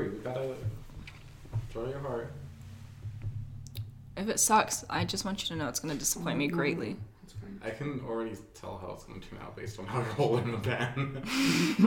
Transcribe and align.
hurry. 0.00 0.10
We 0.10 0.18
gotta 0.18 0.54
draw 1.72 1.88
your 1.88 1.98
heart. 2.00 2.32
If 4.16 4.28
it 4.28 4.40
sucks, 4.40 4.84
I 4.90 5.04
just 5.04 5.24
want 5.24 5.42
you 5.42 5.48
to 5.48 5.56
know 5.56 5.68
it's 5.68 5.80
going 5.80 5.94
to 5.94 5.98
disappoint 5.98 6.36
me 6.36 6.48
mm-hmm. 6.48 6.56
greatly. 6.56 6.96
I 7.62 7.70
can 7.70 8.00
already 8.08 8.36
tell 8.54 8.78
how 8.78 8.94
it's 8.94 9.04
gonna 9.04 9.20
turn 9.20 9.38
out 9.42 9.54
based 9.54 9.78
on 9.78 9.86
how 9.86 9.98
you're 9.98 10.08
holding 10.08 10.52
the 10.52 10.58
pen. 10.58 11.22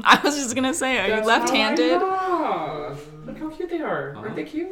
I 0.04 0.20
was 0.24 0.36
just 0.36 0.54
going 0.56 0.66
to 0.66 0.74
say, 0.74 1.00
are 1.00 1.08
you 1.08 1.16
That's 1.16 1.28
left-handed? 1.28 2.00
how 2.00 2.06
I 2.06 2.94
know. 2.94 2.98
Look 3.26 3.38
how 3.40 3.50
cute 3.50 3.70
they 3.70 3.82
are. 3.82 4.16
Aren't 4.16 4.36
they 4.36 4.44
cute? 4.44 4.72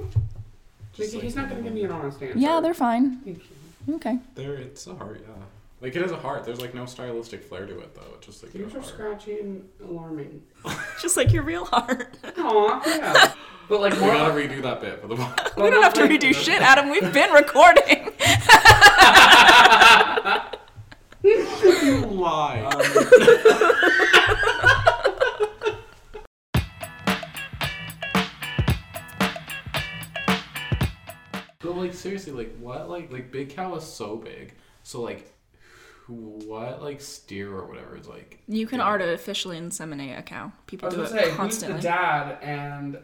Just 0.94 1.14
Nikki, 1.14 1.16
like 1.16 1.24
he's 1.24 1.36
not 1.36 1.50
gonna 1.50 1.62
give 1.62 1.74
me 1.74 1.84
an 1.86 1.92
honest 1.92 2.22
answer. 2.22 2.38
Yeah, 2.38 2.60
they're 2.60 2.74
fine. 2.74 3.18
Thank 3.22 3.42
you. 3.88 3.96
Okay. 3.96 4.20
There, 4.36 4.56
it's 4.56 4.86
a 4.88 4.94
heart, 4.94 5.26
yeah. 5.26 5.44
Like 5.82 5.96
it 5.96 6.02
has 6.04 6.12
a 6.12 6.18
heart. 6.18 6.44
There's 6.44 6.62
like 6.62 6.76
no 6.76 6.86
stylistic 6.86 7.44
flair 7.44 7.66
to 7.66 7.80
it 7.80 7.96
though. 7.96 8.14
It's 8.18 8.28
just 8.28 8.44
like 8.44 8.54
Yours 8.54 8.74
a 8.74 8.78
are 8.78 8.82
heart. 8.82 8.94
scratchy 8.94 9.40
and 9.40 9.68
alarming. 9.84 10.44
Just 11.02 11.18
like 11.18 11.34
your 11.34 11.42
real 11.44 11.66
heart. 11.66 12.16
Aw, 12.38 12.82
yeah. 12.88 13.34
But 13.68 13.82
like 13.82 13.94
We 13.94 14.00
more. 14.02 14.14
gotta 14.14 14.34
redo 14.34 14.62
that 14.62 14.80
bit 14.82 15.02
for 15.02 15.08
the 15.08 15.16
podcast. 15.16 15.56
we 15.64 15.70
don't 15.72 15.82
have 15.82 15.94
to 15.96 16.02
redo 16.02 16.36
shit, 16.36 16.62
Adam. 16.62 16.90
We've 16.92 17.12
been 17.12 17.32
recording. 17.32 18.12
you 21.24 22.06
lie. 22.06 22.70
but 31.60 31.76
like 31.76 31.94
seriously, 31.94 32.32
like 32.34 32.56
what? 32.58 32.90
Like 32.90 33.12
like 33.12 33.32
Big 33.32 33.50
Cow 33.56 33.76
is 33.76 33.84
so 33.84 34.16
big. 34.18 34.54
So 34.84 35.02
like, 35.02 35.32
what 36.08 36.82
like 36.82 37.00
steer 37.02 37.52
or 37.54 37.66
whatever 37.66 37.98
is 37.98 38.08
like? 38.08 38.40
You 38.48 38.68
can 38.68 38.80
Yeah. 38.80 38.86
artificially 38.88 39.58
inseminate 39.60 40.18
a 40.18 40.22
cow. 40.22 40.48
I 40.48 40.62
People 40.68 40.88
was 40.90 40.96
do 40.96 41.04
gonna 41.04 41.10
it 41.10 41.12
say, 41.12 41.22
who's 41.26 41.32
the 41.32 41.38
constantly. 41.38 41.82
dad? 41.82 42.38
And 42.42 42.98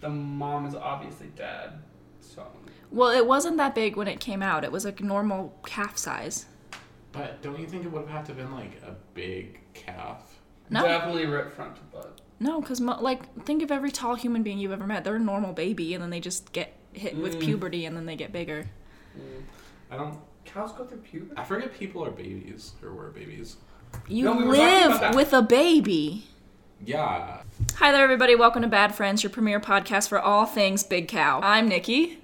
the 0.00 0.08
mom 0.08 0.66
is 0.66 0.74
obviously 0.74 1.28
dead. 1.36 1.72
So. 2.20 2.46
Well, 2.90 3.10
it 3.10 3.26
wasn't 3.26 3.56
that 3.58 3.74
big 3.74 3.96
when 3.96 4.08
it 4.08 4.20
came 4.20 4.42
out. 4.42 4.64
It 4.64 4.72
was 4.72 4.84
like 4.84 5.00
normal 5.00 5.58
calf 5.64 5.96
size. 5.96 6.46
But 7.12 7.42
don't 7.42 7.58
you 7.60 7.66
think 7.66 7.84
it 7.84 7.92
would 7.92 8.02
have 8.02 8.10
had 8.10 8.24
to 8.26 8.32
have 8.34 8.38
been 8.38 8.52
like 8.52 8.80
a 8.86 8.94
big 9.14 9.60
calf? 9.74 10.38
No. 10.70 10.82
Definitely 10.82 11.26
ripped 11.26 11.54
front 11.54 11.76
to 11.76 11.82
butt. 11.92 12.20
No, 12.40 12.60
because 12.60 12.80
like 12.80 13.44
think 13.44 13.62
of 13.62 13.70
every 13.70 13.90
tall 13.92 14.14
human 14.14 14.42
being 14.42 14.58
you've 14.58 14.72
ever 14.72 14.86
met. 14.86 15.04
They're 15.04 15.16
a 15.16 15.20
normal 15.20 15.52
baby, 15.52 15.94
and 15.94 16.02
then 16.02 16.10
they 16.10 16.20
just 16.20 16.52
get 16.52 16.74
hit 16.92 17.16
with 17.16 17.36
Mm. 17.36 17.40
puberty, 17.40 17.84
and 17.86 17.96
then 17.96 18.06
they 18.06 18.16
get 18.16 18.32
bigger. 18.32 18.68
I 19.90 19.96
don't. 19.96 20.18
Cows 20.52 20.72
go 20.72 20.84
through 20.84 20.98
puberty. 20.98 21.40
I 21.40 21.44
forget 21.44 21.72
people 21.72 22.04
are 22.04 22.10
babies 22.10 22.72
or 22.82 22.92
were 22.92 23.08
babies. 23.08 23.56
You 24.06 24.26
No, 24.26 24.36
we 24.36 24.44
were 24.44 24.54
talking 24.54 24.86
about 24.86 25.00
live 25.00 25.14
with 25.14 25.32
a 25.32 25.40
baby. 25.40 26.26
Yeah. 26.84 27.40
Hi 27.76 27.90
there, 27.90 28.04
everybody. 28.04 28.34
Welcome 28.34 28.60
to 28.60 28.68
Bad 28.68 28.94
Friends, 28.94 29.22
your 29.22 29.30
premier 29.30 29.60
podcast 29.60 30.10
for 30.10 30.20
all 30.20 30.44
things 30.44 30.82
Big 30.82 31.08
Cow. 31.08 31.40
I'm 31.42 31.70
Nikki. 31.70 32.18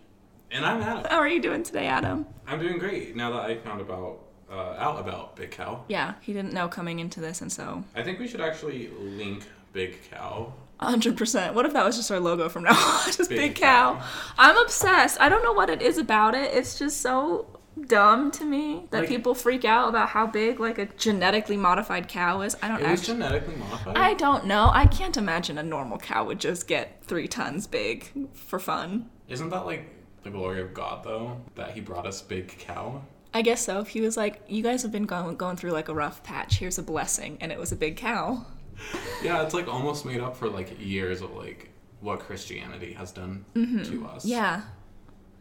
And 0.50 0.66
I'm 0.66 0.82
Adam. 0.82 1.04
How 1.08 1.16
are 1.16 1.28
you 1.28 1.40
doing 1.40 1.62
today, 1.62 1.86
Adam? 1.86 2.26
I'm 2.46 2.60
doing 2.60 2.78
great 2.78 3.16
now 3.16 3.30
that 3.30 3.46
I 3.46 3.56
found 3.56 3.80
about 3.80 4.18
uh, 4.52 4.76
out 4.78 5.00
about 5.00 5.34
Big 5.34 5.50
Cow. 5.50 5.84
Yeah, 5.88 6.14
he 6.20 6.34
didn't 6.34 6.52
know 6.52 6.68
coming 6.68 6.98
into 6.98 7.20
this, 7.20 7.40
and 7.40 7.50
so 7.50 7.82
I 7.96 8.02
think 8.02 8.18
we 8.18 8.28
should 8.28 8.42
actually 8.42 8.90
link 8.98 9.44
Big 9.72 10.02
Cow. 10.10 10.52
100%. 10.80 11.54
What 11.54 11.64
if 11.64 11.72
that 11.72 11.84
was 11.84 11.96
just 11.96 12.10
our 12.10 12.20
logo 12.20 12.50
from 12.50 12.64
now 12.64 12.72
on? 12.72 13.06
just 13.06 13.30
Big, 13.30 13.38
Big 13.38 13.54
cow. 13.56 13.94
Cow. 13.94 14.06
I'm 14.36 14.56
obsessed. 14.58 15.18
I 15.18 15.28
don't 15.28 15.42
know 15.42 15.52
what 15.52 15.70
it 15.70 15.82
is 15.82 15.98
about 15.98 16.34
it. 16.34 16.54
It's 16.54 16.78
just 16.78 17.00
so 17.00 17.57
dumb 17.86 18.30
to 18.32 18.44
me 18.44 18.86
that 18.90 19.00
Like- 19.00 19.08
people 19.08 19.34
freak 19.34 19.64
out 19.64 19.88
about 19.88 20.08
how 20.10 20.26
big 20.26 20.60
like 20.60 20.78
a 20.78 20.86
genetically 20.86 21.56
modified 21.56 22.08
cow 22.08 22.40
is. 22.42 22.56
I 22.62 22.68
don't 22.68 22.80
It 22.80 22.88
was 22.90 23.00
actually 23.00 23.14
genetically 23.18 23.56
modified. 23.56 23.96
I 23.96 24.14
don't 24.14 24.46
know. 24.46 24.70
I 24.72 24.86
can't 24.86 25.16
imagine 25.16 25.58
a 25.58 25.62
normal 25.62 25.98
cow 25.98 26.24
would 26.24 26.40
just 26.40 26.66
get 26.66 27.02
3 27.04 27.28
tons 27.28 27.66
big 27.66 28.10
for 28.34 28.58
fun. 28.58 29.10
Isn't 29.28 29.50
that 29.50 29.66
like 29.66 29.88
the 30.22 30.30
glory 30.30 30.60
of 30.60 30.74
God 30.74 31.04
though? 31.04 31.40
That 31.54 31.72
He 31.72 31.80
brought 31.80 32.06
us 32.06 32.20
Big 32.22 32.48
Cow. 32.58 33.02
I 33.34 33.42
guess 33.42 33.64
so. 33.64 33.80
If 33.80 33.88
he 33.88 34.00
was 34.00 34.16
like, 34.16 34.40
"You 34.48 34.62
guys 34.62 34.82
have 34.82 34.90
been 34.90 35.04
going 35.04 35.36
going 35.36 35.56
through 35.56 35.72
like 35.72 35.88
a 35.88 35.94
rough 35.94 36.22
patch. 36.22 36.56
Here's 36.58 36.78
a 36.78 36.82
blessing," 36.82 37.36
and 37.40 37.52
it 37.52 37.58
was 37.58 37.72
a 37.72 37.76
big 37.76 37.96
cow. 37.96 38.46
Yeah, 39.22 39.42
it's 39.42 39.54
like 39.54 39.66
almost 39.68 40.04
made 40.06 40.20
up 40.20 40.36
for 40.36 40.48
like 40.48 40.76
years 40.80 41.20
of 41.20 41.32
like 41.34 41.70
what 42.00 42.20
Christianity 42.20 42.92
has 42.92 43.10
done 43.12 43.44
to 43.54 43.60
us. 44.06 44.22
Mm-hmm. 44.24 44.28
Yeah. 44.28 44.62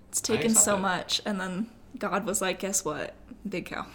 It's 0.10 0.20
taken 0.22 0.56
so 0.56 0.76
it. 0.76 0.80
much 0.80 1.22
and 1.26 1.40
then 1.40 1.70
God 2.00 2.26
was 2.26 2.42
like, 2.42 2.60
"Guess 2.60 2.86
what? 2.86 3.14
Big 3.48 3.66
cow." 3.66 3.86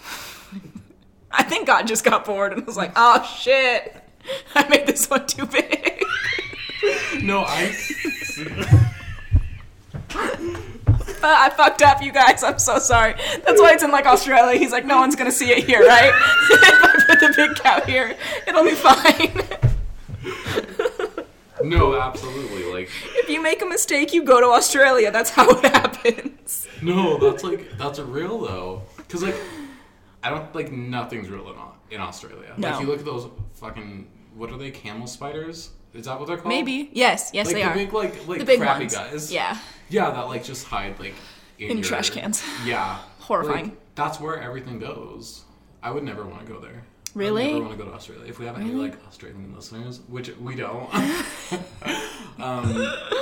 I 1.31 1.43
think 1.43 1.67
God 1.67 1.87
just 1.87 2.05
got 2.05 2.25
bored 2.25 2.53
and 2.53 2.67
was 2.67 2.77
like, 2.77 2.93
"Oh 2.97 3.23
shit. 3.39 3.97
I 4.55 4.69
made 4.69 4.87
this 4.87 5.09
one 5.09 5.27
too 5.27 5.47
big." 5.47 6.03
No, 7.23 7.45
I. 7.47 7.73
I 11.23 11.51
fucked 11.51 11.83
up, 11.83 12.03
you 12.03 12.11
guys. 12.11 12.43
I'm 12.43 12.59
so 12.59 12.81
sorry. 12.81 13.15
That's 13.45 13.61
why 13.61 13.73
it's 13.73 13.85
in 13.85 13.93
like 13.93 14.07
Australia. 14.07 14.59
He's 14.59 14.73
like, 14.73 14.85
"No 14.85 14.99
one's 14.99 15.15
to 15.31 15.37
see 15.37 15.53
it 15.53 15.65
here, 15.65 15.87
right?" 15.87 16.13
if 16.51 16.85
I 16.85 17.05
put 17.07 17.21
the 17.21 17.33
big 17.37 17.55
cow 17.57 17.81
here, 17.83 18.17
it'll 18.49 18.65
be 18.65 18.73
fine. 18.73 19.43
No, 21.65 22.01
absolutely. 22.01 22.65
Like, 22.73 22.91
if 23.17 23.29
you 23.29 23.43
make 23.43 23.63
a 23.63 23.67
mistake, 23.67 24.13
you 24.13 24.23
go 24.25 24.41
to 24.41 24.47
Australia. 24.49 25.11
That's 25.11 25.31
how 25.31 25.49
it 25.51 25.65
happens. 25.65 26.67
no, 26.83 27.19
that's 27.19 27.45
like 27.45 27.77
that's 27.79 27.99
real 27.99 28.39
though. 28.41 28.83
Cause 29.09 29.23
like, 29.23 29.37
I 30.23 30.31
don't 30.31 30.55
like 30.55 30.73
nothing's 30.73 31.29
real 31.29 31.49
in, 31.51 31.95
in 31.97 32.01
Australia. 32.01 32.55
No. 32.57 32.71
Like 32.71 32.81
you 32.81 32.87
look 32.87 33.01
at 33.01 33.05
those 33.05 33.29
fucking 33.55 34.09
what 34.35 34.51
are 34.51 34.57
they? 34.59 34.71
Camel 34.71 35.07
spiders? 35.07 35.71
Is 35.95 36.07
that 36.07 36.19
what 36.19 36.27
they're 36.27 36.37
called? 36.39 36.49
Maybe. 36.49 36.89
Yes, 36.93 37.31
yes 37.35 37.47
Like 37.47 37.55
they 37.57 37.63
the 37.63 37.69
are. 37.69 37.75
big 37.75 37.93
like 37.93 38.27
like 38.27 38.39
the 38.39 38.45
big 38.47 38.61
crappy 38.61 38.85
ones. 38.85 38.95
guys. 38.95 39.33
Yeah. 39.33 39.59
Yeah, 39.91 40.11
that 40.11 40.23
like 40.23 40.43
just 40.45 40.67
hide 40.67 40.99
like 40.99 41.15
in, 41.59 41.71
In 41.71 41.77
your- 41.79 41.85
trash 41.85 42.11
cans. 42.11 42.43
Yeah. 42.65 42.99
Horrifying. 43.19 43.65
Like, 43.67 43.95
that's 43.95 44.19
where 44.19 44.41
everything 44.41 44.79
goes. 44.79 45.45
I 45.83 45.91
would 45.91 46.03
never 46.03 46.25
want 46.25 46.47
to 46.47 46.53
go 46.53 46.59
there. 46.61 46.85
I 47.15 47.19
Really? 47.19 47.45
would 47.47 47.53
never 47.55 47.65
want 47.67 47.79
to 47.79 47.85
go 47.85 47.91
to 47.91 47.97
Australia. 47.97 48.25
If 48.27 48.39
we 48.39 48.47
have 48.47 48.57
any 48.57 48.71
Really? 48.71 48.91
like 48.91 49.07
Australian 49.07 49.55
listeners, 49.55 50.01
which 50.09 50.31
we 50.39 50.55
don't, 50.55 50.89
um, 52.39 52.65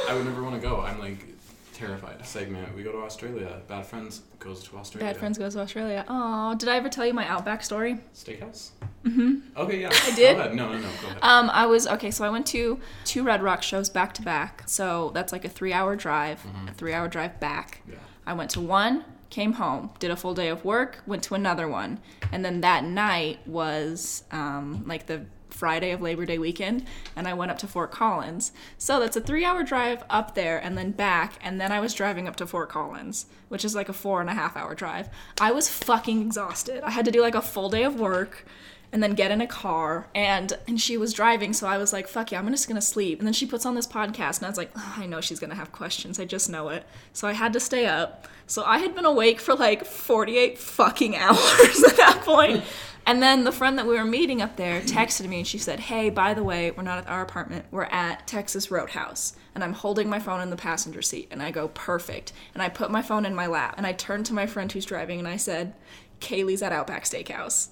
I 0.09 0.13
would 0.15 0.25
never 0.25 0.43
want 0.43 0.55
to 0.55 0.61
go. 0.61 0.81
I'm 0.81 0.99
like 0.99 1.27
terrified. 1.75 2.25
Segment: 2.27 2.75
We 2.77 2.83
go 2.83 2.93
to 2.93 2.99
Australia. 2.99 3.61
Bad 3.69 3.87
friends 3.87 4.23
goes 4.39 4.63
to 4.65 4.77
Australia. 4.77 5.13
Bad 5.13 5.19
friends 5.19 5.39
goes 5.39 5.55
to 5.55 5.61
Australia. 5.61 6.05
Oh, 6.09 6.55
did 6.55 6.69
I 6.69 6.77
ever 6.77 6.89
tell 6.89 7.07
you 7.07 7.15
my 7.15 7.27
Outback 7.27 7.63
story? 7.63 7.99
Steakhouse. 8.15 8.71
Mm-hmm. 9.05 9.57
Okay, 9.57 9.81
yeah. 9.81 9.89
I 9.93 10.15
did? 10.15 10.37
Go 10.37 10.41
ahead. 10.43 10.55
No, 10.55 10.69
no, 10.73 10.79
no. 10.79 10.89
Go 11.03 11.09
ahead. 11.09 11.19
Um, 11.23 11.51
I 11.51 11.67
was 11.67 11.87
okay. 11.87 12.11
So 12.11 12.25
I 12.25 12.29
went 12.31 12.47
to 12.49 12.79
two 13.05 13.23
Red 13.23 13.43
Rock 13.43 13.63
shows 13.63 13.89
back 13.89 14.13
to 14.15 14.23
back. 14.23 14.63
So 14.67 15.11
that's 15.15 15.33
like 15.33 15.45
a 15.45 15.49
three-hour 15.49 15.97
drive, 15.97 16.45
a 16.69 16.73
three-hour 16.75 17.09
drive 17.09 17.41
back. 17.41 17.81
yeah. 17.89 17.97
I 18.27 18.35
went 18.35 18.51
to 18.51 18.61
one, 18.61 19.05
came 19.31 19.55
home, 19.55 19.91
did 19.99 20.11
a 20.11 20.17
full 20.17 20.35
day 20.35 20.49
of 20.49 20.65
work, 20.65 21.03
went 21.07 21.23
to 21.25 21.35
another 21.35 21.69
one, 21.69 22.01
and 22.33 22.45
then 22.45 22.61
that 22.61 22.85
night 22.85 23.39
was 23.47 24.25
um, 24.31 24.85
like 24.87 25.07
the 25.07 25.25
Friday 25.49 25.91
of 25.91 26.01
Labor 26.01 26.25
Day 26.25 26.39
weekend, 26.39 26.87
and 27.15 27.29
I 27.29 27.35
went 27.35 27.51
up 27.51 27.59
to 27.59 27.67
Fort 27.67 27.91
Collins. 27.91 28.53
So 28.79 28.99
that's 28.99 29.17
a 29.17 29.21
three-hour 29.21 29.63
drive 29.63 30.03
up 30.09 30.35
there 30.35 30.59
and 30.59 30.77
then 30.77 30.93
back, 30.93 31.35
and 31.43 31.61
then 31.61 31.71
I 31.73 31.81
was 31.81 31.93
driving 31.93 32.27
up 32.27 32.37
to 32.37 32.47
Fort 32.47 32.69
Collins, 32.69 33.27
which 33.49 33.65
is 33.65 33.75
like 33.75 33.89
a 33.89 33.93
four 33.93 34.21
and 34.21 34.31
a 34.31 34.35
half 34.35 34.57
hour 34.57 34.75
drive. 34.75 35.09
I 35.41 35.53
was 35.53 35.69
fucking 35.69 36.23
exhausted. 36.23 36.83
I 36.83 36.91
had 36.91 37.05
to 37.05 37.11
do 37.11 37.21
like 37.21 37.35
a 37.35 37.43
full 37.43 37.69
day 37.69 37.85
of 37.85 37.99
work 37.99 38.47
and 38.93 39.03
then 39.03 39.13
get 39.15 39.31
in 39.31 39.41
a 39.41 39.47
car 39.47 40.09
and 40.15 40.55
and 40.67 40.81
she 40.81 40.97
was 40.97 41.13
driving 41.13 41.53
so 41.53 41.67
i 41.67 41.79
was 41.79 41.93
like 41.93 42.09
fuck 42.09 42.33
yeah 42.33 42.39
i'm 42.39 42.49
just 42.51 42.69
gonna 42.69 42.81
sleep. 42.81 43.19
And 43.19 43.27
then 43.27 43.33
she 43.33 43.47
puts 43.47 43.65
on 43.67 43.75
this 43.75 43.87
podcast 43.87 44.39
and 44.39 44.47
i 44.47 44.49
was 44.49 44.59
like 44.59 44.71
"Ugh, 44.75 44.99
i 44.99 45.07
know 45.07 45.21
she's 45.21 45.41
gonna 45.41 45.55
have 45.55 45.73
questions 45.73 46.19
i 46.19 46.25
just 46.25 46.51
know 46.51 46.69
it. 46.69 46.85
So 47.13 47.29
i 47.29 47.33
had 47.33 47.53
to 47.53 47.61
stay 47.61 47.87
up. 47.87 48.27
So 48.47 48.65
i 48.65 48.79
had 48.79 48.95
been 48.95 49.05
awake 49.05 49.41
for 49.41 49.55
like 49.55 49.85
48 49.85 50.59
fucking 50.59 51.17
hours 51.25 51.85
at 51.85 51.97
that 51.97 52.23
point. 52.25 52.65
And 53.07 53.23
then 53.23 53.45
the 53.45 53.53
friend 53.53 53.79
that 53.79 53.87
we 53.87 53.95
were 53.95 54.05
meeting 54.05 54.43
up 54.43 54.57
there 54.57 54.83
texted 54.83 55.27
me 55.27 55.39
and 55.39 55.47
she 55.47 55.59
said 55.59 55.81
hey 55.81 56.11
by 56.11 56.35
the 56.35 56.45
way 56.45 56.71
we're 56.71 56.83
not 56.83 56.99
at 56.99 57.09
our 57.09 57.23
apartment 57.23 57.65
we're 57.71 57.85
at 57.85 58.27
texas 58.27 58.71
roadhouse 58.71 59.35
and 59.55 59.65
i'm 59.65 59.73
holding 59.73 60.09
my 60.09 60.19
phone 60.19 60.41
in 60.41 60.51
the 60.51 60.57
passenger 60.57 61.03
seat. 61.03 61.29
And 61.31 61.43
i 61.43 61.51
go 61.51 61.69
perfect. 61.69 62.33
And 62.55 62.63
i 62.63 62.69
put 62.69 62.91
my 62.91 63.03
phone 63.03 63.25
in 63.25 63.35
my 63.35 63.47
lap 63.47 63.75
and 63.77 63.87
i 63.87 63.93
turned 63.93 64.27
to 64.27 64.35
my 64.35 64.47
friend 64.47 64.71
who's 64.73 64.85
driving 64.85 65.19
and 65.21 65.29
i 65.29 65.37
said 65.37 65.75
kaylee's 66.21 66.61
at 66.61 66.73
outback 66.73 67.05
steakhouse 67.05 67.69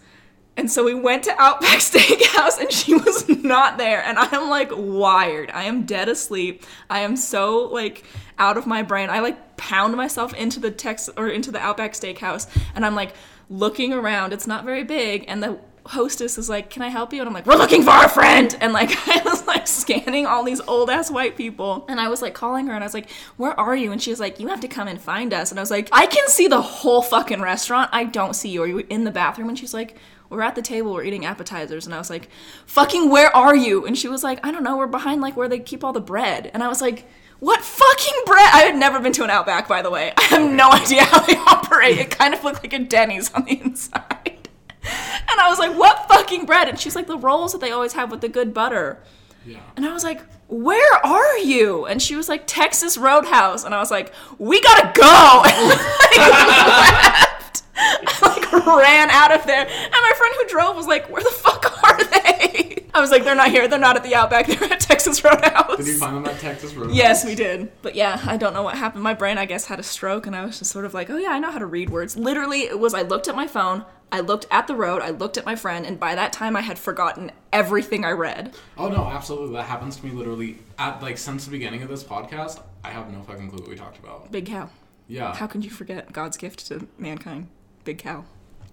and 0.59 0.69
so 0.69 0.85
we 0.85 0.93
went 0.93 1.23
to 1.23 1.41
Outback 1.41 1.79
Steakhouse 1.79 2.59
and 2.59 2.71
she 2.73 2.93
was 2.93 3.29
not 3.29 3.79
there. 3.79 4.03
And 4.03 4.19
I 4.19 4.27
am 4.35 4.51
like 4.51 4.71
wired. 4.73 5.53
I 5.53 5.65
am 5.65 5.87
dead 5.87 6.09
asleep. 6.09 6.65
I 6.91 7.01
am 7.01 7.17
so 7.17 7.69
like 7.69 8.05
out 8.41 8.59
of 8.59 8.67
my 8.67 8.83
brain. 8.83 9.09
I 9.09 9.21
like 9.21 9.57
pound 9.57 9.97
myself 9.97 10.35
into 10.35 10.59
the 10.59 10.73
text 10.73 11.11
or 11.17 11.29
into 11.29 11.53
the 11.53 11.61
Outback 11.61 11.93
Steakhouse 11.93 12.49
and 12.75 12.85
I'm 12.85 12.97
like 12.97 13.15
looking 13.49 13.93
around. 13.93 14.33
It's 14.33 14.49
not 14.49 14.65
very 14.65 14.83
big 14.83 15.25
and 15.29 15.41
the 15.41 15.61
hostess 15.87 16.37
is 16.37 16.49
like, 16.49 16.71
"Can 16.71 16.83
I 16.83 16.89
help 16.89 17.13
you?" 17.13 17.21
And 17.21 17.29
I'm 17.29 17.35
like, 17.35 17.47
"We're 17.47 17.57
looking 17.57 17.83
for 17.83 17.91
a 17.91 18.09
friend." 18.09 18.55
And 18.61 18.73
like 18.73 18.91
I 19.09 19.23
was 19.25 19.47
like 19.47 19.67
scanning 19.67 20.27
all 20.27 20.45
these 20.45 20.61
old 20.63 20.91
ass 20.91 21.11
white 21.11 21.37
people, 21.37 21.87
and 21.89 22.01
I 22.01 22.09
was 22.09 22.21
like 22.21 22.35
calling 22.35 22.67
her, 22.67 22.75
and 22.75 22.85
I 22.85 22.87
was 22.87 22.95
like, 22.95 23.11
"Where 23.37 23.59
are 23.59 23.75
you?" 23.75 23.91
And 23.93 24.03
she 24.03 24.11
was 24.11 24.21
like, 24.21 24.39
"You 24.39 24.49
have 24.49 24.61
to 24.61 24.69
come 24.69 24.89
and 24.89 25.01
find 25.01 25.33
us." 25.33 25.51
And 25.51 25.59
I 25.59 25.63
was 25.63 25.71
like, 25.71 25.89
"I 25.93 26.07
can 26.07 26.29
see 26.29 26.47
the 26.47 26.61
whole 26.61 27.01
fucking 27.01 27.41
restaurant. 27.41 27.91
I 27.93 28.05
don't 28.05 28.35
see 28.35 28.51
you. 28.51 28.63
Are 28.63 28.67
you 28.67 28.87
in 28.91 29.05
the 29.05 29.11
bathroom?" 29.11 29.49
And 29.49 29.59
she's 29.59 29.75
like. 29.75 29.97
We're 30.31 30.43
at 30.43 30.55
the 30.55 30.63
table, 30.63 30.93
we're 30.93 31.05
eating 31.05 31.25
appetizers, 31.25 31.87
and 31.87 31.95
I 31.95 31.99
was 31.99 32.11
like, 32.11 32.29
fucking, 32.67 33.09
where 33.11 33.35
are 33.35 33.57
you? 33.57 33.87
And 33.87 33.97
she 33.97 34.09
was 34.09 34.23
like, 34.23 34.45
I 34.45 34.51
don't 34.51 34.63
know, 34.63 34.77
we're 34.77 34.87
behind 34.87 35.21
like 35.23 35.37
where 35.37 35.49
they 35.49 35.59
keep 35.59 35.83
all 35.83 35.93
the 35.93 36.01
bread. 36.01 36.51
And 36.53 36.63
I 36.63 36.69
was 36.69 36.83
like, 36.83 37.07
what 37.41 37.63
fucking 37.63 38.23
bread? 38.27 38.51
I 38.53 38.63
had 38.63 38.77
never 38.77 39.01
been 39.01 39.13
to 39.13 39.25
an 39.25 39.31
Outback, 39.31 39.69
by 39.69 39.81
the 39.81 39.91
way. 39.91 40.13
I 40.17 40.23
have 40.25 40.51
no 40.51 40.71
idea 40.71 41.05
how 41.05 41.21
they 41.21 41.37
operate. 41.47 41.99
It 41.99 42.11
kind 42.11 42.35
of 42.35 42.45
looked 42.45 42.63
like 42.63 42.73
a 42.73 42.79
Denny's 42.79 43.33
on 43.33 43.45
the 43.45 43.61
inside. 43.61 44.49
And 45.31 45.39
I 45.39 45.51
was 45.51 45.59
like, 45.59 45.77
what 45.77 46.09
fucking 46.09 46.47
bread? 46.47 46.69
And 46.69 46.81
she's 46.81 46.97
like, 46.97 47.07
the 47.07 47.19
rolls 47.19 47.53
that 47.53 47.61
they 47.61 47.71
always 47.71 47.93
have 47.93 48.11
with 48.11 48.23
the 48.23 48.29
good 48.29 48.55
butter. 48.55 48.99
Yeah. 49.45 49.61
And 49.77 49.85
I 49.85 49.93
was 49.93 50.03
like, 50.03 50.23
where 50.49 51.07
are 51.07 51.39
you? 51.39 51.85
And 51.85 52.01
she 52.01 52.17
was 52.17 52.29
like, 52.29 52.45
Texas 52.47 52.97
Roadhouse. 52.97 53.65
And 53.65 53.75
I 53.75 53.79
was 53.79 53.91
like, 53.91 54.13
we 54.39 54.61
gotta 54.63 54.91
go. 54.99 55.43
I 57.79 58.51
like 58.53 58.67
ran 58.67 59.11
out 59.11 59.33
of 59.33 59.47
there. 59.47 59.67
And 59.67 59.93
my 59.93 60.13
friend 60.17 60.35
who 60.39 60.49
drove 60.49 60.77
was 60.77 60.87
like, 60.87 61.09
where 61.11 61.23
the 61.23 61.31
fuck 61.31 61.85
are 61.85 62.05
they? 62.05 62.85
I 62.95 63.01
was 63.01 63.11
like, 63.11 63.23
they're 63.23 63.35
not 63.37 63.51
here. 63.51 63.69
They're 63.69 63.79
not 63.79 63.97
at 63.97 64.03
the 64.03 64.15
Outback. 64.15 64.47
They're 64.49 64.73
at 64.73 64.81
Texas 64.81 65.23
Roadhouse. 65.23 65.77
Did 65.77 65.87
you 65.87 65.99
find 65.99 66.17
them 66.17 66.27
at 66.27 66.41
Texas 66.41 66.75
Road? 66.75 66.91
Yes, 66.91 67.25
we 67.25 67.35
did. 67.37 67.71
But 67.83 67.95
yeah, 67.95 68.21
I 68.27 68.37
don't 68.37 68.55
know 68.55 68.63
what 68.63 68.77
happened. 68.77 69.05
My 69.05 69.15
brain, 69.15 69.39
I 69.39 69.45
guess, 69.45 69.67
had 69.67 69.79
a 69.79 69.85
stroke, 69.85 70.27
and 70.27 70.35
I 70.35 70.45
was 70.45 70.59
just 70.59 70.73
sort 70.73 70.85
of 70.85 70.95
like, 70.95 71.09
oh 71.09 71.17
yeah, 71.17 71.29
I 71.29 71.39
know 71.39 71.51
how 71.51 71.59
to 71.59 71.67
read 71.67 71.91
words. 71.91 72.17
Literally, 72.17 72.63
it 72.63 72.81
was 72.81 72.95
I 72.95 73.03
looked 73.03 73.29
at 73.29 73.37
my 73.37 73.47
phone, 73.47 73.85
I 74.11 74.21
looked 74.21 74.47
at 74.51 74.67
the 74.67 74.75
road, 74.75 75.03
I 75.03 75.11
looked 75.11 75.37
at 75.37 75.45
my 75.47 75.55
friend, 75.55 75.87
and 75.87 76.01
by 76.01 76.15
that 76.17 76.33
time 76.33 76.57
I 76.57 76.63
had 76.63 76.79
forgotten 76.79 77.31
everything 77.53 78.05
I 78.05 78.13
read. 78.13 78.55
Oh 78.77 78.89
no, 78.89 79.05
absolutely. 79.05 79.55
That 79.55 79.67
happens 79.67 79.97
to 79.99 80.05
me 80.05 80.11
literally 80.11 80.59
at 80.79 81.01
like 81.03 81.19
since 81.19 81.45
the 81.45 81.51
beginning 81.53 81.83
of 81.83 81.89
this 81.89 82.03
podcast. 82.03 82.61
I 82.83 82.91
have 82.91 83.13
no 83.13 83.23
fucking 83.23 83.51
clue 83.51 83.59
what 83.59 83.69
we 83.69 83.77
talked 83.77 83.99
about. 83.99 84.33
Big 84.33 84.47
cow. 84.47 84.71
Yeah, 85.09 85.35
How 85.35 85.47
could 85.47 85.65
you 85.65 85.71
forget 85.71 86.13
God's 86.13 86.37
gift 86.37 86.67
to 86.67 86.87
mankind? 86.99 87.49
Big 87.89 87.97
cow. 87.97 88.23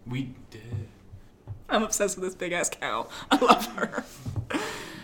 we 0.05 0.35
did. 0.51 0.89
I'm 1.69 1.83
obsessed 1.83 2.17
with 2.17 2.25
this 2.25 2.35
big 2.35 2.51
ass 2.51 2.69
cow. 2.69 3.07
I 3.31 3.37
love 3.37 3.65
her. 3.77 4.03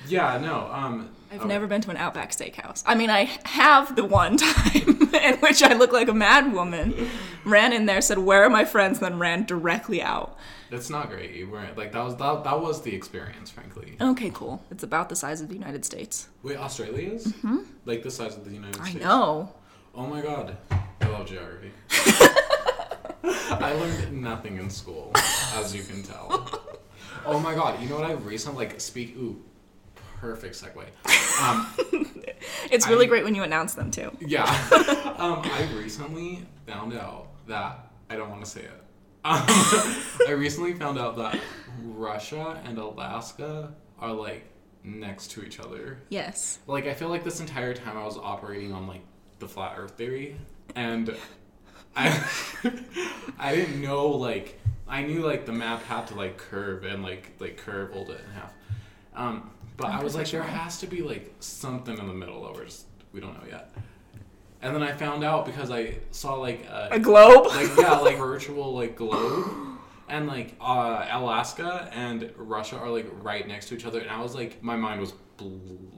Yeah, 0.06 0.38
no. 0.38 0.69
Um, 0.69 1.12
I've 1.31 1.46
never 1.46 1.66
been 1.66 1.80
to 1.80 1.92
an 1.92 1.96
Outback 1.96 2.31
Steakhouse. 2.31 2.84
I 2.86 2.94
mean, 2.94 3.10
I 3.10 3.30
have 3.46 3.96
the 3.96 4.04
one 4.04 4.36
time 4.38 5.08
in 5.13 5.38
which 5.38 5.63
I 5.63 5.75
look 5.75 5.94
like 5.94 6.10
a 6.10 6.13
mad 6.13 6.52
woman. 6.52 7.08
Ran 7.46 7.72
in 7.72 7.86
there, 7.86 8.02
said, 8.02 8.18
"Where 8.18 8.44
are 8.44 8.50
my 8.50 8.66
friends?" 8.66 9.00
Then 9.00 9.18
ran 9.18 9.46
directly 9.46 10.02
out. 10.02 10.38
That's 10.69 10.90
not 10.90 11.10
great. 11.10 11.31
You 11.31 11.50
weren't 11.50 11.78
like 11.78 11.94
that 11.94 12.04
was 12.04 12.18
that, 12.18 12.44
that 12.44 12.60
was 12.60 12.81
the 12.81 12.94
experience, 12.94 13.50
frankly. 13.50 13.96
Okay, 14.02 14.30
cool. 14.34 14.62
It's 14.69 14.84
about 14.84 15.07
the 15.07 15.16
size 15.16 15.40
of 15.40 15.48
the 15.48 15.56
United 15.56 15.86
States. 15.86 16.28
Wait, 16.44 16.57
Australia 16.57 17.14
is 17.14 17.28
mm-hmm. 17.28 17.60
like 17.86 18.04
the 18.04 18.12
size 18.12 18.36
of 18.36 18.44
the 18.44 18.52
United 18.52 18.81
I 18.81 18.90
States. 18.90 19.06
know. 19.06 19.54
Oh 19.96 20.06
my 20.06 20.19
god, 20.19 20.57
I 21.00 21.07
love 21.07 21.28
geography. 21.28 21.72
I 23.50 23.73
learned 23.73 24.21
nothing 24.21 24.57
in 24.57 24.69
school, 24.69 25.12
as 25.56 25.75
you 25.75 25.83
can 25.83 26.03
tell. 26.03 26.50
Oh 27.25 27.39
my 27.39 27.53
god, 27.53 27.81
you 27.81 27.88
know 27.89 27.95
what 28.00 28.09
I 28.09 28.13
recently 28.13 28.65
like 28.68 28.81
speak? 28.81 29.15
Ooh, 29.18 29.41
perfect 30.19 30.56
segue. 30.56 30.85
Um, 31.41 32.07
It's 32.71 32.88
really 32.88 33.06
I- 33.06 33.09
great 33.09 33.23
when 33.23 33.35
you 33.35 33.44
announce 33.44 33.73
them 33.75 33.91
too. 33.91 34.12
yeah, 34.19 34.44
um, 35.18 35.41
I 35.44 35.69
recently 35.77 36.45
found 36.68 36.94
out 36.94 37.27
that 37.47 37.91
I 38.09 38.15
don't 38.15 38.29
want 38.29 38.44
to 38.44 38.50
say 38.50 38.62
it. 38.62 38.71
Um, 39.23 39.44
I 40.27 40.31
recently 40.35 40.73
found 40.73 40.97
out 40.97 41.15
that 41.18 41.38
Russia 41.83 42.59
and 42.65 42.77
Alaska 42.79 43.71
are 44.00 44.12
like 44.13 44.44
next 44.83 45.27
to 45.31 45.44
each 45.44 45.59
other. 45.59 46.00
Yes. 46.09 46.57
Like 46.65 46.88
I 46.88 46.95
feel 46.95 47.09
like 47.09 47.23
this 47.23 47.39
entire 47.39 47.73
time 47.75 47.97
I 47.97 48.03
was 48.03 48.18
operating 48.18 48.73
on 48.73 48.88
like 48.88 49.01
the 49.38 49.47
flat 49.47 49.75
Earth 49.77 49.91
theory, 49.91 50.38
and 50.75 51.15
I 51.96 52.24
I 53.40 53.56
didn't 53.56 53.82
know 53.82 54.08
like 54.10 54.60
I 54.88 55.04
knew 55.04 55.22
like 55.22 55.46
the 55.46 55.52
map 55.54 55.84
had 55.84 56.08
to 56.08 56.16
like 56.16 56.38
curve 56.38 56.84
and 56.84 57.04
like 57.04 57.32
like 57.40 57.58
curve 57.58 57.92
fold 57.92 58.10
it 58.12 58.20
in 58.26 58.34
half, 58.34 58.54
um, 59.16 59.50
but 59.78 59.88
I 59.88 60.04
was 60.04 60.16
like 60.16 60.30
there 60.30 60.44
has 60.44 60.80
to 60.80 60.88
be 60.88 61.02
like 61.02 61.34
something 61.40 61.98
in 61.98 62.08
the 62.08 62.14
middle 62.14 62.44
that 62.44 62.54
we're 62.54 62.66
just 62.66 62.86
we 63.14 63.20
don't 63.20 63.34
know 63.34 63.48
yet. 63.50 63.74
And 64.64 64.76
then 64.76 64.84
I 64.84 64.92
found 64.92 65.24
out 65.24 65.46
because 65.48 65.72
I 65.72 65.96
saw 66.12 66.36
like 66.36 66.66
a, 66.66 66.90
A 66.92 67.00
globe. 67.00 67.48
like 67.48 67.70
yeah 67.78 67.98
like 67.98 68.18
virtual 68.30 68.74
like 68.74 68.96
globe. 68.96 69.50
And 70.08 70.28
like 70.28 70.56
uh, 70.60 71.08
alaska 71.10 71.90
and 71.94 72.32
russia 72.36 72.78
are 72.78 72.90
like 72.90 73.08
right 73.22 73.48
next 73.48 73.68
to 73.70 73.76
each 73.76 73.86
other. 73.86 74.00
And 74.02 74.10
i 74.10 74.22
was 74.22 74.36
like 74.36 74.62
my 74.62 74.76
mind 74.76 75.00
was 75.00 75.14
blown 75.38 75.90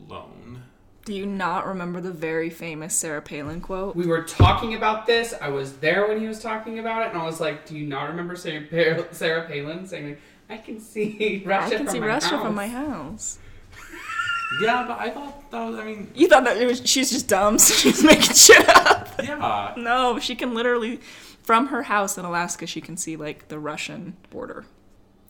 Do 1.05 1.13
you 1.13 1.25
not 1.25 1.67
remember 1.67 1.99
the 1.99 2.11
very 2.11 2.49
famous 2.49 2.95
Sarah 2.95 3.21
Palin 3.21 3.59
quote? 3.59 3.95
We 3.95 4.07
were 4.07 4.23
talking 4.23 4.73
about 4.73 5.05
this. 5.05 5.33
I 5.41 5.49
was 5.49 5.73
there 5.77 6.07
when 6.07 6.19
he 6.21 6.27
was 6.27 6.39
talking 6.39 6.79
about 6.79 7.05
it, 7.05 7.09
and 7.09 7.17
I 7.17 7.25
was 7.25 7.41
like, 7.41 7.65
"Do 7.65 7.77
you 7.77 7.85
not 7.85 8.03
remember 8.09 8.35
Sarah, 8.37 8.61
Pa- 8.61 9.07
Sarah 9.11 9.45
Palin 9.47 9.85
saying, 9.85 10.15
I 10.49 10.57
can 10.57 10.79
see 10.79 11.43
Russia 11.45 11.65
I 11.75 11.77
can 11.77 11.85
from 11.85 11.93
see 11.93 11.99
my 11.99 12.07
Russia 12.07 12.27
house. 12.29 12.41
from 12.45 12.55
my 12.55 12.67
house. 12.67 13.39
yeah 14.61 14.85
but 14.87 14.99
i 14.99 15.09
thought 15.09 15.49
that 15.49 15.65
was 15.65 15.79
i 15.79 15.83
mean 15.83 16.11
You 16.13 16.27
thought 16.27 16.43
that 16.43 16.57
it 16.57 16.67
was 16.67 16.81
she's 16.87 17.09
just 17.09 17.27
dumb, 17.27 17.57
so 17.57 17.73
she's 17.73 18.03
making 18.03 18.35
shit 18.35 18.69
up. 18.69 19.09
yeah 19.21 19.73
No, 19.77 20.19
she 20.19 20.35
can 20.35 20.53
literally, 20.53 20.97
from 21.41 21.67
her 21.67 21.83
house 21.83 22.17
in 22.19 22.23
Alaska, 22.25 22.67
she 22.67 22.79
can 22.79 22.95
see 22.95 23.15
like 23.17 23.47
the 23.47 23.57
Russian 23.57 24.15
border, 24.29 24.65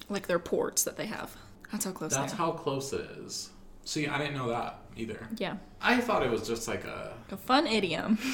like 0.10 0.28
their 0.28 0.40
ports 0.40 0.84
that 0.84 0.98
they 0.98 1.06
have. 1.06 1.36
That's 1.72 1.86
how 1.86 1.92
close 1.92 2.14
that's 2.14 2.34
how 2.34 2.52
close 2.52 2.92
it 2.94 3.08
is 3.26 3.50
see 3.86 4.08
i 4.08 4.18
didn't 4.18 4.36
know 4.36 4.50
that 4.50 4.80
either 4.96 5.28
yeah, 5.38 5.56
i 5.82 6.00
thought 6.00 6.24
it 6.24 6.30
was 6.32 6.48
just 6.48 6.68
like 6.68 6.84
a 6.86 7.14
a 7.32 7.38
fun 7.38 7.68
idiom. 7.68 8.18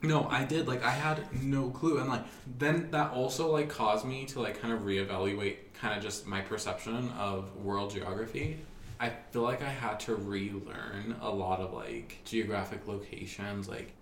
No, 0.00 0.28
I 0.28 0.44
did. 0.44 0.68
Like 0.68 0.84
I 0.84 0.90
had 0.90 1.26
no 1.42 1.70
clue, 1.70 1.98
and 1.98 2.08
like 2.08 2.22
then 2.58 2.88
that 2.92 3.10
also 3.10 3.50
like 3.52 3.68
caused 3.68 4.04
me 4.06 4.26
to 4.26 4.40
like 4.40 4.60
kind 4.60 4.72
of 4.72 4.82
reevaluate 4.82 5.56
kind 5.80 5.96
of 5.96 6.02
just 6.02 6.24
my 6.24 6.40
perception 6.40 7.10
of 7.18 7.56
world 7.56 7.90
geography. 7.92 8.58
I 9.00 9.10
feel 9.32 9.42
like 9.42 9.60
I 9.60 9.70
had 9.70 9.98
to 10.00 10.14
relearn 10.14 11.16
a 11.20 11.28
lot 11.28 11.58
of 11.58 11.72
like 11.72 12.18
geographic 12.24 12.86
locations, 12.86 13.68
like 13.68 13.92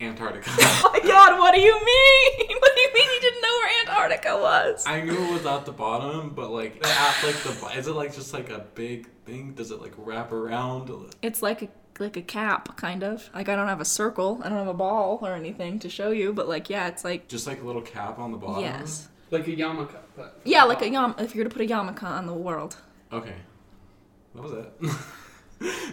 Antarctica. 0.00 0.50
Oh 0.60 0.90
my 0.92 1.00
god, 1.08 1.38
what 1.38 1.54
do 1.54 1.60
you 1.60 1.74
mean? 1.74 2.56
What 2.58 2.72
do 2.74 2.80
you 2.82 2.90
mean 2.94 3.08
you 3.14 3.20
didn't 3.20 3.42
know 3.42 3.54
where 3.58 3.59
Antarctica 3.80 4.36
was? 4.36 4.84
I 4.86 5.00
knew 5.02 5.12
it 5.12 5.32
was 5.32 5.46
at 5.46 5.64
the 5.66 5.72
bottom, 5.72 6.30
but 6.30 6.50
like 6.50 6.76
at 6.86 7.24
like 7.24 7.36
the 7.36 7.78
is 7.78 7.86
it 7.86 7.92
like 7.92 8.14
just 8.14 8.32
like 8.34 8.50
a 8.50 8.60
big 8.74 9.08
thing? 9.24 9.52
Does 9.54 9.70
it 9.70 9.80
like 9.80 9.92
wrap 9.96 10.32
around? 10.32 10.90
It's 11.22 11.42
like 11.42 11.62
a 11.62 11.68
like 11.98 12.16
a 12.16 12.22
cap, 12.22 12.76
kind 12.76 13.02
of. 13.02 13.28
Like 13.34 13.48
I 13.48 13.56
don't 13.56 13.68
have 13.68 13.80
a 13.80 13.84
circle, 13.84 14.40
I 14.42 14.48
don't 14.48 14.58
have 14.58 14.68
a 14.68 14.74
ball 14.74 15.18
or 15.22 15.34
anything 15.34 15.78
to 15.80 15.88
show 15.90 16.10
you, 16.10 16.32
but 16.32 16.48
like 16.48 16.70
yeah, 16.70 16.88
it's 16.88 17.04
like 17.04 17.28
Just 17.28 17.46
like 17.46 17.62
a 17.62 17.66
little 17.66 17.82
cap 17.82 18.18
on 18.18 18.32
the 18.32 18.38
bottom. 18.38 18.62
yes, 18.62 19.08
Like 19.30 19.46
a 19.46 19.50
yarmulke. 19.50 19.94
But 20.16 20.40
yeah, 20.44 20.64
like 20.64 20.82
a 20.82 20.88
yam. 20.88 21.14
If 21.18 21.34
you're 21.34 21.44
to 21.44 21.50
put 21.50 21.62
a 21.62 21.66
yarmulke 21.66 22.02
on 22.02 22.26
the 22.26 22.34
world, 22.34 22.76
Okay. 23.12 23.34
That 24.34 24.42
was 24.42 24.52
it. 24.52 24.72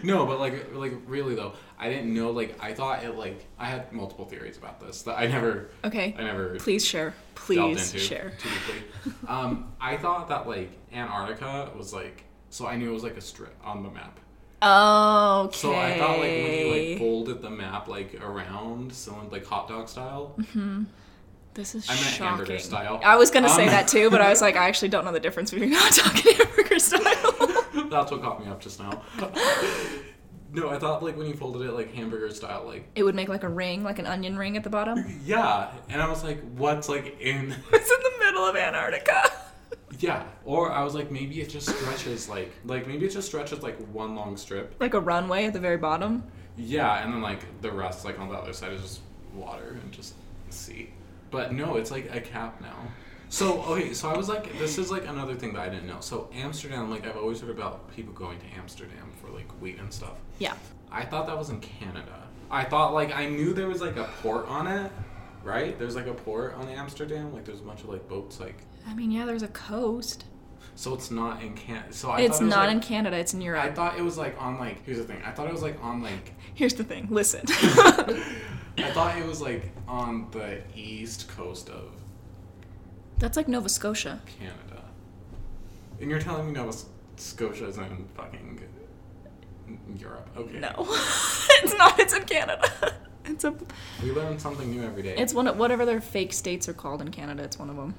no, 0.02 0.24
but 0.26 0.38
like 0.40 0.74
like 0.74 0.94
really 1.06 1.34
though, 1.34 1.52
I 1.78 1.88
didn't 1.88 2.12
know 2.14 2.30
like 2.30 2.56
I 2.60 2.72
thought 2.72 3.04
it 3.04 3.14
like 3.16 3.44
I 3.58 3.66
had 3.66 3.92
multiple 3.92 4.24
theories 4.24 4.56
about 4.56 4.80
this 4.80 5.02
that 5.02 5.18
I 5.18 5.26
never 5.26 5.68
okay. 5.84 6.14
I 6.18 6.22
never 6.22 6.56
Please 6.56 6.84
share. 6.86 7.14
Please 7.34 7.92
into 7.92 7.98
share. 8.04 8.32
too 8.38 8.48
deeply. 8.48 9.12
Um 9.28 9.72
I 9.80 9.96
thought 9.96 10.28
that 10.28 10.48
like 10.48 10.70
Antarctica 10.92 11.70
was 11.76 11.92
like 11.92 12.24
so 12.50 12.66
I 12.66 12.76
knew 12.76 12.90
it 12.90 12.94
was 12.94 13.02
like 13.02 13.16
a 13.16 13.20
strip 13.20 13.54
on 13.62 13.82
the 13.82 13.90
map. 13.90 14.18
Oh, 14.60 15.42
okay. 15.46 15.56
So 15.56 15.74
I 15.74 15.98
thought 15.98 16.18
like 16.18 16.20
when 16.30 16.52
you 16.66 16.88
like 16.90 16.98
folded 16.98 17.42
the 17.42 17.50
map 17.50 17.88
like 17.88 18.18
around 18.22 18.92
cylinder 18.92 19.30
like 19.30 19.46
hot 19.46 19.68
dog 19.68 19.88
style. 19.88 20.34
this 21.54 21.74
is 21.74 21.88
I 21.88 21.92
meant 21.94 22.04
shocking. 22.06 22.26
hamburger 22.26 22.58
style. 22.58 23.00
I 23.04 23.16
was 23.16 23.30
gonna 23.30 23.48
say 23.50 23.64
Um, 23.66 23.70
that 23.70 23.86
too, 23.86 24.10
but 24.10 24.20
I 24.20 24.30
was 24.30 24.40
like, 24.46 24.56
I 24.56 24.66
actually 24.68 24.88
don't 24.88 25.04
know 25.04 25.12
the 25.12 25.20
difference 25.20 25.50
between 25.50 25.72
hot 25.74 25.94
dog 25.94 26.26
and 26.26 26.36
hamburger 26.38 26.78
style. 26.78 27.57
That's 27.90 28.10
what 28.10 28.22
caught 28.22 28.44
me 28.44 28.50
up 28.50 28.60
just 28.60 28.80
now. 28.80 29.02
no, 30.52 30.68
I 30.70 30.78
thought 30.78 31.02
like 31.02 31.16
when 31.16 31.26
you 31.26 31.34
folded 31.34 31.66
it 31.66 31.72
like 31.72 31.94
hamburger 31.94 32.30
style 32.30 32.64
like 32.66 32.88
it 32.94 33.02
would 33.02 33.14
make 33.14 33.28
like 33.28 33.42
a 33.42 33.48
ring, 33.48 33.82
like 33.82 33.98
an 33.98 34.06
onion 34.06 34.36
ring 34.36 34.56
at 34.56 34.64
the 34.64 34.70
bottom. 34.70 35.20
yeah, 35.24 35.70
and 35.88 36.00
I 36.02 36.08
was 36.08 36.22
like 36.22 36.40
what's 36.56 36.88
like 36.88 37.20
in 37.20 37.54
It's 37.72 37.90
in 37.90 38.02
the 38.02 38.24
middle 38.24 38.44
of 38.44 38.56
Antarctica. 38.56 39.32
Yeah, 39.98 40.24
or 40.44 40.70
I 40.70 40.84
was 40.84 40.94
like, 40.94 41.10
maybe 41.10 41.40
it 41.40 41.48
just 41.48 41.68
stretches 41.68 42.28
like, 42.28 42.52
like 42.64 42.86
maybe 42.86 43.06
it 43.06 43.10
just 43.10 43.26
stretches 43.26 43.62
like 43.62 43.78
one 43.88 44.14
long 44.14 44.36
strip. 44.36 44.76
Like 44.78 44.94
a 44.94 45.00
runway 45.00 45.46
at 45.46 45.52
the 45.52 45.60
very 45.60 45.78
bottom. 45.78 46.22
Yeah, 46.56 47.02
and 47.02 47.12
then 47.12 47.22
like 47.22 47.40
the 47.62 47.72
rest, 47.72 48.04
like 48.04 48.18
on 48.20 48.28
the 48.28 48.34
other 48.34 48.52
side, 48.52 48.72
is 48.72 48.82
just 48.82 49.00
water 49.34 49.78
and 49.82 49.90
just 49.90 50.14
sea. 50.50 50.90
But 51.30 51.52
no, 51.52 51.76
it's 51.76 51.90
like 51.90 52.14
a 52.14 52.20
cap 52.20 52.60
now. 52.60 52.76
So 53.28 53.62
okay, 53.62 53.92
so 53.92 54.08
I 54.08 54.16
was 54.16 54.28
like, 54.28 54.58
this 54.58 54.78
is 54.78 54.90
like 54.90 55.06
another 55.06 55.34
thing 55.34 55.52
that 55.52 55.60
I 55.60 55.68
didn't 55.68 55.86
know. 55.86 56.00
So 56.00 56.30
Amsterdam, 56.34 56.90
like 56.90 57.06
I've 57.06 57.16
always 57.16 57.40
heard 57.40 57.50
about 57.50 57.94
people 57.94 58.12
going 58.14 58.38
to 58.40 58.46
Amsterdam 58.56 59.10
for 59.20 59.30
like 59.30 59.50
wheat 59.60 59.78
and 59.78 59.92
stuff. 59.92 60.18
Yeah. 60.38 60.54
I 60.90 61.04
thought 61.04 61.26
that 61.26 61.36
was 61.36 61.50
in 61.50 61.60
Canada. 61.60 62.26
I 62.50 62.64
thought 62.64 62.94
like 62.94 63.14
I 63.14 63.26
knew 63.26 63.52
there 63.52 63.68
was 63.68 63.82
like 63.82 63.96
a 63.96 64.04
port 64.22 64.48
on 64.48 64.66
it, 64.66 64.90
right? 65.42 65.78
There's 65.78 65.94
like 65.94 66.06
a 66.06 66.14
port 66.14 66.54
on 66.54 66.68
Amsterdam. 66.68 67.32
Like 67.34 67.44
there's 67.44 67.60
a 67.60 67.64
bunch 67.64 67.82
of 67.82 67.90
like 67.90 68.08
boats 68.08 68.40
like 68.40 68.56
I 68.86 68.94
mean, 68.94 69.10
yeah, 69.10 69.26
there's 69.26 69.42
a 69.42 69.48
coast. 69.48 70.24
So 70.74 70.94
it's 70.94 71.10
not 71.10 71.42
in 71.42 71.54
Can. 71.54 71.90
So 71.92 72.10
I 72.10 72.20
It's 72.20 72.40
it 72.40 72.44
not 72.44 72.66
like, 72.66 72.70
in 72.70 72.80
Canada. 72.80 73.16
It's 73.18 73.34
in 73.34 73.40
Europe. 73.40 73.64
I 73.64 73.72
thought 73.72 73.98
it 73.98 74.02
was 74.02 74.16
like 74.16 74.40
on 74.40 74.58
like. 74.58 74.84
Here's 74.86 74.98
the 74.98 75.04
thing. 75.04 75.20
I 75.24 75.32
thought 75.32 75.48
it 75.48 75.52
was 75.52 75.62
like 75.62 75.82
on 75.82 76.02
like. 76.02 76.34
Here's 76.54 76.74
the 76.74 76.84
thing. 76.84 77.08
Listen. 77.10 77.42
I 77.48 78.90
thought 78.92 79.18
it 79.18 79.26
was 79.26 79.42
like 79.42 79.72
on 79.88 80.28
the 80.30 80.60
east 80.76 81.28
coast 81.28 81.68
of 81.68 81.97
That's 83.18 83.36
like 83.36 83.48
Nova 83.48 83.68
Scotia. 83.68 84.20
Canada. 84.38 84.84
And 86.00 86.10
you're 86.10 86.20
telling 86.20 86.46
me 86.46 86.52
Nova 86.52 86.76
Scotia 87.16 87.66
is 87.66 87.78
in 87.78 88.06
fucking 88.14 88.60
Europe? 89.96 90.28
Okay. 90.36 90.58
No, 90.58 90.72
it's 90.88 91.76
not. 91.76 91.98
It's 91.98 92.14
in 92.14 92.24
Canada. 92.24 92.94
It's 93.30 93.44
a. 93.44 93.54
We 94.02 94.10
learn 94.12 94.38
something 94.38 94.70
new 94.70 94.82
every 94.82 95.02
day. 95.02 95.14
It's 95.18 95.34
one 95.34 95.46
of 95.46 95.58
whatever 95.58 95.84
their 95.84 96.00
fake 96.00 96.32
states 96.32 96.66
are 96.66 96.72
called 96.72 97.02
in 97.02 97.10
Canada. 97.10 97.42
It's 97.42 97.58
one 97.58 97.68
of 97.68 97.76
them. 97.76 97.94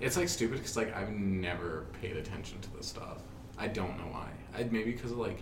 It's 0.00 0.16
like 0.16 0.28
stupid 0.28 0.58
because 0.58 0.76
like 0.76 0.92
I've 0.92 1.10
never 1.10 1.86
paid 2.00 2.16
attention 2.16 2.60
to 2.62 2.76
this 2.76 2.88
stuff. 2.88 3.18
I 3.56 3.68
don't 3.68 3.96
know 3.96 4.10
why. 4.10 4.28
I 4.58 4.64
maybe 4.64 4.90
because 4.90 5.12
of 5.12 5.18
like. 5.18 5.40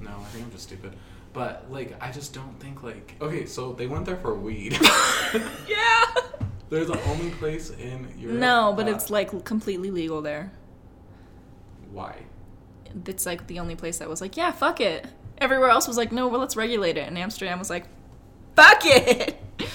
No, 0.00 0.12
I 0.12 0.24
think 0.30 0.46
I'm 0.46 0.50
just 0.50 0.62
stupid. 0.62 0.96
But 1.34 1.66
like 1.70 1.94
I 2.02 2.10
just 2.10 2.32
don't 2.32 2.58
think 2.58 2.82
like 2.82 3.16
okay. 3.20 3.44
So 3.44 3.74
they 3.74 3.86
went 3.86 4.06
there 4.06 4.16
for 4.16 4.34
weed. 4.34 4.78
Yeah. 5.68 6.04
They're 6.70 6.84
the 6.84 7.00
only 7.10 7.30
place 7.30 7.70
in 7.70 8.08
Europe. 8.18 8.38
No, 8.38 8.72
but 8.76 8.88
it's 8.88 9.10
like 9.10 9.44
completely 9.44 9.90
legal 9.90 10.22
there. 10.22 10.50
why. 11.92 12.24
It's 13.06 13.26
like 13.26 13.46
the 13.48 13.58
only 13.58 13.74
place 13.74 13.98
that 13.98 14.08
was 14.08 14.20
like, 14.20 14.36
yeah, 14.36 14.52
fuck 14.52 14.80
it. 14.80 15.06
Everywhere 15.38 15.68
else 15.68 15.88
was 15.88 15.96
like, 15.96 16.12
no, 16.12 16.28
well, 16.28 16.40
let's 16.40 16.56
regulate 16.56 16.96
it. 16.96 17.08
And 17.08 17.18
Amsterdam 17.18 17.58
was 17.58 17.70
like, 17.70 17.86
fuck 18.56 18.80
it. 18.84 19.40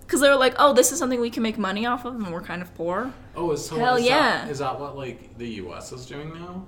Because 0.00 0.22
they 0.22 0.30
were 0.30 0.36
like, 0.36 0.54
oh, 0.58 0.72
this 0.72 0.90
is 0.90 0.98
something 0.98 1.20
we 1.20 1.28
can 1.28 1.42
make 1.42 1.58
money 1.58 1.84
off 1.84 2.06
of, 2.06 2.14
and 2.14 2.32
we're 2.32 2.40
kind 2.40 2.62
of 2.62 2.74
poor. 2.74 3.12
Oh, 3.36 3.50
is 3.52 3.66
so 3.66 3.76
Hell 3.76 3.96
is 3.96 4.06
yeah. 4.06 4.44
That, 4.46 4.50
is 4.50 4.58
that 4.60 4.80
what 4.80 4.96
like 4.96 5.36
the 5.36 5.46
U.S. 5.46 5.92
is 5.92 6.06
doing 6.06 6.32
now? 6.32 6.64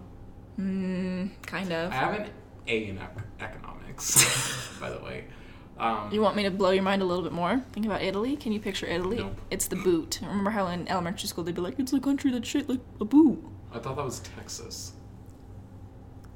Mm, 0.59 1.31
kind 1.47 1.73
of. 1.73 1.91
I 1.91 1.95
have 1.95 2.15
an 2.21 2.29
A 2.69 2.89
in 2.89 2.99
ec- 2.99 3.17
economics, 3.41 4.69
by 4.81 4.91
the 4.91 4.99
way. 5.03 5.25
Um, 5.81 6.13
You 6.13 6.21
want 6.21 6.37
me 6.37 6.43
to 6.45 6.51
blow 6.51 6.71
your 6.71 6.83
mind 6.83 7.01
a 7.03 7.05
little 7.07 7.25
bit 7.25 7.33
more? 7.33 7.63
Think 7.73 7.87
about 7.87 8.03
Italy. 8.03 8.37
Can 8.37 8.53
you 8.53 8.61
picture 8.61 8.87
Italy? 8.87 9.17
Nope. 9.19 9.41
It's 9.51 9.67
the 9.67 9.77
boot. 9.77 10.19
Remember 10.23 10.51
how 10.51 10.67
in 10.67 10.87
elementary 10.89 11.27
school 11.29 11.43
they'd 11.45 11.55
be 11.55 11.61
like, 11.63 11.79
it's 11.79 11.93
a 11.93 12.01
country 12.01 12.31
that's 12.31 12.47
shaped 12.49 12.69
like 12.69 12.81
a 13.01 13.05
boot. 13.05 13.43
I 13.73 13.79
thought 13.79 13.97
that 13.97 14.05
was 14.05 14.21
Texas. 14.21 14.93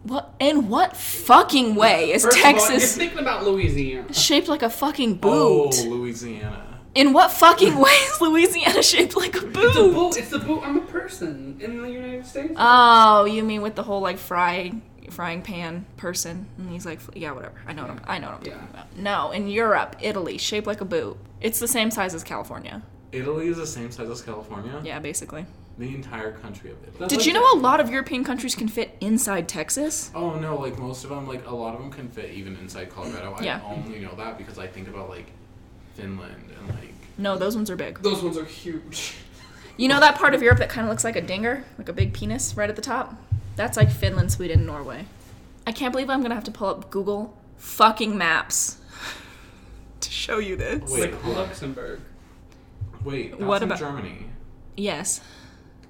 What? 0.05 0.35
In 0.39 0.69
what 0.69 0.97
fucking 0.97 1.75
way 1.75 2.13
is 2.13 2.25
First 2.25 2.37
of 2.39 2.45
all, 2.45 2.51
you're 2.53 2.61
Texas 2.61 2.97
thinking 2.97 3.19
about 3.19 3.45
Louisiana. 3.45 4.13
shaped 4.13 4.49
like 4.49 4.63
a 4.63 4.71
fucking 4.71 5.17
boot? 5.17 5.75
Oh, 5.79 5.89
Louisiana. 5.89 6.81
In 6.95 7.13
what 7.13 7.31
fucking 7.33 7.77
way 7.85 7.91
is 7.91 8.21
Louisiana 8.21 8.83
shaped 8.83 9.17
like 9.17 9.35
a 9.37 9.47
boot? 9.47 9.65
It's 9.65 9.77
a 9.77 9.81
boot? 9.81 9.95
boot. 9.95 10.17
It's 10.19 10.31
the 10.31 10.39
boot. 10.39 10.61
I'm 10.63 10.77
a 10.79 10.81
person 10.83 11.57
in 11.61 11.81
the 11.83 11.91
United 11.91 12.27
States. 12.27 12.55
Oh, 12.57 13.25
you 13.25 13.43
mean 13.43 13.63
with 13.63 13.75
the 13.75 13.83
whole 13.83 14.01
like 14.01 14.19
fry 14.19 14.73
frying 15.11 15.43
pan 15.43 15.87
person? 15.97 16.47
And 16.59 16.71
he's 16.71 16.87
like, 16.87 17.01
yeah, 17.15 17.33
whatever. 17.33 17.55
I 17.67 17.73
know 17.73 17.83
what 17.83 17.91
I'm, 17.93 18.01
I 18.07 18.19
know 18.19 18.29
what 18.31 18.41
I'm 18.41 18.47
Yeah. 18.47 18.53
talking 18.55 18.69
about. 18.71 18.97
No, 18.97 19.31
in 19.31 19.49
Europe, 19.49 19.97
Italy, 20.01 20.39
shaped 20.39 20.67
like 20.67 20.81
a 20.81 20.85
boot. 20.85 21.17
It's 21.41 21.59
the 21.59 21.69
same 21.69 21.91
size 21.91 22.15
as 22.15 22.25
California. 22.25 22.83
Italy 23.13 23.49
is 23.49 23.57
the 23.59 23.67
same 23.67 23.91
size 23.93 24.09
as 24.11 24.23
California. 24.23 24.81
Yeah, 24.85 24.99
basically. 24.99 25.47
The 25.79 25.95
entire 25.95 26.33
country 26.33 26.71
of 26.71 26.77
Italy. 26.83 26.97
That's 27.01 27.11
Did 27.11 27.19
like 27.19 27.27
you 27.27 27.33
know 27.33 27.53
a 27.53 27.59
lot 27.59 27.81
of 27.81 27.91
European 27.91 28.23
countries 28.25 28.55
can 28.55 28.69
fit 28.69 28.97
inside 29.01 29.49
Texas? 29.49 30.11
Oh 30.15 30.35
no, 30.35 30.57
like 30.57 30.79
most 30.79 31.03
of 31.05 31.11
them, 31.11 31.27
like 31.27 31.47
a 31.47 31.55
lot 31.55 31.75
of 31.75 31.81
them 31.81 31.91
can 31.91 32.09
fit 32.09 32.31
even 32.31 32.57
inside 32.57 32.91
Colorado. 32.91 33.37
Yeah. 33.43 33.61
I 33.65 33.73
only 33.75 33.99
know 33.99 34.15
that 34.17 34.39
because 34.39 34.59
I 34.59 34.67
think 34.69 34.87
about 34.89 35.09
like 35.09 35.27
Finland 35.95 36.51
and 36.59 36.69
like. 36.69 36.93
No, 37.19 37.37
those 37.37 37.55
ones 37.57 37.71
are 37.71 37.77
big. 37.77 38.03
Those 38.03 38.23
ones 38.23 38.37
are 38.39 38.45
huge. 38.45 39.15
You 39.77 39.89
know 39.89 39.99
that 40.01 40.15
part 40.17 40.35
of 40.35 40.43
Europe 40.43 40.59
that 40.61 40.69
kind 40.69 40.87
of 40.87 40.91
looks 40.91 41.03
like 41.05 41.17
a 41.17 41.21
dinger, 41.21 41.65
like 41.79 41.89
a 41.89 41.93
big 41.93 42.13
penis 42.13 42.57
right 42.57 42.71
at 42.71 42.77
the 42.77 42.83
top? 42.83 43.15
That's 43.57 43.77
like 43.77 43.91
Finland, 43.91 44.33
Sweden, 44.33 44.67
Norway. 44.67 45.07
I 45.67 45.73
can't 45.73 45.93
believe 45.93 46.11
I'm 46.11 46.23
gonna 46.23 46.35
have 46.35 46.45
to 46.45 46.51
pull 46.51 46.69
up 46.69 46.91
Google 46.91 47.37
fucking 47.57 48.17
maps 48.19 48.79
to 50.01 50.11
show 50.11 50.39
you 50.39 50.57
this. 50.57 50.91
Wait, 50.91 51.13
like. 51.13 51.25
Luxembourg. 51.25 52.01
Wait, 53.05 53.31
that's 53.33 53.43
What 53.43 53.63
in 53.63 53.69
about- 53.69 53.79
Germany? 53.79 54.27
Yes. 54.77 55.21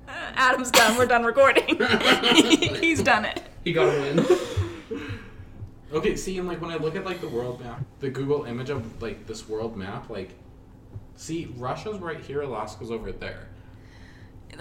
Uh, 0.06 0.12
Adam's 0.34 0.70
done. 0.70 0.98
We're 0.98 1.06
done 1.06 1.24
recording. 1.24 1.64
He's 2.80 3.02
done 3.02 3.24
it. 3.24 3.42
He 3.64 3.72
got 3.72 3.86
a 3.86 4.00
win. 4.00 4.26
Okay, 5.92 6.16
see, 6.16 6.36
and 6.38 6.48
like 6.48 6.60
when 6.60 6.72
I 6.72 6.76
look 6.76 6.96
at 6.96 7.04
like 7.04 7.20
the 7.20 7.28
world 7.28 7.60
map, 7.60 7.80
the 8.00 8.10
Google 8.10 8.44
image 8.46 8.68
of 8.68 9.00
like 9.00 9.28
this 9.28 9.48
world 9.48 9.76
map, 9.76 10.10
like, 10.10 10.30
see, 11.14 11.54
Russia's 11.56 11.98
right 11.98 12.18
here, 12.18 12.40
Alaska's 12.42 12.90
over 12.90 13.12
there. 13.12 13.46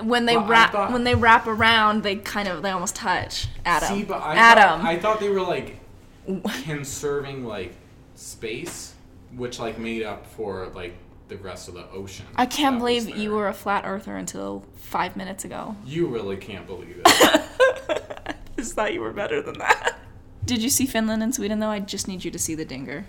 When 0.02 0.26
they 0.26 0.36
Well, 0.38 0.48
wrap 0.48 0.72
thought- 0.72 0.92
when 0.92 1.04
they 1.04 1.16
wrap 1.16 1.46
around, 1.48 2.04
they 2.04 2.16
kind 2.16 2.48
of 2.48 2.62
they 2.64 2.70
almost 2.72 2.96
touch. 2.96 3.48
Adam. 3.66 3.90
See, 3.90 4.04
but 4.04 4.22
I 4.22 4.36
Adam. 4.36 4.80
Thought, 4.82 4.90
I 4.90 5.00
thought 5.00 5.20
they 5.20 5.30
were 5.30 5.42
like 5.42 5.80
conserving 6.64 7.46
like 7.46 7.74
space, 8.16 8.94
which 9.36 9.60
like 9.60 9.78
made 9.78 10.04
up 10.04 10.26
for 10.28 10.68
like 10.74 10.94
the 11.30 11.38
rest 11.38 11.68
of 11.68 11.74
the 11.74 11.90
ocean. 11.92 12.26
I 12.36 12.46
can't 12.46 12.78
believe 12.80 13.10
you 13.16 13.32
were 13.32 13.48
a 13.48 13.54
flat 13.54 13.84
earther 13.86 14.16
until 14.16 14.66
five 14.76 15.16
minutes 15.16 15.46
ago. 15.46 15.76
You 15.86 16.08
really 16.08 16.38
can't 16.38 16.68
believe 16.68 17.02
it. 17.06 18.28
I 18.28 18.36
just 18.58 18.74
thought 18.76 18.94
you 18.94 19.02
were 19.02 19.14
better 19.14 19.42
than 19.42 19.58
that. 19.60 19.98
Did 20.46 20.62
you 20.62 20.70
see 20.70 20.86
Finland 20.86 21.24
and 21.24 21.34
Sweden 21.34 21.60
though? 21.60 21.70
I 21.70 21.80
just 21.80 22.08
need 22.08 22.24
you 22.26 22.32
to 22.32 22.40
see 22.40 22.56
the 22.56 22.66
dinger. 22.66 23.06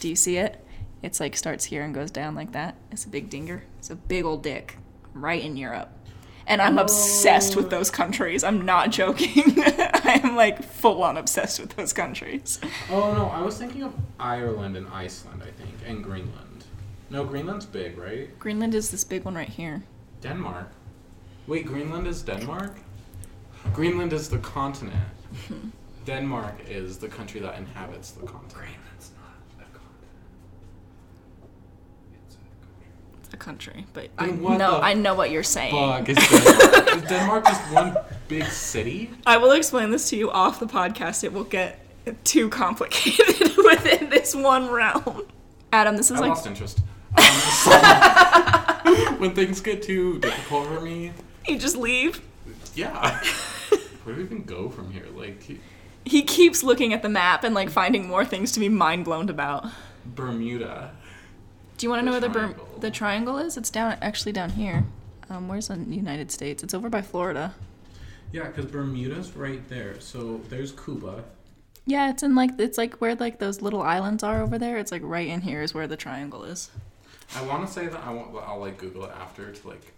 Do 0.00 0.08
you 0.08 0.16
see 0.16 0.36
it? 0.36 0.64
It's 1.02 1.20
like 1.20 1.36
starts 1.36 1.66
here 1.66 1.82
and 1.82 1.94
goes 1.94 2.10
down 2.10 2.34
like 2.34 2.52
that. 2.52 2.76
It's 2.90 3.04
a 3.04 3.08
big 3.08 3.28
dinger. 3.28 3.64
It's 3.78 3.90
a 3.90 3.96
big 3.96 4.24
old 4.24 4.42
dick 4.42 4.78
right 5.14 5.42
in 5.42 5.56
Europe. 5.56 5.90
And 6.46 6.60
I'm 6.60 6.76
obsessed 6.78 7.56
with 7.56 7.70
those 7.70 7.90
oh. 7.90 7.94
countries. 7.94 8.44
I'm 8.44 8.66
not 8.66 8.90
joking. 8.90 9.54
I'm 9.66 10.36
like 10.36 10.62
full 10.62 11.02
on 11.02 11.16
obsessed 11.16 11.58
with 11.58 11.74
those 11.76 11.92
countries. 11.92 12.60
oh 12.90 13.14
no, 13.14 13.28
I 13.28 13.40
was 13.40 13.56
thinking 13.56 13.82
of 13.82 13.94
Ireland 14.20 14.76
and 14.76 14.86
Iceland, 14.88 15.42
I 15.42 15.50
think, 15.52 15.74
and 15.86 16.04
Greenland. 16.04 16.64
No, 17.10 17.24
Greenland's 17.24 17.66
big, 17.66 17.96
right? 17.96 18.36
Greenland 18.38 18.74
is 18.74 18.90
this 18.90 19.04
big 19.04 19.24
one 19.24 19.34
right 19.34 19.48
here. 19.48 19.82
Denmark. 20.20 20.68
Wait, 21.46 21.66
Greenland 21.66 22.06
is 22.06 22.22
Denmark? 22.22 22.76
Greenland 23.72 24.12
is 24.12 24.28
the 24.28 24.38
continent. 24.38 24.96
Denmark 26.06 26.54
is 26.68 26.98
the 26.98 27.08
country 27.08 27.40
that 27.40 27.56
inhabits 27.58 28.10
the 28.12 28.26
continent. 28.26 28.52
Greenland's 28.54 29.10
not 29.16 29.34
a 29.60 29.64
continent. 29.72 30.12
It's 32.26 32.36
a 33.23 33.23
country. 33.36 33.84
Country, 33.84 33.86
but 33.92 34.08
I 34.18 34.26
know 34.30 34.80
I 34.80 34.94
know 34.94 35.14
what 35.14 35.30
you're 35.30 35.42
saying. 35.42 35.72
Fuck, 35.74 36.08
is 36.08 36.16
Denmark, 36.28 36.96
is 36.96 37.08
Denmark 37.08 37.44
just 37.46 37.72
one 37.72 37.96
big 38.28 38.44
city? 38.44 39.10
I 39.26 39.36
will 39.36 39.52
explain 39.52 39.90
this 39.90 40.08
to 40.10 40.16
you 40.16 40.30
off 40.30 40.60
the 40.60 40.66
podcast. 40.66 41.24
It 41.24 41.32
will 41.32 41.44
get 41.44 41.78
too 42.24 42.48
complicated 42.48 43.56
within 43.64 44.10
this 44.10 44.34
one 44.34 44.70
realm. 44.70 45.22
Adam, 45.72 45.96
this 45.96 46.10
is 46.10 46.18
I 46.18 46.20
like 46.20 46.28
lost 46.30 46.46
interest. 46.46 46.80
Um, 47.16 47.24
so- 47.24 49.14
when 49.18 49.34
things 49.34 49.60
get 49.60 49.82
too 49.82 50.18
difficult 50.20 50.66
for 50.68 50.80
me, 50.80 51.12
you 51.46 51.58
just 51.58 51.76
leave. 51.76 52.20
yeah. 52.74 53.20
Where 54.04 54.14
do 54.14 54.20
we 54.20 54.24
even 54.26 54.44
go 54.44 54.68
from 54.68 54.90
here? 54.92 55.06
Like 55.14 55.42
He 56.04 56.22
keeps 56.22 56.62
looking 56.62 56.92
at 56.92 57.02
the 57.02 57.08
map 57.08 57.44
and 57.44 57.54
like 57.54 57.70
finding 57.70 58.06
more 58.06 58.24
things 58.24 58.52
to 58.52 58.60
be 58.60 58.68
mind 58.68 59.04
blown 59.04 59.28
about. 59.30 59.66
Bermuda. 60.04 60.92
Do 61.84 61.86
you 61.86 61.90
want 61.90 62.00
to 62.00 62.06
know 62.06 62.12
where 62.12 62.20
The 62.22 62.28
triangle. 62.30 62.68
the 62.80 62.90
triangle 62.90 63.36
is? 63.36 63.58
It's 63.58 63.68
down 63.68 63.98
actually 64.00 64.32
down 64.32 64.48
here. 64.48 64.84
Um, 65.28 65.48
where's 65.48 65.68
the 65.68 65.76
United 65.76 66.30
States? 66.30 66.62
It's 66.62 66.72
over 66.72 66.88
by 66.88 67.02
Florida. 67.02 67.52
Yeah, 68.32 68.46
because 68.46 68.64
Bermuda's 68.64 69.36
right 69.36 69.60
there. 69.68 70.00
So 70.00 70.40
there's 70.48 70.72
Cuba. 70.72 71.24
Yeah, 71.84 72.08
it's 72.08 72.22
in 72.22 72.34
like 72.34 72.52
it's 72.58 72.78
like 72.78 72.94
where 73.02 73.14
like 73.16 73.38
those 73.38 73.60
little 73.60 73.82
islands 73.82 74.22
are 74.22 74.40
over 74.40 74.58
there. 74.58 74.78
It's 74.78 74.92
like 74.92 75.02
right 75.04 75.28
in 75.28 75.42
here 75.42 75.60
is 75.60 75.74
where 75.74 75.86
the 75.86 75.98
triangle 75.98 76.44
is. 76.44 76.70
I 77.36 77.42
want 77.42 77.66
to 77.66 77.70
say 77.70 77.86
that 77.86 78.02
I 78.02 78.10
want. 78.14 78.34
I'll 78.34 78.60
like 78.60 78.78
Google 78.78 79.04
it 79.04 79.12
after 79.20 79.52
to 79.52 79.68
like 79.68 79.92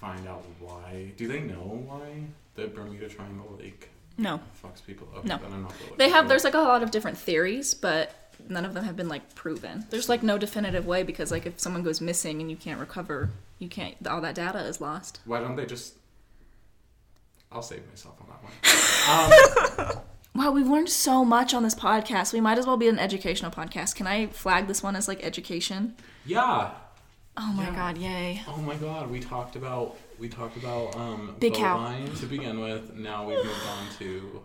find 0.00 0.26
out 0.26 0.44
why. 0.58 1.12
Do 1.16 1.28
they 1.28 1.38
know 1.42 1.80
why 1.86 2.24
the 2.56 2.66
Bermuda 2.66 3.08
Triangle 3.08 3.56
like 3.62 3.88
No, 4.16 4.40
fucks 4.64 4.84
people 4.84 5.06
up? 5.16 5.24
No. 5.24 5.36
Then 5.38 5.52
I'm 5.52 5.62
not 5.62 5.78
gonna 5.78 5.90
look 5.90 5.98
they 5.98 6.08
have. 6.08 6.28
There's 6.28 6.42
like 6.42 6.54
a 6.54 6.58
lot 6.58 6.82
of 6.82 6.90
different 6.90 7.18
theories, 7.18 7.72
but 7.72 8.27
none 8.48 8.64
of 8.64 8.74
them 8.74 8.84
have 8.84 8.96
been 8.96 9.08
like 9.08 9.34
proven. 9.34 9.86
There's 9.90 10.08
like 10.08 10.22
no 10.22 10.38
definitive 10.38 10.86
way 10.86 11.02
because 11.02 11.30
like 11.30 11.46
if 11.46 11.58
someone 11.58 11.82
goes 11.82 12.00
missing 12.00 12.40
and 12.40 12.50
you 12.50 12.56
can't 12.56 12.78
recover, 12.80 13.30
you 13.58 13.68
can't. 13.68 13.94
All 14.06 14.20
that 14.20 14.34
data 14.34 14.58
is 14.60 14.80
lost. 14.80 15.20
Why 15.24 15.40
don't 15.40 15.56
they 15.56 15.66
just? 15.66 15.94
I'll 17.50 17.62
save 17.62 17.86
myself 17.88 18.14
on 18.20 18.28
that 18.28 18.42
one. 18.42 19.94
Um, 19.96 20.02
Wow, 20.34 20.52
we've 20.52 20.68
learned 20.68 20.88
so 20.90 21.24
much 21.24 21.52
on 21.54 21.64
this 21.64 21.74
podcast. 21.74 22.32
We 22.32 22.40
might 22.40 22.58
as 22.58 22.66
well 22.66 22.76
be 22.76 22.86
an 22.88 22.98
educational 22.98 23.50
podcast. 23.50 23.96
Can 23.96 24.06
I 24.06 24.26
flag 24.26 24.68
this 24.68 24.82
one 24.82 24.94
as 24.94 25.08
like 25.08 25.24
education? 25.24 25.96
yeah. 26.26 26.72
Oh 27.40 27.52
my 27.56 27.64
Yeah. 27.68 27.74
god, 27.74 27.98
yay. 27.98 28.42
Oh 28.48 28.56
my 28.58 28.74
God, 28.76 29.10
we 29.10 29.20
talked 29.20 29.54
about 29.56 29.96
we 30.18 30.28
talked 30.28 30.56
about 30.56 30.94
um 30.96 31.36
Big 31.40 31.54
cow. 31.54 31.92
to 32.16 32.26
begin 32.26 32.60
with. 32.60 32.94
Now 32.94 33.26
we've 33.28 33.36
moved 33.44 33.66
on 33.68 33.86
to 33.98 34.42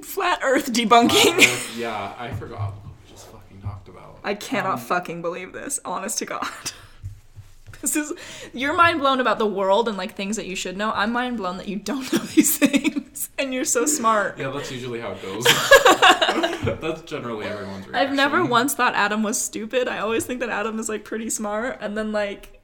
Flat 0.02 0.38
Earth 0.42 0.72
debunking. 0.72 1.36
Earth. 1.38 1.76
Yeah, 1.76 2.14
I 2.18 2.30
forgot 2.32 2.74
what 2.76 2.84
we 3.04 3.10
just 3.12 3.26
fucking 3.28 3.51
talked 3.62 3.88
about. 3.88 4.18
I 4.24 4.34
cannot 4.34 4.74
Um, 4.74 4.80
fucking 4.80 5.22
believe 5.22 5.52
this. 5.52 5.80
Honest 5.84 6.18
to 6.18 6.24
God. 6.26 6.46
This 7.80 7.96
is 7.96 8.12
you're 8.54 8.74
mind 8.74 9.00
blown 9.00 9.18
about 9.18 9.40
the 9.40 9.46
world 9.46 9.88
and 9.88 9.98
like 9.98 10.14
things 10.14 10.36
that 10.36 10.46
you 10.46 10.54
should 10.54 10.76
know. 10.76 10.92
I'm 10.94 11.10
mind 11.10 11.36
blown 11.38 11.56
that 11.56 11.66
you 11.66 11.74
don't 11.76 12.12
know 12.12 12.18
these 12.36 12.56
things 12.56 13.28
and 13.36 13.52
you're 13.52 13.64
so 13.64 13.86
smart. 13.86 14.38
Yeah, 14.38 14.50
that's 14.50 14.70
usually 14.70 15.00
how 15.00 15.12
it 15.12 15.22
goes. 15.22 15.44
that's 16.80 17.02
generally 17.02 17.46
everyone's 17.46 17.88
reaction. 17.88 17.94
I've 17.96 18.14
never 18.14 18.44
once 18.44 18.74
thought 18.74 18.94
Adam 18.94 19.24
was 19.24 19.40
stupid. 19.42 19.88
I 19.88 19.98
always 19.98 20.24
think 20.24 20.38
that 20.40 20.48
Adam 20.48 20.78
is 20.78 20.88
like 20.88 21.04
pretty 21.04 21.28
smart 21.28 21.78
and 21.80 21.98
then 21.98 22.12
like 22.12 22.60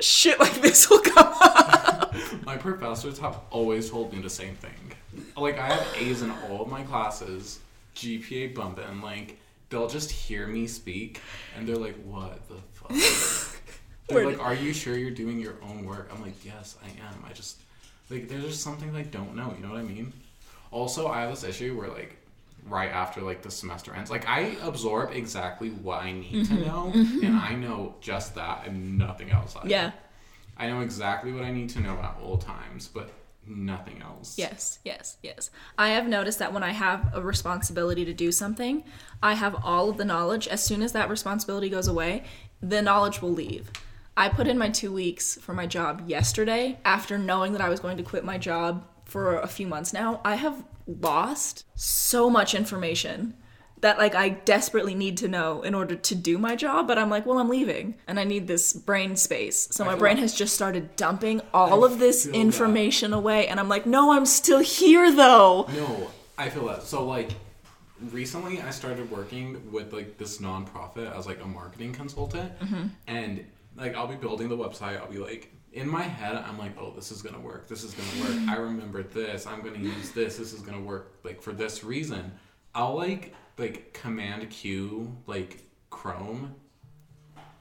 shit 0.00 0.40
like 0.40 0.60
this 0.60 0.90
will 0.90 0.98
come 1.00 1.32
up. 1.40 2.12
My 2.44 2.56
professors 2.56 3.20
have 3.20 3.38
always 3.50 3.88
told 3.88 4.12
me 4.12 4.20
the 4.20 4.30
same 4.30 4.56
thing. 4.56 4.92
Like 5.36 5.60
I 5.60 5.68
have 5.68 5.86
A's 5.96 6.22
in 6.22 6.32
all 6.50 6.62
of 6.62 6.68
my 6.68 6.82
classes, 6.82 7.60
GPA 7.94 8.52
bumping. 8.52 9.00
Like 9.00 9.38
they'll 9.68 9.88
just 9.88 10.10
hear 10.10 10.46
me 10.46 10.66
speak, 10.66 11.20
and 11.56 11.66
they're 11.68 11.76
like, 11.76 11.96
"What 12.04 12.40
the 12.48 12.56
fuck?" 12.72 12.90
they're 14.08 14.18
Where 14.18 14.26
like, 14.26 14.40
"Are 14.40 14.54
you 14.54 14.72
sure 14.72 14.96
you're 14.96 15.10
doing 15.10 15.40
your 15.40 15.56
own 15.62 15.84
work?" 15.84 16.10
I'm 16.12 16.22
like, 16.22 16.44
"Yes, 16.44 16.76
I 16.82 16.88
am. 17.06 17.24
I 17.28 17.32
just 17.32 17.58
like 18.10 18.28
there's 18.28 18.44
just 18.44 18.62
something 18.62 18.94
I 18.94 19.02
don't 19.02 19.34
know. 19.34 19.54
You 19.56 19.66
know 19.66 19.72
what 19.72 19.80
I 19.80 19.84
mean?" 19.84 20.12
Also, 20.70 21.08
I 21.08 21.22
have 21.22 21.30
this 21.30 21.44
issue 21.44 21.76
where 21.78 21.88
like 21.88 22.16
right 22.68 22.90
after 22.90 23.20
like 23.20 23.42
the 23.42 23.50
semester 23.50 23.94
ends, 23.94 24.10
like 24.10 24.28
I 24.28 24.56
absorb 24.62 25.12
exactly 25.12 25.70
what 25.70 26.02
I 26.02 26.12
need 26.12 26.46
to 26.46 26.54
mm-hmm. 26.54 26.66
know, 26.66 26.92
mm-hmm. 26.94 27.24
and 27.24 27.36
I 27.36 27.54
know 27.54 27.94
just 28.00 28.34
that 28.34 28.66
and 28.66 28.98
nothing 28.98 29.30
else. 29.30 29.56
either. 29.56 29.68
Yeah. 29.68 29.92
I 30.58 30.68
know 30.68 30.80
exactly 30.80 31.32
what 31.32 31.44
I 31.44 31.50
need 31.50 31.68
to 31.70 31.80
know 31.80 31.98
at 31.98 32.16
all 32.22 32.38
times, 32.38 32.88
but 32.88 33.10
nothing 33.48 34.02
else. 34.02 34.38
Yes, 34.38 34.78
yes, 34.84 35.18
yes. 35.22 35.50
I 35.78 35.90
have 35.90 36.06
noticed 36.06 36.38
that 36.38 36.52
when 36.52 36.62
I 36.62 36.72
have 36.72 37.10
a 37.14 37.20
responsibility 37.20 38.04
to 38.04 38.12
do 38.12 38.32
something, 38.32 38.84
I 39.22 39.34
have 39.34 39.56
all 39.64 39.88
of 39.88 39.96
the 39.96 40.04
knowledge. 40.04 40.48
As 40.48 40.62
soon 40.62 40.82
as 40.82 40.92
that 40.92 41.08
responsibility 41.08 41.68
goes 41.68 41.88
away, 41.88 42.24
the 42.60 42.82
knowledge 42.82 43.22
will 43.22 43.32
leave. 43.32 43.70
I 44.16 44.28
put 44.28 44.46
in 44.46 44.56
my 44.56 44.70
two 44.70 44.92
weeks 44.92 45.36
for 45.36 45.52
my 45.52 45.66
job 45.66 46.04
yesterday 46.06 46.78
after 46.84 47.18
knowing 47.18 47.52
that 47.52 47.60
I 47.60 47.68
was 47.68 47.80
going 47.80 47.98
to 47.98 48.02
quit 48.02 48.24
my 48.24 48.38
job 48.38 48.86
for 49.04 49.38
a 49.38 49.46
few 49.46 49.66
months 49.66 49.92
now. 49.92 50.20
I 50.24 50.36
have 50.36 50.64
lost 50.86 51.64
so 51.74 52.30
much 52.30 52.54
information 52.54 53.34
that 53.80 53.98
like 53.98 54.14
I 54.14 54.30
desperately 54.30 54.94
need 54.94 55.16
to 55.18 55.28
know 55.28 55.62
in 55.62 55.74
order 55.74 55.94
to 55.96 56.14
do 56.14 56.38
my 56.38 56.56
job, 56.56 56.88
but 56.88 56.98
I'm 56.98 57.10
like, 57.10 57.26
well, 57.26 57.38
I'm 57.38 57.48
leaving 57.48 57.94
and 58.06 58.18
I 58.18 58.24
need 58.24 58.46
this 58.48 58.72
brain 58.72 59.16
space. 59.16 59.68
So 59.70 59.84
I 59.84 59.88
my 59.88 59.94
brain 59.96 60.16
that. 60.16 60.22
has 60.22 60.34
just 60.34 60.54
started 60.54 60.96
dumping 60.96 61.40
all 61.52 61.84
of 61.84 61.98
this 61.98 62.24
feel 62.24 62.32
that. 62.32 62.38
information 62.38 63.12
away 63.12 63.46
and 63.48 63.60
I'm 63.60 63.68
like, 63.68 63.84
no, 63.86 64.12
I'm 64.12 64.26
still 64.26 64.60
here 64.60 65.12
though. 65.14 65.66
No, 65.74 66.10
I 66.38 66.48
feel 66.48 66.66
that. 66.68 66.82
So 66.84 67.04
like 67.04 67.32
recently 68.10 68.60
I 68.60 68.70
started 68.70 69.10
working 69.10 69.70
with 69.72 69.92
like 69.92 70.18
this 70.18 70.38
nonprofit 70.38 71.16
as 71.16 71.26
like 71.26 71.42
a 71.42 71.46
marketing 71.46 71.92
consultant 71.92 72.58
Mm-hmm. 72.60 72.86
and 73.06 73.44
like 73.76 73.94
I'll 73.94 74.06
be 74.06 74.16
building 74.16 74.48
the 74.48 74.56
website, 74.56 74.98
I'll 74.98 75.10
be 75.10 75.18
like 75.18 75.52
in 75.72 75.86
my 75.86 76.02
head 76.02 76.34
I'm 76.36 76.58
like, 76.58 76.72
"Oh, 76.80 76.92
this 76.96 77.12
is 77.12 77.20
going 77.20 77.34
to 77.34 77.40
work. 77.42 77.68
This 77.68 77.84
is 77.84 77.92
going 77.92 78.08
to 78.08 78.20
work. 78.40 78.48
I 78.56 78.56
remember 78.56 79.02
this. 79.02 79.46
I'm 79.46 79.60
going 79.60 79.74
to 79.74 79.80
use 79.80 80.10
this. 80.12 80.38
This 80.38 80.54
is 80.54 80.60
going 80.62 80.78
to 80.78 80.82
work 80.82 81.12
like 81.24 81.42
for 81.42 81.52
this 81.52 81.84
reason." 81.84 82.32
I'll 82.74 82.94
like 82.94 83.34
like 83.58 83.92
command 83.92 84.48
Q 84.50 85.16
like 85.26 85.62
Chrome 85.90 86.54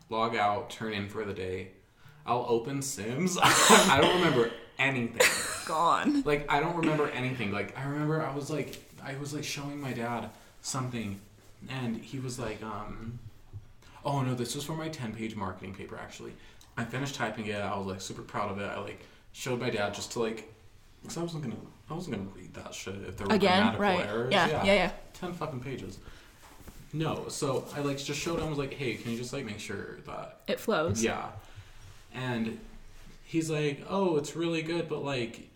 log 0.09 0.35
out, 0.35 0.69
turn 0.69 0.93
in 0.93 1.09
for 1.09 1.25
the 1.25 1.33
day. 1.33 1.69
I'll 2.25 2.45
open 2.47 2.81
Sims. 2.81 3.37
I 3.41 3.99
don't 4.01 4.15
remember 4.15 4.51
anything. 4.79 5.21
Gone. 5.67 6.23
Like 6.23 6.51
I 6.51 6.59
don't 6.59 6.75
remember 6.75 7.09
anything. 7.09 7.51
Like 7.51 7.77
I 7.77 7.85
remember 7.85 8.21
I 8.21 8.33
was 8.33 8.49
like 8.49 8.81
I 9.03 9.15
was 9.17 9.33
like 9.33 9.43
showing 9.43 9.79
my 9.79 9.93
dad 9.93 10.29
something 10.61 11.19
and 11.69 11.97
he 11.97 12.19
was 12.19 12.39
like 12.39 12.61
um 12.63 13.19
oh 14.03 14.21
no 14.21 14.33
this 14.33 14.55
was 14.55 14.63
for 14.63 14.73
my 14.73 14.89
10 14.89 15.13
page 15.13 15.35
marketing 15.35 15.73
paper 15.73 15.97
actually. 15.97 16.33
I 16.77 16.83
finished 16.83 17.15
typing 17.15 17.47
it. 17.47 17.55
I 17.55 17.77
was 17.77 17.87
like 17.87 18.01
super 18.01 18.21
proud 18.21 18.51
of 18.51 18.59
it. 18.59 18.65
I 18.65 18.79
like 18.79 19.05
showed 19.31 19.59
my 19.59 19.69
dad 19.69 19.93
just 19.93 20.11
to 20.13 20.19
like 20.19 20.51
cuz 21.05 21.17
I 21.17 21.21
wasn't 21.24 21.43
to 21.45 21.51
I 21.89 21.93
wasn't 21.93 22.15
to 22.15 22.39
read 22.39 22.53
that 22.55 22.74
shit 22.74 22.95
if 23.07 23.17
there 23.17 23.27
were 23.27 23.35
Again, 23.35 23.75
grammatical 23.75 23.81
right. 23.81 24.05
errors. 24.07 24.33
Yeah, 24.33 24.63
yeah, 24.63 24.74
yeah. 24.74 24.91
10 25.13 25.33
fucking 25.33 25.59
pages. 25.62 26.00
No, 26.93 27.25
so 27.27 27.65
I 27.75 27.81
like 27.81 27.97
just 27.97 28.19
showed 28.19 28.39
him 28.39 28.45
I 28.45 28.50
was 28.50 28.57
like, 28.57 28.74
"Hey, 28.74 28.95
can 28.95 29.12
you 29.12 29.17
just 29.17 29.33
like 29.33 29.45
make 29.45 29.59
sure 29.59 29.97
that 30.05 30.41
It 30.47 30.59
flows. 30.59 31.03
yeah. 31.03 31.29
And 32.13 32.57
he's 33.25 33.50
like, 33.50 33.85
oh, 33.89 34.15
it's 34.17 34.35
really 34.35 34.62
good, 34.62 34.88
but 34.88 35.03
like, 35.03 35.50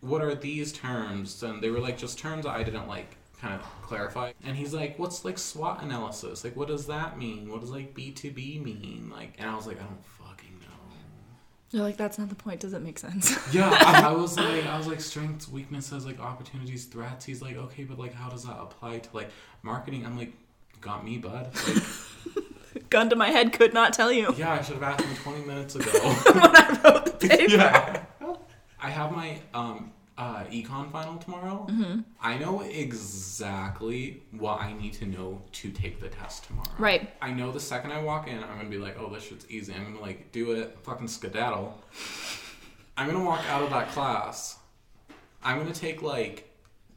what 0.00 0.20
are 0.22 0.34
these 0.34 0.72
terms? 0.72 1.42
And 1.42 1.62
they 1.62 1.70
were 1.70 1.80
like 1.80 1.96
just 1.96 2.18
terms 2.18 2.44
I 2.44 2.62
didn't 2.62 2.86
like 2.86 3.16
kind 3.40 3.54
of 3.54 3.62
clarify. 3.82 4.32
And 4.44 4.56
he's 4.56 4.74
like, 4.74 4.98
what's 4.98 5.24
like 5.24 5.38
SWOT 5.38 5.82
analysis? 5.82 6.44
Like, 6.44 6.56
what 6.56 6.68
does 6.68 6.86
that 6.86 7.18
mean? 7.18 7.50
What 7.50 7.60
does 7.62 7.70
like 7.70 7.94
B2B 7.94 8.62
mean? 8.62 9.10
Like, 9.10 9.34
and 9.38 9.48
I 9.48 9.56
was 9.56 9.66
like, 9.66 9.78
I 9.80 9.84
don't. 9.84 9.98
You're 11.70 11.82
like, 11.82 11.98
that's 11.98 12.18
not 12.18 12.30
the 12.30 12.34
point. 12.34 12.60
Does 12.60 12.72
it 12.72 12.80
make 12.82 12.98
sense? 12.98 13.36
Yeah, 13.54 13.68
I, 13.70 14.08
I 14.08 14.12
was 14.12 14.36
like, 14.38 14.64
I 14.66 14.76
was 14.78 14.86
like, 14.86 15.00
strengths, 15.00 15.48
weaknesses, 15.48 16.06
like 16.06 16.18
opportunities, 16.18 16.86
threats. 16.86 17.24
He's 17.26 17.42
like, 17.42 17.56
okay, 17.56 17.84
but 17.84 17.98
like, 17.98 18.14
how 18.14 18.28
does 18.30 18.44
that 18.44 18.56
apply 18.58 18.98
to 19.00 19.08
like 19.14 19.30
marketing? 19.62 20.06
I'm 20.06 20.16
like, 20.16 20.32
got 20.80 21.04
me, 21.04 21.18
bud. 21.18 21.50
Like, 21.66 21.82
Gun 22.90 23.10
to 23.10 23.16
my 23.16 23.28
head, 23.28 23.52
could 23.52 23.74
not 23.74 23.92
tell 23.92 24.10
you. 24.12 24.34
yeah, 24.36 24.52
I 24.52 24.62
should 24.62 24.74
have 24.74 24.82
asked 24.82 25.04
him 25.04 25.14
20 25.16 25.44
minutes 25.44 25.74
ago. 25.74 25.90
when 25.92 26.56
I 26.56 26.80
wrote 26.84 27.04
the 27.20 27.28
paper. 27.28 27.52
yeah. 27.54 28.02
I 28.80 28.90
have 28.90 29.12
my 29.12 29.38
um 29.52 29.92
uh 30.18 30.44
econ 30.50 30.90
final 30.90 31.16
tomorrow. 31.16 31.66
Mm-hmm. 31.70 32.00
I 32.20 32.36
know 32.38 32.60
exactly 32.62 34.22
what 34.32 34.60
I 34.60 34.72
need 34.72 34.92
to 34.94 35.06
know 35.06 35.40
to 35.52 35.70
take 35.70 36.00
the 36.00 36.08
test 36.08 36.44
tomorrow. 36.44 36.68
Right. 36.76 37.10
I 37.22 37.30
know 37.30 37.52
the 37.52 37.60
second 37.60 37.92
I 37.92 38.02
walk 38.02 38.26
in, 38.26 38.42
I'm 38.42 38.56
gonna 38.56 38.68
be 38.68 38.78
like, 38.78 38.96
oh, 38.98 39.08
this 39.14 39.22
shit's 39.22 39.46
easy. 39.48 39.72
I'm 39.72 39.84
gonna 39.84 40.00
like 40.00 40.32
do 40.32 40.52
it, 40.52 40.76
fucking 40.82 41.08
skedaddle. 41.08 41.80
I'm 42.96 43.06
gonna 43.06 43.24
walk 43.24 43.44
out 43.48 43.62
of 43.62 43.70
that 43.70 43.90
class. 43.90 44.58
I'm 45.42 45.58
gonna 45.58 45.72
take 45.72 46.02
like 46.02 46.50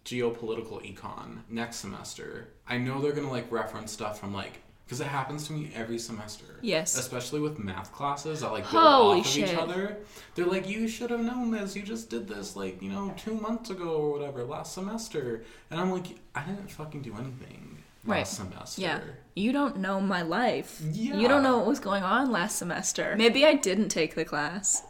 geopolitical 0.04 0.82
econ 0.84 1.42
next 1.48 1.78
semester. 1.78 2.50
I 2.68 2.80
know 2.80 3.00
they're 3.02 3.14
gonna 3.14 3.30
like 3.30 3.52
reference 3.52 3.92
stuff 3.92 4.20
from 4.20 4.34
like 4.34 4.62
because 4.92 5.00
it 5.00 5.08
happens 5.08 5.48
to 5.48 5.54
me 5.54 5.72
every 5.74 5.98
semester. 5.98 6.44
Yes. 6.62 6.98
Especially 6.98 7.40
with 7.40 7.58
math 7.58 7.94
classes 7.94 8.42
that 8.42 8.52
like 8.52 8.70
build 8.70 8.84
Holy 8.84 9.20
off 9.22 9.26
of 9.26 9.32
shit. 9.32 9.50
each 9.50 9.56
other. 9.58 9.96
They're 10.36 10.46
like, 10.46 10.68
you 10.68 10.90
should 10.90 11.12
have 11.12 11.22
known 11.22 11.50
this. 11.50 11.78
You 11.78 11.82
just 11.82 12.10
did 12.10 12.28
this 12.28 12.58
like 12.58 12.82
you 12.82 12.90
know 12.92 13.14
two 13.16 13.36
months 13.36 13.70
ago 13.70 13.88
or 13.88 14.12
whatever 14.12 14.44
last 14.44 14.74
semester. 14.74 15.46
And 15.70 15.80
I'm 15.80 15.92
like, 15.92 16.08
I 16.36 16.44
didn't 16.44 16.70
fucking 16.70 17.04
do 17.04 17.14
anything 17.14 17.78
Right. 18.04 18.18
last 18.18 18.34
semester. 18.36 18.82
Yeah. 18.82 19.00
You 19.34 19.54
don't 19.54 19.78
know 19.78 20.02
my 20.02 20.24
life. 20.24 20.82
Yeah. 20.92 21.16
You 21.16 21.30
don't 21.30 21.42
know 21.42 21.60
what 21.60 21.68
was 21.68 21.80
going 21.80 22.04
on 22.04 22.30
last 22.30 22.58
semester. 22.58 23.16
Maybe 23.18 23.46
I 23.46 23.54
didn't 23.54 23.88
take 23.88 24.16
the 24.16 24.26
class. 24.26 24.84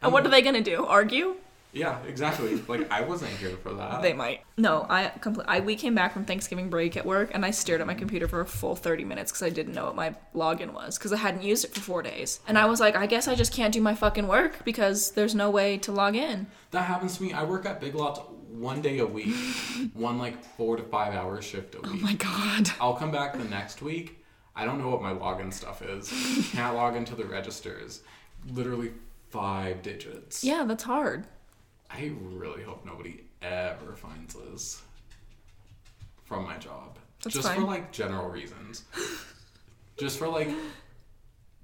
and 0.00 0.12
what 0.12 0.24
are 0.24 0.28
they 0.30 0.42
gonna 0.42 0.60
do? 0.62 0.86
Argue? 0.86 1.34
Yeah, 1.72 2.02
exactly. 2.04 2.56
like 2.68 2.90
I 2.90 3.02
wasn't 3.02 3.30
here 3.32 3.56
for 3.62 3.72
that. 3.74 4.02
They 4.02 4.12
might. 4.12 4.42
No, 4.56 4.86
I 4.88 5.12
compl- 5.20 5.44
I 5.46 5.60
we 5.60 5.76
came 5.76 5.94
back 5.94 6.12
from 6.12 6.24
Thanksgiving 6.24 6.68
break 6.68 6.96
at 6.96 7.06
work 7.06 7.30
and 7.32 7.44
I 7.44 7.50
stared 7.50 7.80
at 7.80 7.86
my 7.86 7.94
computer 7.94 8.26
for 8.26 8.40
a 8.40 8.46
full 8.46 8.74
30 8.74 9.04
minutes 9.04 9.30
cuz 9.32 9.42
I 9.42 9.50
didn't 9.50 9.74
know 9.74 9.84
what 9.86 9.96
my 9.96 10.14
login 10.34 10.72
was 10.72 10.98
cuz 10.98 11.12
I 11.12 11.16
hadn't 11.16 11.42
used 11.42 11.64
it 11.64 11.74
for 11.74 11.80
4 11.80 12.02
days. 12.02 12.40
And 12.48 12.58
I 12.58 12.66
was 12.66 12.80
like, 12.80 12.96
I 12.96 13.06
guess 13.06 13.28
I 13.28 13.34
just 13.34 13.52
can't 13.52 13.72
do 13.72 13.80
my 13.80 13.94
fucking 13.94 14.26
work 14.26 14.64
because 14.64 15.12
there's 15.12 15.34
no 15.34 15.50
way 15.50 15.78
to 15.78 15.92
log 15.92 16.16
in. 16.16 16.48
That 16.72 16.82
happens 16.82 17.16
to 17.18 17.22
me. 17.22 17.32
I 17.32 17.44
work 17.44 17.66
at 17.66 17.80
Big 17.80 17.94
Lots 17.94 18.20
one 18.50 18.82
day 18.82 18.98
a 18.98 19.06
week, 19.06 19.34
one 19.94 20.18
like 20.18 20.42
four 20.56 20.76
to 20.76 20.82
five 20.82 21.14
hour 21.14 21.40
shift 21.40 21.76
a 21.76 21.78
oh 21.78 21.92
week. 21.92 22.00
Oh 22.02 22.04
my 22.04 22.14
god. 22.14 22.70
I'll 22.80 22.94
come 22.94 23.12
back 23.12 23.32
the 23.32 23.44
next 23.44 23.80
week. 23.80 24.24
I 24.56 24.64
don't 24.64 24.78
know 24.78 24.90
what 24.90 25.02
my 25.02 25.12
login 25.12 25.52
stuff 25.52 25.82
is. 25.82 26.12
Can't 26.52 26.74
log 26.74 26.96
into 26.96 27.14
the 27.14 27.24
registers. 27.24 28.02
Literally 28.52 28.92
five 29.30 29.82
digits. 29.82 30.42
Yeah, 30.42 30.64
that's 30.64 30.82
hard. 30.82 31.26
I 31.92 32.12
really 32.20 32.62
hope 32.62 32.84
nobody 32.86 33.22
ever 33.42 33.94
finds 33.96 34.34
this 34.34 34.82
from 36.24 36.44
my 36.44 36.56
job. 36.58 36.96
That's 37.22 37.34
just 37.34 37.52
for 37.52 37.62
like 37.62 37.92
general 37.92 38.28
reasons. 38.28 38.84
just 39.98 40.18
for 40.18 40.28
like, 40.28 40.48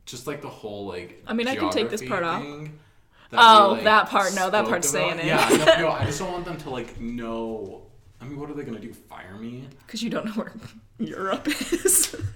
just 0.04 0.26
like 0.26 0.42
the 0.42 0.48
whole 0.48 0.86
like. 0.86 1.22
I 1.26 1.32
mean, 1.32 1.48
I 1.48 1.56
can 1.56 1.70
take 1.70 1.90
this 1.90 2.02
part 2.02 2.24
off. 2.24 2.42
that 2.42 3.38
Oh, 3.38 3.68
we, 3.68 3.74
like, 3.76 3.84
that 3.84 4.08
part. 4.08 4.34
No, 4.34 4.50
that 4.50 4.66
part's 4.66 4.90
about. 4.90 5.10
staying 5.10 5.20
in. 5.20 5.26
Yeah, 5.26 5.48
no, 5.48 5.88
no, 5.88 5.90
I 5.90 6.04
just 6.04 6.18
don't 6.18 6.32
want 6.32 6.44
them 6.44 6.58
to 6.58 6.70
like 6.70 7.00
know. 7.00 7.82
I 8.20 8.24
mean, 8.24 8.38
what 8.38 8.50
are 8.50 8.54
they 8.54 8.64
gonna 8.64 8.80
do? 8.80 8.92
Fire 8.92 9.36
me? 9.36 9.68
Cuz 9.86 10.02
you 10.02 10.10
don't 10.10 10.26
know 10.26 10.32
where 10.32 10.52
Europe 10.98 11.48
is. 11.48 12.16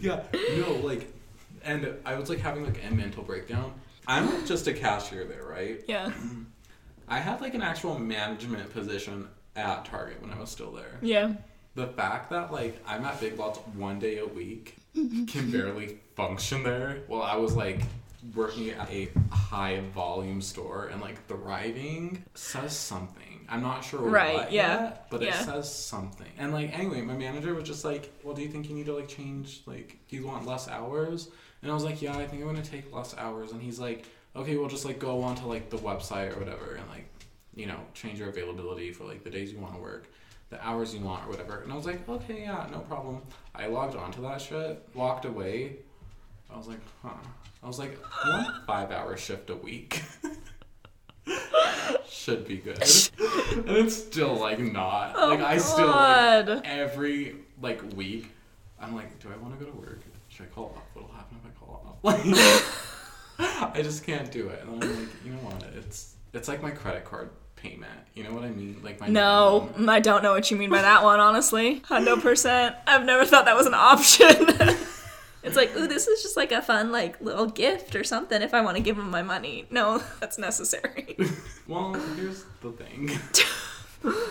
Yeah, 0.00 0.24
no, 0.56 0.72
like, 0.82 1.08
and 1.62 1.94
I 2.04 2.16
was 2.16 2.28
like 2.28 2.40
having 2.40 2.64
like 2.64 2.82
a 2.84 2.92
mental 2.92 3.22
breakdown. 3.22 3.72
I'm 4.06 4.46
just 4.46 4.66
a 4.66 4.72
cashier 4.72 5.24
there, 5.24 5.44
right? 5.44 5.82
yeah. 5.88 6.12
I 7.08 7.18
had 7.20 7.40
like 7.40 7.54
an 7.54 7.62
actual 7.62 7.98
management 7.98 8.72
position 8.72 9.28
at 9.54 9.84
Target 9.84 10.20
when 10.20 10.32
I 10.32 10.40
was 10.40 10.50
still 10.50 10.72
there. 10.72 10.98
Yeah. 11.00 11.34
The 11.76 11.86
fact 11.88 12.30
that 12.30 12.52
like 12.52 12.82
I'm 12.86 13.04
at 13.04 13.20
Big 13.20 13.38
Lots 13.38 13.58
one 13.74 13.98
day 13.98 14.18
a 14.18 14.26
week 14.26 14.76
can 14.94 15.50
barely 15.52 15.98
function 16.16 16.62
there. 16.62 17.02
While 17.06 17.22
I 17.22 17.36
was 17.36 17.54
like 17.54 17.80
working 18.34 18.70
at 18.70 18.90
a 18.90 19.08
high 19.30 19.80
volume 19.94 20.40
store 20.40 20.86
and 20.86 21.00
like 21.00 21.24
thriving 21.28 22.24
says 22.34 22.76
something. 22.76 23.22
I'm 23.48 23.62
not 23.62 23.84
sure 23.84 24.00
Right, 24.00 24.34
what 24.34 24.52
yeah, 24.52 24.80
yet, 24.82 25.06
but 25.10 25.22
yeah. 25.22 25.40
it 25.40 25.44
says 25.44 25.72
something. 25.72 26.26
And 26.38 26.52
like 26.52 26.76
anyway, 26.76 27.00
my 27.02 27.14
manager 27.14 27.54
was 27.54 27.64
just 27.64 27.84
like, 27.84 28.12
"Well, 28.22 28.34
do 28.34 28.42
you 28.42 28.48
think 28.48 28.68
you 28.68 28.74
need 28.74 28.86
to 28.86 28.94
like 28.94 29.08
change? 29.08 29.62
Like, 29.66 29.98
do 30.08 30.16
you 30.16 30.26
want 30.26 30.46
less 30.46 30.68
hours?" 30.68 31.28
And 31.62 31.70
I 31.70 31.74
was 31.74 31.84
like, 31.84 32.02
"Yeah, 32.02 32.16
I 32.16 32.26
think 32.26 32.42
I'm 32.42 32.48
gonna 32.48 32.62
take 32.62 32.92
less 32.94 33.16
hours." 33.16 33.52
And 33.52 33.62
he's 33.62 33.78
like, 33.78 34.04
"Okay, 34.34 34.56
we'll 34.56 34.68
just 34.68 34.84
like 34.84 34.98
go 34.98 35.22
onto 35.22 35.46
like 35.46 35.70
the 35.70 35.78
website 35.78 36.34
or 36.34 36.38
whatever, 36.40 36.74
and 36.74 36.88
like, 36.88 37.06
you 37.54 37.66
know, 37.66 37.78
change 37.94 38.18
your 38.18 38.28
availability 38.28 38.92
for 38.92 39.04
like 39.04 39.22
the 39.24 39.30
days 39.30 39.52
you 39.52 39.58
want 39.58 39.74
to 39.74 39.80
work." 39.80 40.06
The 40.48 40.64
hours 40.64 40.94
you 40.94 41.00
want 41.00 41.26
or 41.26 41.30
whatever. 41.30 41.62
And 41.62 41.72
I 41.72 41.74
was 41.74 41.86
like, 41.86 42.08
okay, 42.08 42.42
yeah, 42.42 42.68
no 42.70 42.78
problem. 42.78 43.20
I 43.52 43.66
logged 43.66 43.96
onto 43.96 44.22
that 44.22 44.40
shit, 44.40 44.80
walked 44.94 45.24
away. 45.24 45.78
I 46.48 46.56
was 46.56 46.68
like, 46.68 46.78
huh. 47.02 47.08
I 47.64 47.66
was 47.66 47.80
like, 47.80 47.98
one 48.24 48.62
five 48.64 48.92
hour 48.92 49.16
shift 49.16 49.50
a 49.50 49.56
week. 49.56 50.04
Should 52.26 52.48
be 52.48 52.56
good. 52.56 52.76
and 52.80 53.68
it's 53.68 53.94
still 53.94 54.34
like 54.34 54.58
not. 54.58 55.12
Oh, 55.14 55.28
like 55.28 55.40
I 55.42 55.58
still 55.58 55.86
like, 55.86 56.66
every 56.66 57.36
like 57.62 57.80
week 57.94 58.32
I'm 58.80 58.96
like, 58.96 59.16
do 59.20 59.28
I 59.32 59.36
want 59.36 59.56
to 59.56 59.64
go 59.64 59.70
to 59.70 59.78
work? 59.78 60.00
Should 60.26 60.46
I 60.46 60.48
call 60.48 60.74
off? 60.76 60.82
What'll 60.92 61.12
happen 61.12 61.38
if 61.40 61.48
I 61.48 61.64
call 61.64 62.00
off? 62.02 62.82
Like 63.38 63.76
I 63.76 63.80
just 63.80 64.04
can't 64.04 64.28
do 64.32 64.48
it. 64.48 64.60
And 64.62 64.70
I'm 64.70 64.80
like, 64.80 65.08
you 65.24 65.30
know 65.30 65.38
what? 65.38 65.62
It's 65.76 66.16
it's 66.32 66.48
like 66.48 66.60
my 66.60 66.72
credit 66.72 67.04
card 67.04 67.30
payment. 67.54 67.92
You 68.14 68.24
know 68.24 68.32
what 68.32 68.42
I 68.42 68.50
mean? 68.50 68.80
Like 68.82 68.98
my 68.98 69.06
No. 69.06 69.70
I 69.86 70.00
don't 70.00 70.24
know 70.24 70.32
what 70.32 70.50
you 70.50 70.56
mean 70.56 70.70
by 70.70 70.82
that 70.82 71.04
one, 71.04 71.20
honestly. 71.20 71.78
Hundo 71.82 72.20
percent. 72.20 72.74
I've 72.88 73.04
never 73.04 73.24
thought 73.24 73.44
that 73.44 73.54
was 73.54 73.66
an 73.66 73.74
option. 73.74 74.76
it's 75.46 75.56
like, 75.56 75.74
ooh, 75.76 75.86
this 75.86 76.08
is 76.08 76.22
just 76.22 76.36
like 76.36 76.50
a 76.50 76.60
fun, 76.60 76.90
like, 76.90 77.20
little 77.20 77.46
gift 77.46 77.94
or 77.94 78.02
something 78.02 78.42
if 78.42 78.52
I 78.52 78.60
want 78.62 78.76
to 78.76 78.82
give 78.82 78.98
him 78.98 79.10
my 79.10 79.22
money. 79.22 79.66
No, 79.70 80.02
that's 80.20 80.38
necessary. 80.38 81.16
Well, 81.68 81.94
here's 82.14 82.44
the 82.60 82.70
thing. 82.70 83.10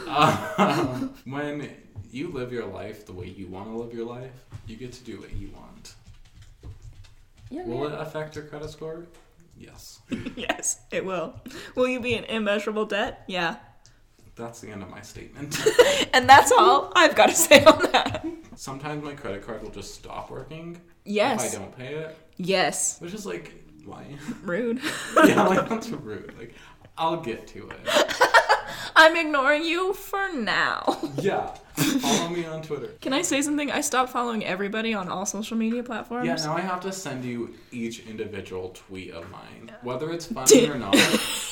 um, 0.08 1.14
when 1.26 1.70
you 2.10 2.30
live 2.30 2.54
your 2.54 2.66
life 2.66 3.06
the 3.06 3.12
way 3.12 3.28
you 3.28 3.48
want 3.48 3.70
to 3.70 3.76
live 3.76 3.94
your 3.94 4.06
life, 4.06 4.32
you 4.68 4.78
get 4.78 4.94
to 4.94 5.04
do 5.04 5.20
what 5.20 5.34
you 5.34 5.50
want. 5.50 5.96
Yeah, 7.50 7.66
Will 7.66 7.88
it 7.88 7.94
affect 7.94 8.38
your 8.38 8.46
credit 8.46 8.70
score? 8.70 9.06
Yes. 9.58 10.00
yes, 10.38 10.80
it 10.92 11.04
will. 11.04 11.36
Will 11.76 11.90
you 11.90 12.00
be 12.00 12.14
in 12.14 12.24
immeasurable 12.24 12.86
debt? 12.86 13.26
Yeah. 13.28 13.58
That's 14.38 14.62
the 14.62 14.70
end 14.70 14.82
of 14.82 14.90
my 14.90 15.02
statement. 15.02 15.60
And 16.14 16.30
that's 16.30 16.54
all 16.54 16.94
I've 16.96 17.16
got 17.16 17.28
to 17.28 17.36
say 17.36 17.66
on 17.66 17.82
that. 17.92 18.26
Sometimes 18.56 19.04
my 19.04 19.14
credit 19.14 19.46
card 19.46 19.62
will 19.62 19.72
just 19.72 19.94
stop 19.94 20.32
working 20.32 20.80
if 21.06 21.12
Yes. 21.14 21.56
I 21.56 21.60
don't 21.60 21.78
pay 21.78 21.94
it, 21.96 22.18
Yes. 22.38 23.00
which 23.00 23.14
is 23.14 23.26
like, 23.26 23.52
why? 23.86 24.06
Rude. 24.44 24.82
yeah, 25.26 25.44
like 25.48 25.70
that's 25.70 25.90
rude. 25.90 26.34
Like, 26.38 26.54
I'll 26.98 27.22
get 27.22 27.48
to 27.48 27.70
it. 27.70 28.16
I'm 28.98 29.16
ignoring 29.18 29.64
you 29.66 29.94
for 29.94 30.32
now. 30.34 30.98
Yeah. 31.18 31.48
Follow 31.76 32.30
me 32.30 32.46
on 32.46 32.62
Twitter. 32.62 32.88
Can 33.02 33.12
I 33.12 33.22
say 33.22 33.42
something? 33.42 33.70
I 33.70 33.82
stopped 33.82 34.12
following 34.12 34.46
everybody 34.46 34.94
on 34.94 35.10
all 35.10 35.26
social 35.26 35.58
media 35.58 35.84
platforms. 35.84 36.26
Yeah, 36.26 36.36
now 36.36 36.56
I 36.56 36.62
have 36.62 36.80
to 36.82 36.94
send 36.94 37.26
you 37.26 37.54
each 37.72 38.08
individual 38.08 38.70
tweet 38.70 39.12
of 39.12 39.30
mine, 39.30 39.72
whether 39.82 40.12
it's 40.12 40.28
funny 40.28 40.70
or 40.70 40.78
not, 40.78 40.94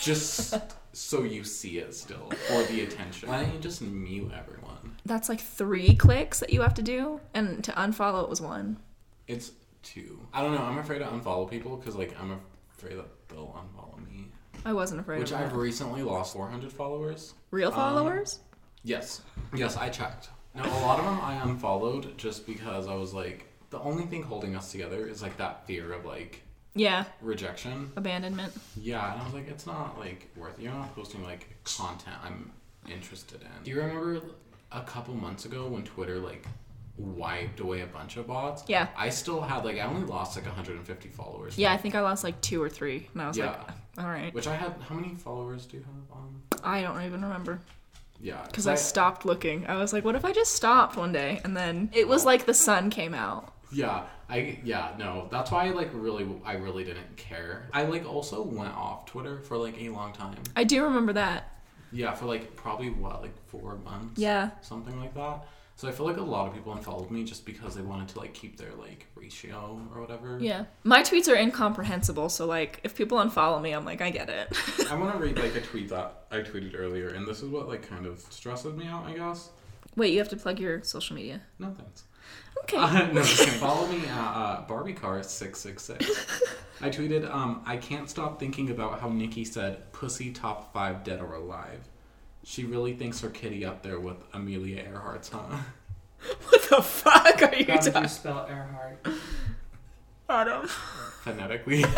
just 0.02 0.56
so 0.94 1.24
you 1.24 1.44
see 1.44 1.80
it 1.80 1.94
still 1.94 2.32
for 2.48 2.64
the 2.64 2.82
attention. 2.82 3.28
Why 3.28 3.44
don't 3.44 3.54
you 3.54 3.60
just 3.60 3.82
mute 3.82 4.32
everyone? 4.34 4.96
That's 5.06 5.28
like 5.28 5.42
three 5.42 5.96
clicks 5.96 6.40
that 6.40 6.52
you 6.54 6.62
have 6.62 6.76
to 6.76 6.82
do, 6.82 7.20
and 7.34 7.62
to 7.66 7.72
unfollow 7.74 8.24
it 8.24 8.30
was 8.30 8.40
one. 8.40 8.78
It's 9.34 9.52
two. 9.82 10.20
I 10.34 10.42
don't 10.42 10.54
know. 10.54 10.62
I'm 10.62 10.78
afraid 10.78 11.00
to 11.00 11.06
unfollow 11.06 11.50
people 11.50 11.78
because 11.78 11.96
like 11.96 12.16
I'm 12.20 12.40
afraid 12.78 12.98
that 12.98 13.08
they'll 13.30 13.56
unfollow 13.58 14.06
me. 14.06 14.30
I 14.66 14.74
wasn't 14.74 15.02
afraid 15.02 15.20
Which 15.20 15.34
I've 15.34 15.54
recently 15.56 16.04
lost 16.04 16.34
400 16.34 16.72
followers. 16.72 17.34
Real 17.52 17.70
um, 17.70 17.76
followers? 17.76 18.40
Yes. 18.84 19.22
Yes, 19.54 19.76
I 19.78 19.90
checked. 19.90 20.30
Now, 20.56 20.66
a 20.66 20.82
lot 20.82 21.00
of 21.00 21.06
them 21.06 21.20
I 21.22 21.34
unfollowed 21.44 22.18
just 22.18 22.46
because 22.46 22.88
I 22.88 22.96
was 22.96 23.14
like, 23.14 23.48
the 23.72 23.80
only 23.80 24.04
thing 24.06 24.22
holding 24.22 24.56
us 24.56 24.72
together 24.72 25.08
is 25.08 25.22
like 25.22 25.36
that 25.38 25.66
fear 25.66 25.94
of 25.94 26.06
like 26.06 26.44
yeah, 26.76 27.06
rejection. 27.22 27.92
abandonment. 27.96 28.54
Yeah, 28.80 29.12
and 29.12 29.22
I 29.22 29.26
was 29.26 29.34
like, 29.34 29.48
it's 29.48 29.66
not 29.66 30.00
like 30.00 30.30
worth. 30.36 30.58
it. 30.60 30.64
You're 30.64 30.74
not 30.74 30.94
posting 30.96 31.24
like 31.24 31.48
content 31.64 32.16
I'm 32.24 32.52
interested 32.90 33.42
in. 33.42 33.64
Do 33.64 33.72
you 33.72 33.82
remember 33.82 34.22
a 34.72 34.82
couple 34.82 35.14
months 35.16 35.46
ago 35.46 35.68
when 35.68 35.84
Twitter 35.84 36.20
like 36.20 36.46
wiped 36.98 37.60
away 37.60 37.82
a 37.82 37.88
bunch 37.88 38.18
of 38.18 38.28
bots? 38.28 38.64
Yeah. 38.68 38.88
I 38.98 39.10
still 39.10 39.42
had 39.42 39.66
like 39.66 39.78
I 39.78 39.82
only 39.82 40.06
lost 40.06 40.36
like 40.36 40.46
150 40.46 41.10
followers. 41.10 41.58
Yeah, 41.58 41.74
I 41.74 41.78
think 41.78 41.96
I 41.96 42.02
lost 42.02 42.24
like 42.24 42.40
two 42.42 42.62
or 42.62 42.70
three, 42.70 43.10
and 43.14 43.22
I 43.22 43.28
was 43.28 43.38
Yeah. 43.38 43.48
like, 43.52 43.60
all 43.98 44.06
right. 44.10 44.34
Which 44.34 44.48
I 44.48 44.56
had. 44.56 44.74
How 44.88 44.96
many 44.96 45.16
followers 45.16 45.66
do 45.66 45.78
you 45.78 45.84
have 45.84 46.18
on? 46.18 46.42
I 46.64 46.82
don't 46.82 47.02
even 47.04 47.22
remember 47.22 47.60
Yeah. 48.20 48.42
because 48.46 48.68
I 48.68 48.76
stopped 48.76 49.26
looking. 49.26 49.68
I 49.68 49.78
was 49.78 49.92
like, 49.94 50.06
what 50.06 50.16
if 50.16 50.24
I 50.26 50.32
just 50.32 50.54
stopped 50.54 50.96
one 50.98 51.12
day, 51.12 51.42
and 51.44 51.56
then 51.58 51.90
it 51.94 52.08
was 52.08 52.26
like 52.26 52.46
the 52.46 52.54
sun 52.54 52.90
came 52.90 53.14
out. 53.14 53.52
Yeah, 53.72 54.04
I 54.30 54.60
yeah 54.64 54.92
no. 55.00 55.28
That's 55.32 55.50
why 55.50 55.66
I 55.66 55.70
like 55.72 55.90
really 55.94 56.28
I 56.46 56.54
really 56.54 56.84
didn't 56.84 57.18
care. 57.18 57.68
I 57.74 57.84
like 57.84 58.06
also 58.08 58.44
went 58.44 58.76
off 58.76 59.08
Twitter 59.08 59.40
for 59.42 59.58
like 59.58 59.82
a 59.82 59.90
long 59.90 60.14
time. 60.14 60.38
I 60.56 60.64
do 60.64 60.84
remember 60.84 61.14
that. 61.14 61.50
Yeah, 61.92 62.14
for 62.14 62.26
like 62.26 62.56
probably 62.56 62.90
what 62.92 63.22
like 63.24 63.36
four 63.48 63.78
months. 63.84 64.20
Yeah. 64.22 64.52
something 64.62 65.00
like 65.00 65.14
that. 65.16 65.46
So 65.76 65.88
I 65.88 65.92
feel 65.92 66.06
like 66.06 66.18
a 66.18 66.22
lot 66.22 66.48
of 66.48 66.54
people 66.54 66.72
unfollowed 66.72 67.10
me 67.10 67.24
just 67.24 67.46
because 67.46 67.76
they 67.76 67.82
wanted 67.82 68.08
to 68.10 68.20
like 68.20 68.34
keep 68.34 68.58
their 68.58 68.74
like 68.74 69.08
ratio 69.16 69.82
or 69.94 70.02
whatever. 70.02 70.38
Yeah. 70.40 70.66
My 70.84 71.02
tweets 71.02 71.28
are 71.28 71.36
incomprehensible, 71.36 72.30
so 72.30 72.46
like 72.46 72.80
if 72.84 72.96
people 72.96 73.18
unfollow 73.18 73.62
me, 73.62 73.72
I'm 73.72 73.84
like, 73.84 74.02
I 74.02 74.10
get 74.12 74.30
it. 74.30 74.56
I 74.90 74.96
want 74.96 75.14
to 75.14 75.20
read 75.20 75.38
like 75.38 75.56
a 75.56 75.62
tweet 75.62 75.90
that 75.90 76.26
I 76.32 76.38
tweeted 76.38 76.76
earlier, 76.78 77.10
and 77.10 77.28
this 77.28 77.42
is 77.42 77.50
what 77.50 77.68
like 77.68 77.88
kind 77.88 78.06
of 78.06 78.20
stresses 78.30 78.74
me 78.76 78.88
out. 78.88 79.06
I 79.06 79.14
guess. 79.14 79.50
Wait, 79.96 80.14
you 80.14 80.20
have 80.20 80.30
to 80.30 80.38
plug 80.38 80.60
your 80.60 80.84
social 80.84 81.16
media. 81.16 81.42
No 81.60 81.72
thanks. 81.78 82.04
Okay. 82.64 82.78
Uh, 82.78 83.12
no. 83.12 83.24
Follow 83.60 83.88
me 83.88 84.06
at 84.06 84.34
uh, 84.36 84.62
Barbie 84.68 84.94
Car 84.94 85.22
six 85.24 85.60
six 85.60 85.84
six. 85.84 86.06
I 86.82 86.90
tweeted, 86.90 87.30
um, 87.34 87.62
I 87.66 87.78
can't 87.78 88.10
stop 88.10 88.40
thinking 88.40 88.70
about 88.70 89.00
how 89.00 89.10
Nikki 89.10 89.44
said 89.44 89.92
"pussy 89.92 90.32
top 90.32 90.74
five 90.74 91.04
dead 91.04 91.20
or 91.20 91.34
alive." 91.34 91.88
She 92.44 92.66
really 92.66 92.94
thinks 92.94 93.22
her 93.22 93.30
kitty 93.30 93.64
up 93.66 93.84
there 93.84 94.00
with 94.00 94.18
Amelia 94.34 94.84
Earhart's, 94.84 95.30
huh? 95.30 95.40
what 96.50 96.62
the 96.70 96.82
fuck 96.82 97.42
are 97.42 97.56
you 97.56 97.66
How 97.66 97.78
did 97.78 97.86
you 97.86 97.92
talking 97.92 98.10
spell 98.10 98.46
Earhart? 98.50 99.00
about? 100.26 100.70
Phonetically. 100.70 101.84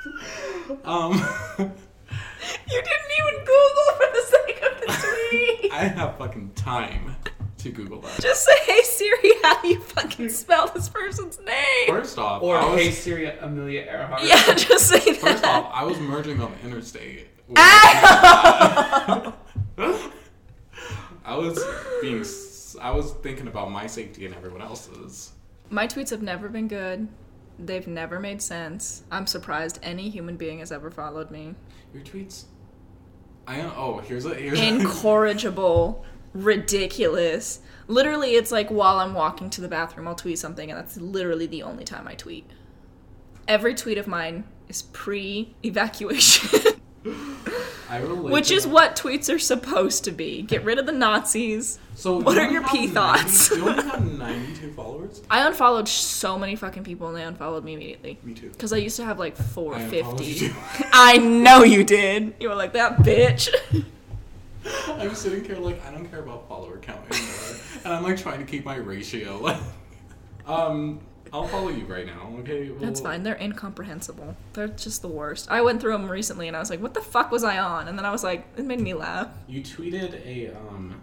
um, 0.84 1.12
You 1.58 2.82
didn't 2.82 3.10
even 3.18 3.40
Google 3.40 3.92
for 3.96 4.08
the 4.12 4.22
sake 4.26 4.62
of 4.62 4.80
the 4.80 4.86
tweet. 5.30 5.72
I 5.72 5.84
have 5.84 6.16
fucking 6.18 6.52
time 6.54 7.16
to 7.58 7.70
Google 7.70 8.00
that. 8.00 8.20
Just 8.20 8.44
say, 8.44 8.52
hey 8.64 8.80
Siri, 8.82 9.32
how 9.42 9.60
do 9.60 9.68
you 9.68 9.80
fucking 9.80 10.28
spell 10.30 10.68
this 10.68 10.88
person's 10.88 11.38
name? 11.40 11.86
First 11.88 12.18
off, 12.18 12.42
Or 12.42 12.56
I 12.56 12.64
was, 12.70 12.80
Hey 12.80 12.90
Siri, 12.90 13.26
Amelia 13.26 13.82
Earhart. 13.82 14.22
Yeah, 14.24 14.54
just 14.54 14.88
say 14.88 14.98
that. 14.98 15.16
first 15.20 15.44
off, 15.44 15.70
I 15.72 15.84
was 15.84 15.98
merging 15.98 16.40
on 16.40 16.52
the 16.52 16.66
interstate. 16.66 17.28
I 17.56 19.32
was 21.36 21.62
being, 22.00 22.20
s- 22.20 22.76
I 22.80 22.90
was 22.90 23.12
thinking 23.22 23.46
about 23.48 23.70
my 23.70 23.86
safety 23.86 24.26
and 24.26 24.34
everyone 24.34 24.62
else's. 24.62 25.32
My 25.70 25.86
tweets 25.86 26.10
have 26.10 26.22
never 26.22 26.48
been 26.48 26.68
good. 26.68 27.08
They've 27.58 27.86
never 27.86 28.18
made 28.20 28.40
sense. 28.42 29.02
I'm 29.10 29.26
surprised 29.26 29.78
any 29.82 30.08
human 30.10 30.36
being 30.36 30.60
has 30.60 30.72
ever 30.72 30.90
followed 30.90 31.30
me. 31.30 31.54
Your 31.92 32.02
tweets. 32.02 32.44
I 33.46 33.56
am. 33.56 33.70
Oh, 33.76 33.98
here's 33.98 34.24
a 34.24 34.34
here's. 34.34 34.58
Incorrigible, 34.60 36.04
ridiculous. 36.32 37.60
Literally, 37.86 38.30
it's 38.36 38.50
like 38.52 38.68
while 38.70 38.98
I'm 38.98 39.14
walking 39.14 39.50
to 39.50 39.60
the 39.60 39.68
bathroom, 39.68 40.06
I'll 40.08 40.14
tweet 40.14 40.38
something, 40.38 40.70
and 40.70 40.78
that's 40.78 40.96
literally 40.96 41.46
the 41.46 41.62
only 41.64 41.84
time 41.84 42.06
I 42.08 42.14
tweet. 42.14 42.48
Every 43.48 43.74
tweet 43.74 43.98
of 43.98 44.06
mine 44.06 44.44
is 44.68 44.82
pre 44.82 45.54
evacuation, 45.64 46.48
I 46.54 46.58
relate 46.62 46.76
which 47.02 48.50
is 48.50 48.64
that. 48.64 48.70
what 48.70 48.96
tweets 48.96 49.32
are 49.34 49.38
supposed 49.38 50.04
to 50.04 50.10
be. 50.10 50.42
Get 50.42 50.64
rid 50.64 50.78
of 50.78 50.86
the 50.86 50.92
Nazis. 50.92 51.78
So 51.94 52.18
what 52.20 52.34
you 52.34 52.40
are 52.40 52.50
your 52.50 52.62
pee 52.68 52.86
90 52.86 52.94
thoughts? 52.94 53.50
You 53.50 53.68
only 53.68 53.82
have 53.82 54.12
92 54.18 54.72
followers. 54.72 55.22
I 55.30 55.46
unfollowed 55.46 55.88
so 55.88 56.38
many 56.38 56.56
fucking 56.56 56.84
people, 56.84 57.08
and 57.08 57.16
they 57.16 57.22
unfollowed 57.22 57.64
me 57.64 57.74
immediately. 57.74 58.18
Me 58.22 58.34
too. 58.34 58.50
Because 58.50 58.72
I 58.72 58.76
used 58.76 58.96
to 58.96 59.04
have 59.04 59.18
like 59.18 59.38
I 59.38 59.42
450. 59.42 60.24
you. 60.24 60.54
I 60.92 61.18
know 61.18 61.62
you 61.62 61.84
did. 61.84 62.34
You 62.40 62.48
were 62.50 62.54
like, 62.54 62.72
that 62.74 62.98
bitch. 62.98 63.48
I'm 64.88 65.14
sitting 65.14 65.42
here 65.44 65.56
like 65.56 65.84
I 65.86 65.90
don't 65.90 66.06
care 66.10 66.20
about 66.20 66.46
follower 66.48 66.76
count 66.78 67.00
anymore, 67.10 67.60
and 67.84 67.94
I'm 67.94 68.02
like 68.02 68.18
trying 68.18 68.40
to 68.40 68.44
keep 68.44 68.64
my 68.64 68.76
ratio. 68.76 69.58
um, 70.46 71.00
I'll 71.32 71.46
follow 71.46 71.68
you 71.68 71.84
right 71.86 72.06
now. 72.06 72.32
Okay. 72.40 72.70
Well, 72.70 72.80
That's 72.80 73.00
fine. 73.00 73.22
They're 73.22 73.36
incomprehensible. 73.40 74.36
They're 74.54 74.68
just 74.68 75.00
the 75.02 75.08
worst. 75.08 75.50
I 75.50 75.60
went 75.62 75.80
through 75.80 75.92
them 75.92 76.10
recently 76.10 76.48
and 76.48 76.56
I 76.56 76.60
was 76.60 76.70
like, 76.70 76.80
what 76.82 76.94
the 76.94 77.00
fuck 77.00 77.30
was 77.30 77.44
I 77.44 77.58
on? 77.58 77.86
And 77.88 77.96
then 77.96 78.04
I 78.04 78.10
was 78.10 78.24
like, 78.24 78.46
it 78.56 78.64
made 78.64 78.80
me 78.80 78.94
laugh. 78.94 79.28
You 79.46 79.62
tweeted 79.62 80.24
a 80.26 80.48
um. 80.56 81.00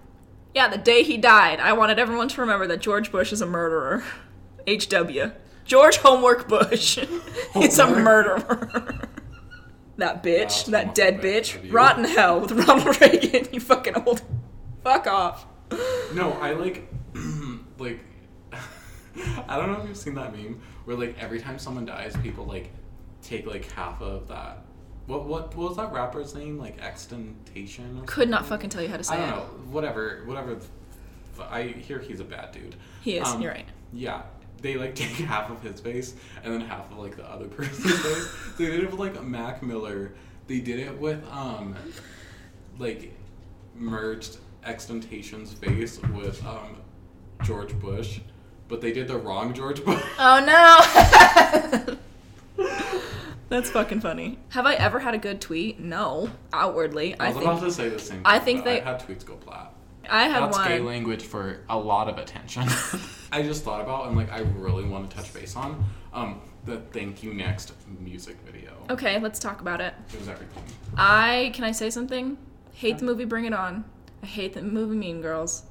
Yeah, 0.53 0.67
the 0.69 0.77
day 0.77 1.03
he 1.03 1.17
died, 1.17 1.59
I 1.59 1.73
wanted 1.73 1.99
everyone 1.99 2.27
to 2.29 2.41
remember 2.41 2.67
that 2.67 2.81
George 2.81 3.11
Bush 3.11 3.31
is 3.31 3.41
a 3.41 3.45
murderer. 3.45 4.03
HW. 4.67 5.31
George 5.65 5.97
Homework 5.97 6.47
Bush 6.47 6.97
is 7.55 7.79
a 7.79 7.87
murderer. 7.87 8.99
That 9.97 10.23
bitch, 10.23 10.65
That's 10.65 10.69
that 10.69 10.95
dead 10.95 11.21
bitch, 11.21 11.71
rotten 11.73 12.03
hell 12.05 12.39
with 12.41 12.51
Ronald 12.67 12.99
Reagan. 13.01 13.47
You 13.51 13.59
fucking 13.59 13.95
old. 14.05 14.21
Fuck 14.83 15.07
off. 15.07 15.45
No, 16.13 16.33
I 16.41 16.51
like, 16.53 16.87
like, 17.77 17.99
I 19.47 19.57
don't 19.57 19.71
know 19.71 19.81
if 19.81 19.87
you've 19.87 19.97
seen 19.97 20.15
that 20.15 20.35
meme 20.35 20.59
where 20.85 20.97
like 20.97 21.17
every 21.19 21.39
time 21.39 21.59
someone 21.59 21.85
dies, 21.85 22.15
people 22.17 22.45
like 22.45 22.69
take 23.21 23.45
like 23.45 23.71
half 23.71 24.01
of 24.01 24.27
that. 24.27 24.63
What 25.05 25.25
what 25.25 25.55
what 25.55 25.69
was 25.69 25.77
that 25.77 25.91
rapper's 25.91 26.35
name? 26.35 26.57
Like 26.57 26.79
extentation. 26.81 27.99
Or 27.99 28.05
Could 28.05 28.29
not 28.29 28.45
fucking 28.45 28.69
tell 28.69 28.81
you 28.81 28.89
how 28.89 28.97
to 28.97 29.03
say 29.03 29.15
it. 29.15 29.19
I 29.19 29.29
don't 29.29 29.39
it. 29.39 29.41
know. 29.41 29.43
Whatever. 29.71 30.23
Whatever. 30.25 30.59
I 31.49 31.63
hear 31.63 31.99
he's 31.99 32.19
a 32.19 32.23
bad 32.23 32.51
dude. 32.51 32.75
He 33.01 33.17
is. 33.17 33.27
Um, 33.27 33.41
You're 33.41 33.51
right. 33.51 33.67
Yeah. 33.93 34.23
They 34.61 34.75
like 34.75 34.95
take 34.95 35.09
half 35.11 35.49
of 35.49 35.61
his 35.61 35.79
face 35.79 36.15
and 36.43 36.53
then 36.53 36.61
half 36.61 36.91
of 36.91 36.97
like 36.97 37.15
the 37.15 37.29
other 37.29 37.47
person's 37.47 37.99
face. 37.99 38.35
They 38.57 38.65
did 38.65 38.83
it 38.83 38.91
with 38.91 38.99
like 38.99 39.21
Mac 39.23 39.63
Miller. 39.63 40.13
They 40.47 40.59
did 40.59 40.79
it 40.79 40.97
with 40.97 41.23
um 41.29 41.75
like 42.79 43.13
merged 43.75 44.37
Extentation's 44.65 45.53
face 45.53 46.01
with 46.13 46.45
um 46.45 46.77
George 47.43 47.77
Bush. 47.79 48.19
But 48.67 48.81
they 48.81 48.91
did 48.91 49.07
the 49.07 49.17
wrong 49.17 49.53
George 49.53 49.83
Bush. 49.83 50.03
Oh 50.19 50.43
no. 51.87 51.97
That's 53.49 53.69
fucking 53.69 54.01
funny. 54.01 54.39
Have 54.49 54.65
I 54.65 54.73
ever 54.75 54.99
had 54.99 55.13
a 55.13 55.17
good 55.17 55.39
tweet? 55.39 55.79
No. 55.79 56.29
Outwardly, 56.51 57.17
I 57.17 57.25
I, 57.25 57.27
was 57.29 57.37
think 57.37 57.49
about 57.49 57.61
to 57.63 57.71
say 57.71 57.87
the 57.89 57.99
same. 57.99 58.21
I 58.25 58.39
think 58.39 58.65
they- 58.65 58.81
I 58.81 58.83
had 58.83 58.99
tweets 58.99 59.25
go 59.25 59.35
plat. 59.35 59.71
I 60.09 60.23
had 60.27 60.41
That's 60.43 60.57
one. 60.57 60.67
gay 60.67 60.79
language 60.79 61.23
for 61.23 61.59
a 61.69 61.77
lot 61.77 62.07
of 62.09 62.17
attention. 62.17 62.63
I 63.31 63.43
just 63.43 63.63
thought 63.63 63.81
about 63.81 64.07
and 64.07 64.15
like 64.15 64.31
I 64.31 64.39
really 64.39 64.85
want 64.85 65.09
to 65.09 65.15
touch 65.17 65.33
base 65.33 65.55
on 65.57 65.83
um 66.13 66.39
the 66.65 66.77
Thank 66.91 67.23
You 67.23 67.33
Next 67.33 67.73
music 67.99 68.37
video. 68.45 68.71
Okay, 68.89 69.19
let's 69.19 69.37
talk 69.39 69.59
about 69.61 69.81
it. 69.81 69.93
It 70.13 70.19
was 70.19 70.29
everything. 70.29 70.63
I 70.97 71.51
can 71.53 71.63
I 71.65 71.71
say 71.71 71.89
something? 71.89 72.37
Hate 72.73 72.99
the 72.99 73.05
movie 73.05 73.25
Bring 73.25 73.45
It 73.45 73.53
On. 73.53 73.83
I 74.23 74.25
hate 74.25 74.53
the 74.53 74.61
movie 74.61 74.95
Mean 74.95 75.21
Girls. 75.21 75.63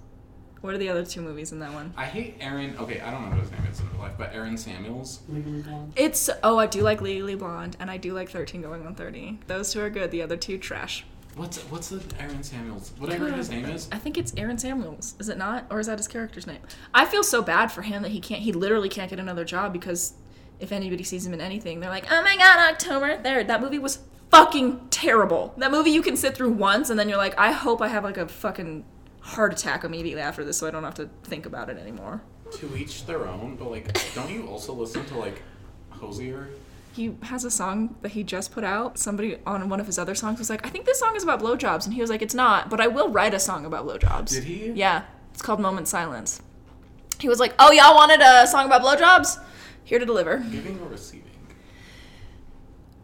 What 0.66 0.74
are 0.74 0.79
the 0.79 0.88
other 0.88 1.05
two 1.05 1.20
movies 1.20 1.52
in 1.52 1.61
that 1.61 1.72
one? 1.72 1.94
I 1.96 2.07
hate 2.07 2.38
Aaron. 2.40 2.76
Okay, 2.76 3.00
I 3.00 3.12
don't 3.12 3.22
know 3.22 3.31
what 3.31 3.38
his 3.38 3.52
name 3.52 3.64
is 3.70 3.79
in 3.79 3.88
real 3.92 4.00
life, 4.00 4.14
but 4.18 4.35
Aaron 4.35 4.57
Samuels. 4.57 5.20
Legally 5.29 5.62
Blonde. 5.62 5.92
It's 5.94 6.29
oh, 6.42 6.59
I 6.59 6.66
do 6.66 6.83
like 6.83 7.00
Legally 7.00 7.37
Blonde 7.37 7.76
and 7.79 7.88
I 7.88 7.98
do 7.98 8.12
like 8.12 8.29
13 8.31 8.62
Going 8.62 8.85
on 8.85 8.96
30. 8.96 9.38
Those 9.46 9.72
two 9.72 9.81
are 9.81 9.90
good. 9.90 10.11
The 10.11 10.22
other 10.22 10.37
two 10.37 10.59
trash. 10.59 11.05
What's 11.37 11.59
what's 11.64 11.90
the 11.90 12.02
Aaron 12.18 12.42
Samuels? 12.42 12.90
Whatever 12.98 13.31
his 13.31 13.48
name 13.48 13.66
is. 13.66 13.88
I 13.92 13.98
think 13.98 14.18
it's 14.18 14.33
Aaron 14.37 14.59
Samuels. 14.59 15.14
Is 15.20 15.29
it 15.29 15.38
not? 15.38 15.66
Or 15.70 15.79
is 15.79 15.87
that 15.87 15.98
his 15.98 16.09
character's 16.09 16.48
name? 16.48 16.59
I 16.92 17.05
feel 17.05 17.22
so 17.22 17.42
bad 17.42 17.70
for 17.70 17.83
him 17.83 18.02
that 18.02 18.11
he 18.11 18.18
can't 18.18 18.40
he 18.42 18.52
literally 18.52 18.88
can't 18.88 19.09
get 19.09 19.20
another 19.20 19.44
job 19.44 19.72
because 19.72 20.14
if 20.59 20.72
anybody 20.72 21.05
sees 21.05 21.24
him 21.24 21.33
in 21.33 21.40
anything, 21.40 21.79
they're 21.79 21.90
like, 21.90 22.11
"Oh 22.11 22.22
my 22.22 22.37
god, 22.37 22.72
October 22.72 23.16
3rd. 23.18 23.46
That 23.46 23.61
movie 23.61 23.79
was 23.79 24.00
fucking 24.33 24.88
terrible." 24.90 25.55
That 25.59 25.70
movie 25.70 25.90
you 25.90 26.02
can 26.02 26.16
sit 26.16 26.35
through 26.35 26.52
once 26.52 26.90
and 26.90 26.98
then 26.98 27.09
you're 27.09 27.18
like, 27.18 27.38
"I 27.38 27.52
hope 27.52 27.81
I 27.81 27.87
have 27.87 28.02
like 28.02 28.16
a 28.16 28.26
fucking 28.26 28.85
heart 29.27 29.53
attack 29.53 29.85
immediately 29.85 30.23
after 30.23 30.45
this 30.45 30.59
so 30.59 30.67
I 30.67 30.71
don't 30.71 30.85
have 30.85 30.95
to 30.95 31.09
think 31.25 31.47
about 31.47 31.69
it 31.69 31.79
anymore." 31.79 32.23
To 32.53 32.77
each 32.77 33.07
their 33.07 33.27
own, 33.27 33.57
but 33.57 33.71
like, 33.71 34.15
don't 34.15 34.31
you 34.31 34.47
also 34.47 34.73
listen 34.73 35.05
to 35.07 35.19
like 35.19 35.43
Hozier? 35.91 36.49
He 36.93 37.15
has 37.25 37.45
a 37.45 37.51
song 37.51 37.97
that 38.01 38.12
he 38.12 38.23
just 38.23 38.53
put 38.53 38.65
out. 38.65 38.99
Somebody 38.99 39.37
on 39.47 39.69
one 39.69 39.81
of 39.81 39.87
his 39.87 39.99
other 39.99 40.15
songs 40.15 40.39
was 40.39 40.49
like, 40.49 40.65
I 40.67 40.71
think 40.71 40.87
this 40.87 40.99
song 40.99 41.15
is 41.15 41.23
about 41.23 41.41
blowjobs. 41.41 41.85
And 41.85 41.93
he 41.93 42.01
was 42.01 42.09
like, 42.09 42.23
It's 42.23 42.35
not, 42.35 42.71
but 42.71 42.81
I 42.81 42.87
will 42.87 43.11
write 43.11 43.35
a 43.35 43.39
song 43.39 43.67
about 43.67 43.87
blowjobs. 43.87 44.31
Did 44.31 44.45
he? 44.45 44.71
Yeah. 44.71 45.03
It's 45.35 45.43
called 45.43 45.61
Moment 45.61 45.89
Silence. 45.89 46.41
He 47.21 47.29
was 47.29 47.39
like, 47.39 47.53
Oh, 47.59 47.71
y'all 47.71 47.95
wanted 47.95 48.21
a 48.23 48.47
song 48.47 48.65
about 48.65 48.81
blowjobs? 48.81 49.39
Here 49.85 49.99
to 49.99 50.07
deliver. 50.07 50.39
Giving 50.39 50.81
or 50.81 50.89
receiving? 50.89 51.31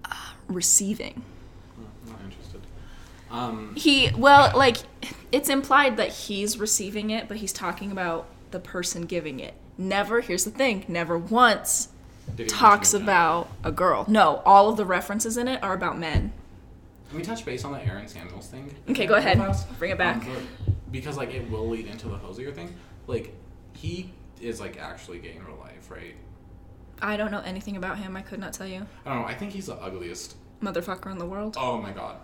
Uh, 0.07 0.15
receiving. 0.49 1.23
Um, 3.33 3.75
He, 3.77 4.11
well, 4.17 4.53
like, 4.57 4.77
it's 5.33 5.49
implied 5.49 5.97
that 5.97 6.09
he's 6.09 6.59
receiving 6.59 7.11
it, 7.11 7.27
but 7.27 7.39
he's 7.39 7.53
talking 7.53 7.91
about 7.91 8.27
the 8.51 8.61
person 8.61 9.03
giving 9.03 9.41
it. 9.41 9.55
Never, 9.79 10.21
here's 10.21 10.45
the 10.45 10.51
thing, 10.51 10.85
never 10.87 11.19
once 11.19 11.89
talks 12.47 12.95
about 12.95 13.49
a 13.65 13.73
girl. 13.73 14.05
No, 14.09 14.43
all 14.45 14.69
of 14.69 14.77
the 14.77 14.85
references 14.85 15.37
in 15.37 15.49
it 15.49 15.63
are 15.63 15.75
about 15.75 15.99
men. 15.99 16.33
Can 17.09 17.19
we 17.19 17.25
touch 17.25 17.45
base 17.45 17.65
on 17.65 17.73
the 17.73 17.85
Aaron 17.85 18.09
Samuels 18.09 18.47
thing? 18.49 18.75
Okay, 18.89 19.07
go 19.07 19.15
ahead. 19.15 19.39
Bring 19.79 19.91
it 19.91 19.99
back. 19.99 20.25
Um, 20.25 20.49
because 20.91 21.17
like 21.17 21.35
it 21.35 21.51
will 21.51 21.69
lead 21.69 21.87
into 21.87 22.09
the 22.09 22.17
Hozier 22.17 22.53
thing. 22.53 22.75
Like 23.07 23.35
he 23.75 24.13
is 24.41 24.61
like 24.61 24.79
actually 24.79 25.19
gay 25.19 25.35
in 25.37 25.45
real 25.45 25.59
life, 25.59 25.91
right? 25.91 26.15
I 27.01 27.17
don't 27.17 27.31
know 27.31 27.41
anything 27.45 27.77
about 27.77 27.99
him. 27.99 28.17
I 28.17 28.23
could 28.23 28.39
not 28.39 28.53
tell 28.53 28.67
you. 28.67 28.87
I 29.05 29.13
don't 29.13 29.23
know. 29.23 29.29
I 29.29 29.35
think 29.35 29.53
he's 29.53 29.67
the 29.67 29.75
ugliest. 29.75 30.37
Motherfucker 30.63 31.11
in 31.11 31.19
the 31.19 31.27
world. 31.27 31.57
Oh 31.59 31.79
my 31.83 31.91
god. 31.91 32.17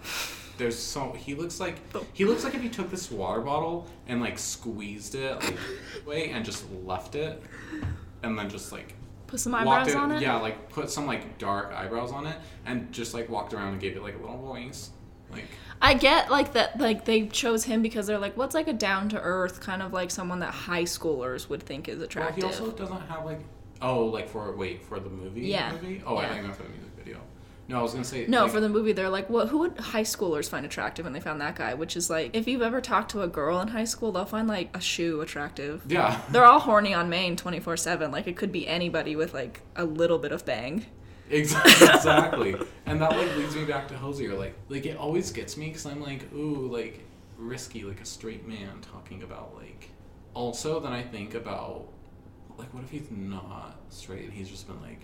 There's 0.58 0.78
so 0.78 1.12
he 1.12 1.34
looks 1.34 1.58
like 1.60 1.76
Oh. 1.94 2.04
he 2.12 2.24
looks 2.24 2.44
like 2.44 2.54
if 2.54 2.60
he 2.62 2.68
took 2.68 2.90
this 2.90 3.10
water 3.10 3.40
bottle 3.40 3.86
and 4.08 4.20
like 4.20 4.38
squeezed 4.38 5.14
it 5.14 5.36
like 5.42 5.56
way 6.06 6.30
and 6.30 6.44
just 6.44 6.64
left 6.84 7.14
it 7.14 7.42
and 8.22 8.38
then 8.38 8.50
just 8.50 8.72
like 8.72 8.94
Put 9.28 9.40
some 9.40 9.54
eyebrows 9.54 9.94
on 9.94 10.10
it. 10.12 10.22
Yeah, 10.22 10.36
like 10.36 10.70
put 10.70 10.90
some 10.90 11.06
like 11.06 11.36
dark 11.38 11.72
eyebrows 11.72 12.12
on 12.12 12.26
it 12.26 12.36
and 12.66 12.90
just 12.92 13.12
like 13.14 13.28
walked 13.28 13.52
around 13.54 13.72
and 13.72 13.80
gave 13.80 13.94
it 13.96 14.02
like 14.02 14.14
a 14.14 14.18
little 14.18 14.38
voice. 14.38 14.90
Like 15.30 15.44
I 15.82 15.92
get 15.94 16.30
like 16.30 16.54
that. 16.54 16.80
Like 16.80 17.04
they 17.04 17.26
chose 17.26 17.62
him 17.64 17.82
because 17.82 18.06
they're 18.06 18.18
like, 18.18 18.38
what's 18.38 18.54
like 18.54 18.68
a 18.68 18.72
down 18.72 19.10
to 19.10 19.20
earth 19.20 19.60
kind 19.60 19.82
of 19.82 19.92
like 19.92 20.10
someone 20.10 20.38
that 20.40 20.54
high 20.54 20.84
schoolers 20.84 21.48
would 21.50 21.62
think 21.62 21.88
is 21.90 21.96
well, 21.98 22.04
attractive. 22.06 22.36
he 22.36 22.42
also 22.44 22.70
doesn't 22.72 23.02
have 23.02 23.26
like 23.26 23.40
oh 23.82 24.06
like 24.06 24.28
for 24.30 24.56
wait 24.56 24.82
for 24.82 24.98
the 24.98 25.10
movie 25.10 25.42
Yeah. 25.42 25.72
movie 25.72 26.02
oh 26.06 26.16
I 26.16 26.22
Yeah. 26.22 26.32
think 26.32 26.46
that's 26.46 26.56
for 26.56 26.62
the 26.64 26.70
music 26.70 26.90
video. 26.96 27.20
No, 27.68 27.80
I 27.80 27.82
was 27.82 27.92
gonna 27.92 28.02
say 28.04 28.26
no, 28.26 28.44
like, 28.44 28.52
for 28.52 28.60
the 28.60 28.68
movie, 28.68 28.92
they're 28.92 29.10
like, 29.10 29.28
what? 29.28 29.48
Who 29.48 29.58
would 29.58 29.78
high 29.78 30.02
schoolers 30.02 30.48
find 30.48 30.64
attractive? 30.64 31.04
And 31.04 31.14
they 31.14 31.20
found 31.20 31.40
that 31.42 31.54
guy, 31.54 31.74
which 31.74 31.96
is 31.96 32.08
like, 32.08 32.34
if 32.34 32.48
you've 32.48 32.62
ever 32.62 32.80
talked 32.80 33.10
to 33.10 33.20
a 33.22 33.28
girl 33.28 33.60
in 33.60 33.68
high 33.68 33.84
school, 33.84 34.10
they'll 34.10 34.24
find 34.24 34.48
like 34.48 34.74
a 34.74 34.80
shoe 34.80 35.20
attractive. 35.20 35.82
yeah. 35.86 36.20
They're 36.30 36.46
all 36.46 36.60
horny 36.60 36.94
on 36.94 37.10
Maine 37.10 37.36
twenty 37.36 37.60
four 37.60 37.76
seven. 37.76 38.10
Like 38.10 38.26
it 38.26 38.36
could 38.36 38.52
be 38.52 38.66
anybody 38.66 39.16
with 39.16 39.34
like 39.34 39.60
a 39.76 39.84
little 39.84 40.18
bit 40.18 40.32
of 40.32 40.46
bang. 40.46 40.86
Exactly. 41.28 41.72
exactly. 41.94 42.56
and 42.86 43.02
that 43.02 43.10
like 43.10 43.36
leads 43.36 43.54
me 43.54 43.66
back 43.66 43.86
to 43.88 43.94
Hozier. 43.98 44.34
Like, 44.34 44.54
like 44.70 44.86
it 44.86 44.96
always 44.96 45.30
gets 45.30 45.58
me 45.58 45.66
because 45.66 45.84
I'm 45.84 46.00
like, 46.00 46.32
ooh, 46.32 46.68
like 46.72 47.04
risky, 47.36 47.84
like 47.84 48.00
a 48.00 48.06
straight 48.06 48.48
man 48.48 48.80
talking 48.80 49.22
about 49.22 49.54
like. 49.54 49.90
Also, 50.32 50.80
then 50.80 50.92
I 50.92 51.02
think 51.02 51.34
about 51.34 51.88
like, 52.56 52.72
what 52.72 52.82
if 52.82 52.90
he's 52.90 53.10
not 53.10 53.78
straight 53.90 54.24
and 54.24 54.32
he's 54.32 54.48
just 54.48 54.66
been 54.66 54.80
like, 54.80 55.02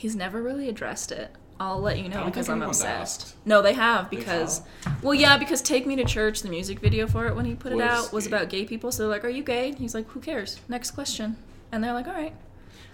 He's 0.00 0.16
never 0.16 0.40
really 0.40 0.66
addressed 0.70 1.12
it. 1.12 1.30
I'll 1.60 1.78
let 1.78 1.98
you 1.98 2.08
know 2.08 2.24
because 2.24 2.48
I'm 2.48 2.62
obsessed. 2.62 3.20
asked. 3.20 3.34
No, 3.44 3.60
they 3.60 3.74
have 3.74 4.08
They 4.08 4.16
because, 4.16 4.62
well, 5.02 5.12
yeah, 5.12 5.36
because 5.36 5.60
"Take 5.60 5.86
Me 5.86 5.94
to 5.96 6.04
Church," 6.06 6.40
the 6.40 6.48
music 6.48 6.80
video 6.80 7.06
for 7.06 7.26
it 7.26 7.36
when 7.36 7.44
he 7.44 7.54
put 7.54 7.72
it 7.74 7.80
out 7.82 8.10
was 8.10 8.26
gay. 8.26 8.34
about 8.34 8.48
gay 8.48 8.64
people. 8.64 8.90
So 8.92 9.02
they're 9.02 9.10
like, 9.10 9.26
"Are 9.26 9.28
you 9.28 9.42
gay?" 9.42 9.72
He's 9.74 9.94
like, 9.94 10.08
"Who 10.12 10.20
cares?" 10.20 10.58
Next 10.70 10.92
question, 10.92 11.36
and 11.70 11.84
they're 11.84 11.92
like, 11.92 12.06
"All 12.08 12.14
right," 12.14 12.32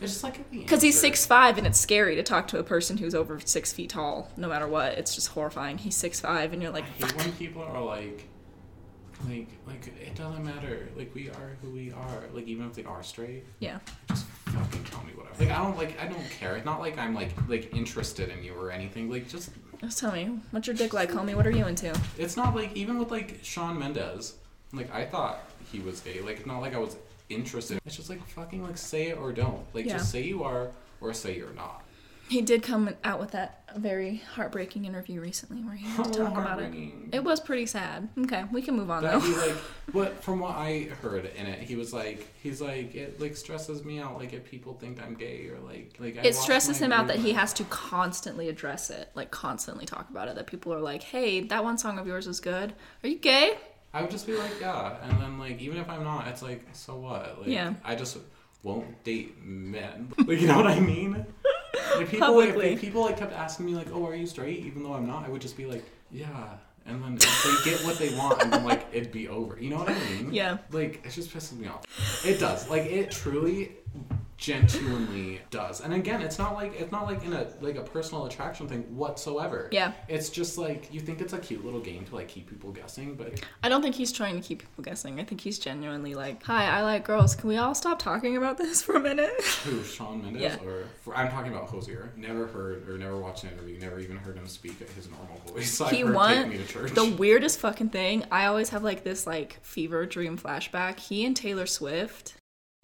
it's 0.01 0.15
just 0.15 0.25
like 0.25 0.51
because 0.51 0.83
he's 0.83 0.99
six 1.01 1.25
five 1.25 1.59
and 1.59 1.65
it's 1.69 1.79
scary 1.79 2.17
to 2.17 2.25
talk 2.25 2.49
to 2.49 2.59
a 2.59 2.65
person 2.65 2.97
who's 2.97 3.15
over 3.15 3.39
six 3.45 3.73
feet 3.73 3.91
tall. 3.91 4.33
No 4.37 4.49
matter 4.49 4.67
what, 4.67 4.95
it's 4.95 5.15
just 5.15 5.29
horrifying. 5.29 5.79
He's 5.79 5.95
six 5.95 6.19
five, 6.19 6.53
and 6.53 6.61
you're 6.61 6.73
I 6.73 6.75
like, 6.75 6.87
hate 6.87 7.17
when 7.17 7.33
people 7.35 7.63
are 7.63 7.81
like, 7.81 8.27
like, 9.29 9.47
like 9.69 9.87
it 10.05 10.17
doesn't 10.17 10.45
matter. 10.45 10.89
Like 10.97 11.15
we 11.15 11.29
are 11.31 11.57
who 11.63 11.71
we 11.71 11.93
are. 11.93 12.25
Like 12.33 12.49
even 12.49 12.67
if 12.67 12.75
they 12.75 12.83
are 12.83 13.05
straight, 13.05 13.45
"Yeah, 13.61 13.79
just 14.09 14.27
fucking 14.59 14.85
tell 14.85 15.03
me 15.05 15.13
whatever. 15.15 15.45
Like 15.45 15.51
I 15.53 15.63
don't 15.63 15.77
like 15.77 16.01
I 16.01 16.07
don't 16.07 16.31
care. 16.31 16.57
It's 16.57 16.65
not 16.67 16.81
like 16.81 16.99
I'm 16.99 17.15
like 17.15 17.31
like 17.49 17.75
interested 17.75 18.29
in 18.31 18.43
you 18.43 18.55
or 18.55 18.71
anything. 18.71 19.11
Like 19.11 19.29
just 19.29 19.51
just 19.81 19.99
tell 19.99 20.13
me 20.13 20.39
what's 20.51 20.67
your 20.67 20.77
dick 20.77 20.93
like, 20.93 21.11
homie. 21.11 21.35
What 21.35 21.47
are 21.47 21.51
you 21.51 21.67
into?" 21.67 21.95
It's 22.19 22.37
not 22.37 22.55
like 22.55 22.75
even 22.77 22.99
with 22.99 23.11
like 23.11 23.41
Shawn 23.43 23.79
Mendes. 23.79 24.35
Like 24.73 24.93
I 24.93 25.05
thought 25.05 25.41
he 25.71 25.81
was 25.81 26.01
gay. 26.01 26.21
Like 26.21 26.39
it's 26.39 26.47
not 26.47 26.61
like 26.61 26.75
I 26.75 26.79
was 26.79 26.97
interested. 27.29 27.81
It's 27.85 27.97
just 27.97 28.09
like 28.11 28.27
fucking 28.29 28.63
like 28.63 28.79
say 28.79 29.09
it 29.09 29.19
or 29.19 29.33
don't. 29.33 29.63
Like 29.75 29.85
Yeah. 29.87 29.99
just 29.99 30.11
say 30.11 30.23
you 30.23 30.43
are 30.45 30.69
or 31.01 31.13
say 31.13 31.37
you're 31.37 31.53
not. 31.53 31.83
He 32.29 32.43
did 32.43 32.63
come 32.63 32.91
out 33.05 33.21
with 33.21 33.31
that 33.33 33.63
very 33.77 34.17
heartbreaking 34.35 34.85
interview 34.85 35.21
recently 35.21 35.63
where 35.63 35.75
he 35.75 35.87
had 35.87 36.13
to 36.13 36.19
talk 36.21 36.33
about 36.33 36.61
it. 36.63 36.73
It 37.13 37.23
was 37.23 37.41
pretty 37.41 37.67
sad. 37.67 38.09
Okay, 38.19 38.45
we 38.53 38.63
can 38.63 38.77
move 38.77 38.91
on 38.91 39.03
But 39.03 39.13
though. 39.13 39.21
he 39.21 39.35
like 39.37 39.57
what 39.93 40.23
from 40.23 40.41
what 40.41 40.57
I 40.57 40.89
heard 41.03 41.27
in 41.37 41.47
it, 41.47 41.61
he 41.61 41.77
was 41.77 41.93
like 41.93 42.27
he's 42.43 42.61
like 42.61 42.95
it 42.95 43.21
like 43.21 43.37
stresses 43.37 43.85
me 43.85 43.99
out 44.01 44.19
like 44.19 44.33
if 44.33 44.45
people 44.45 44.75
think 44.75 45.03
I'm 45.03 45.15
gay 45.15 45.49
or 45.49 45.59
like 45.61 45.95
like 45.99 46.19
I 46.19 46.23
it 46.29 46.35
stresses 46.35 46.79
him 46.79 46.93
out 46.93 47.07
that 47.09 47.19
he 47.19 47.33
has 47.33 47.53
to 47.55 47.65
constantly 47.65 48.49
address 48.49 48.91
it, 48.91 49.11
like 49.15 49.31
constantly 49.31 49.87
talk 49.87 50.09
about 50.11 50.29
it. 50.29 50.35
That 50.37 50.47
people 50.47 50.73
are 50.75 50.81
like, 50.81 51.03
"Hey, 51.03 51.41
that 51.43 51.63
one 51.63 51.79
song 51.79 51.99
of 51.99 52.07
yours 52.07 52.27
is 52.27 52.41
good. 52.41 52.73
Are 53.03 53.09
you 53.09 53.19
gay?" 53.19 53.59
I 53.95 54.03
would 54.03 54.11
just 54.11 54.27
be 54.27 54.35
like 54.37 54.61
yeah, 54.61 54.97
and 55.03 55.21
then 55.23 55.39
like 55.39 55.61
even 55.61 55.79
if 55.79 55.89
I'm 55.89 56.05
not, 56.05 56.27
it's 56.29 56.43
like 56.43 56.67
so 56.73 56.97
what? 56.99 57.39
Like 57.41 57.49
Yeah. 57.49 57.75
I 57.85 57.95
just 57.95 58.19
won't 58.63 59.03
date 59.05 59.37
men. 59.43 60.13
Like 60.27 60.41
you 60.41 60.49
know 60.49 60.57
what 60.57 60.67
I 60.67 60.81
mean? 60.81 61.25
If 62.01 62.11
people 62.11 62.27
Publicly. 62.27 62.75
if 62.75 62.81
people 62.81 63.03
like 63.03 63.17
kept 63.17 63.33
asking 63.33 63.67
me 63.67 63.75
like, 63.75 63.89
"Oh, 63.93 64.07
are 64.07 64.15
you 64.15 64.27
straight?" 64.27 64.61
Even 64.61 64.83
though 64.83 64.95
I'm 64.95 65.07
not, 65.07 65.25
I 65.27 65.29
would 65.29 65.41
just 65.43 65.57
be 65.57 65.67
like, 65.67 65.85
"Yeah." 66.11 66.59
And 66.85 67.03
then 67.03 67.15
if 67.17 67.65
they 67.65 67.71
get 67.71 67.85
what 67.85 67.99
they 67.99 68.15
want, 68.15 68.43
and 68.43 68.53
then 68.53 68.65
like 68.65 68.87
it'd 68.93 69.11
be 69.13 69.29
over. 69.29 69.59
You 69.61 69.71
know 69.71 69.79
what 69.79 69.89
I 69.91 69.95
mean? 69.95 70.33
Yeah. 70.33 70.59
Like 70.71 71.05
it 71.05 71.11
just 71.11 71.35
pisses 71.35 71.59
me 71.59 71.67
off. 71.69 71.85
It 72.25 72.39
does. 72.39 72.69
Like 72.71 72.85
it 72.85 73.11
truly. 73.11 73.73
Genuinely 74.39 75.41
does. 75.51 75.81
And 75.81 75.93
again, 75.95 76.21
it's 76.23 76.39
not 76.39 76.55
like 76.55 76.79
it's 76.79 76.93
not 76.93 77.07
like 77.07 77.25
in 77.25 77.33
a 77.33 77.47
like 77.61 77.77
a 77.77 77.83
personal 77.83 78.27
attraction 78.27 78.69
thing 78.69 78.83
whatsoever. 78.97 79.69
Yeah. 79.73 79.93
It's 80.09 80.29
just 80.31 80.59
like 80.59 80.93
you 80.93 81.01
think 81.01 81.21
it's 81.21 81.33
a 81.33 81.39
cute 81.39 81.65
little 81.65 81.81
game 81.81 82.05
to 82.07 82.15
like 82.15 82.29
keep 82.29 82.49
people 82.49 82.71
guessing, 82.71 83.15
but 83.15 83.41
I 83.63 83.69
don't 83.69 83.83
think 83.83 83.95
he's 83.95 84.13
trying 84.13 84.41
to 84.41 84.47
keep 84.47 84.61
people 84.61 84.85
guessing. 84.85 85.21
I 85.21 85.25
think 85.25 85.41
he's 85.41 85.59
genuinely 85.59 86.15
like, 86.15 86.43
"Hi, 86.45 86.67
I 86.67 86.83
like 86.83 87.05
girls. 87.05 87.35
Can 87.35 87.49
we 87.49 87.57
all 87.57 87.75
stop 87.75 87.99
talking 87.99 88.37
about 88.37 88.59
this 88.59 88.83
for 88.83 88.95
a 88.97 89.01
minute?" 89.01 89.31
who 89.65 89.83
Shawn 89.83 90.23
Mendes 90.23 90.43
Yeah. 90.43 90.57
or 90.65 90.85
for, 91.03 91.17
I'm 91.17 91.31
talking 91.31 91.53
about 91.53 91.69
Hozier. 91.69 92.13
Never 92.17 92.47
heard 92.47 92.89
or 92.89 92.99
never 92.99 93.17
watched 93.17 93.45
an 93.45 93.51
interview. 93.51 93.79
Never 93.79 93.99
even 94.01 94.17
heard 94.17 94.37
him 94.37 94.47
speak 94.47 94.81
at 94.81 94.89
his 94.91 95.09
normal 95.11 95.37
voice. 95.47 95.81
He 95.91 96.05
won 96.05 96.51
Me 96.51 96.59
to 96.59 96.67
Church. 96.67 96.93
the 96.93 97.05
weirdest 97.05 97.59
fucking 97.61 97.91
thing. 97.91 98.25
I 98.31 98.47
always 98.47 98.69
have 98.71 98.83
like 98.83 99.03
this 99.05 99.27
like 99.27 99.59
fever 99.63 100.05
dream 100.07 100.37
flashback. 100.37 100.99
He 100.99 101.25
and 101.25 101.35
Taylor 101.37 101.67
Swift 101.67 102.35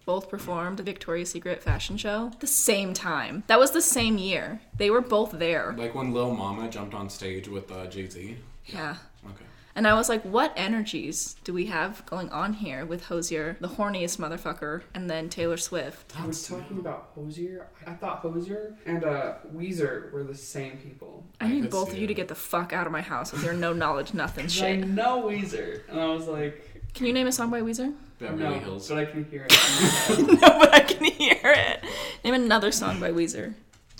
both 0.05 0.29
performed 0.29 0.77
the 0.77 0.83
Victoria's 0.83 1.31
Secret 1.31 1.61
fashion 1.63 1.97
show 1.97 2.31
the 2.39 2.47
same 2.47 2.93
time. 2.93 3.43
That 3.47 3.59
was 3.59 3.71
the 3.71 3.81
same 3.81 4.17
year. 4.17 4.61
They 4.75 4.89
were 4.89 5.01
both 5.01 5.31
there. 5.31 5.73
like 5.77 5.95
when 5.95 6.13
Lil 6.13 6.33
Mama 6.35 6.69
jumped 6.69 6.93
on 6.93 7.09
stage 7.09 7.47
with 7.47 7.71
uh, 7.71 7.87
Jay 7.87 8.07
Z. 8.07 8.37
Yeah. 8.65 8.95
Okay. 9.25 9.45
And 9.75 9.87
I 9.87 9.95
was 9.95 10.07
like, 10.07 10.21
what 10.21 10.53
energies 10.55 11.35
do 11.43 11.51
we 11.51 11.65
have 11.65 12.05
going 12.05 12.29
on 12.29 12.53
here 12.53 12.85
with 12.85 13.05
Hozier, 13.05 13.57
the 13.59 13.67
horniest 13.69 14.19
motherfucker, 14.19 14.83
and 14.93 15.09
then 15.09 15.29
Taylor 15.29 15.57
Swift? 15.57 16.13
I 16.19 16.27
was 16.27 16.47
talking 16.47 16.77
about 16.77 17.09
Hozier. 17.15 17.67
I 17.87 17.93
thought 17.93 18.19
Hozier 18.19 18.77
and 18.85 19.03
uh, 19.03 19.35
Weezer 19.51 20.11
were 20.11 20.23
the 20.23 20.35
same 20.35 20.77
people. 20.77 21.25
I 21.41 21.45
I 21.45 21.47
need 21.47 21.71
both 21.71 21.91
of 21.91 21.97
you 21.97 22.05
to 22.05 22.13
get 22.13 22.27
the 22.27 22.35
fuck 22.35 22.71
out 22.71 22.85
of 22.85 22.91
my 22.93 23.01
house 23.01 23.31
with 23.31 23.43
your 23.43 23.53
no 23.53 23.73
knowledge, 23.73 24.13
nothing 24.13 24.45
I 24.45 24.47
shit. 24.49 24.87
know 24.87 25.23
Weezer, 25.23 25.81
and 25.89 25.99
I 25.99 26.05
was 26.13 26.27
like, 26.27 26.72
Can 26.93 27.07
you 27.07 27.13
name 27.13 27.27
a 27.27 27.31
song 27.31 27.49
by 27.49 27.61
Weezer? 27.61 27.93
Beverly 28.19 28.43
no, 28.43 28.53
Hills. 28.59 28.87
but 28.87 28.97
I 28.99 29.05
can 29.05 29.23
hear 29.25 29.47
it. 29.49 30.19
no, 30.41 30.59
but 30.59 30.73
I 30.73 30.79
can 30.81 31.03
hear 31.05 31.39
it. 31.43 31.83
Name 32.23 32.35
another 32.35 32.71
song 32.71 32.99
by 32.99 33.11
Weezer. 33.11 33.53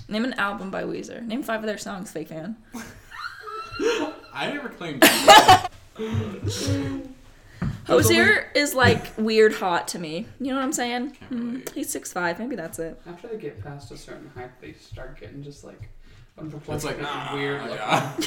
Name 0.08 0.25
an 0.25 0.34
album 0.34 0.69
by 0.69 0.84
Weezer. 0.84 1.25
Name 1.25 1.41
five 1.43 1.62
of 1.62 1.65
their 1.65 1.77
songs, 1.77 2.12
fake 2.12 2.27
fan. 2.29 2.56
I 4.34 4.51
never 4.53 4.69
claimed. 4.69 5.01
that. 5.01 5.69
Hozier 7.88 8.51
is 8.56 8.73
like 8.75 9.17
weird 9.17 9.53
hot 9.56 9.88
to 9.89 9.99
me. 9.99 10.27
You 10.39 10.47
know 10.51 10.56
what 10.56 10.63
I'm 10.63 10.73
saying? 10.73 11.12
Can't 11.12 11.32
Mm, 11.32 11.69
he's 11.73 11.89
six 11.89 12.13
five. 12.13 12.38
Maybe 12.39 12.56
that's 12.56 12.77
it. 12.79 13.01
After 13.08 13.27
they 13.27 13.38
get 13.38 13.63
past 13.63 13.91
a 13.91 13.97
certain 13.97 14.29
height, 14.36 14.51
they 14.62 14.73
start 14.73 15.19
getting 15.19 15.41
just 15.43 15.63
like 15.63 15.89
unproportionate, 15.93 16.03
It's 16.41 16.84
like 16.84 16.98
ah, 17.02 17.32
weird. 17.34 17.62
looking. 17.62 17.76
Yeah. 17.78 18.13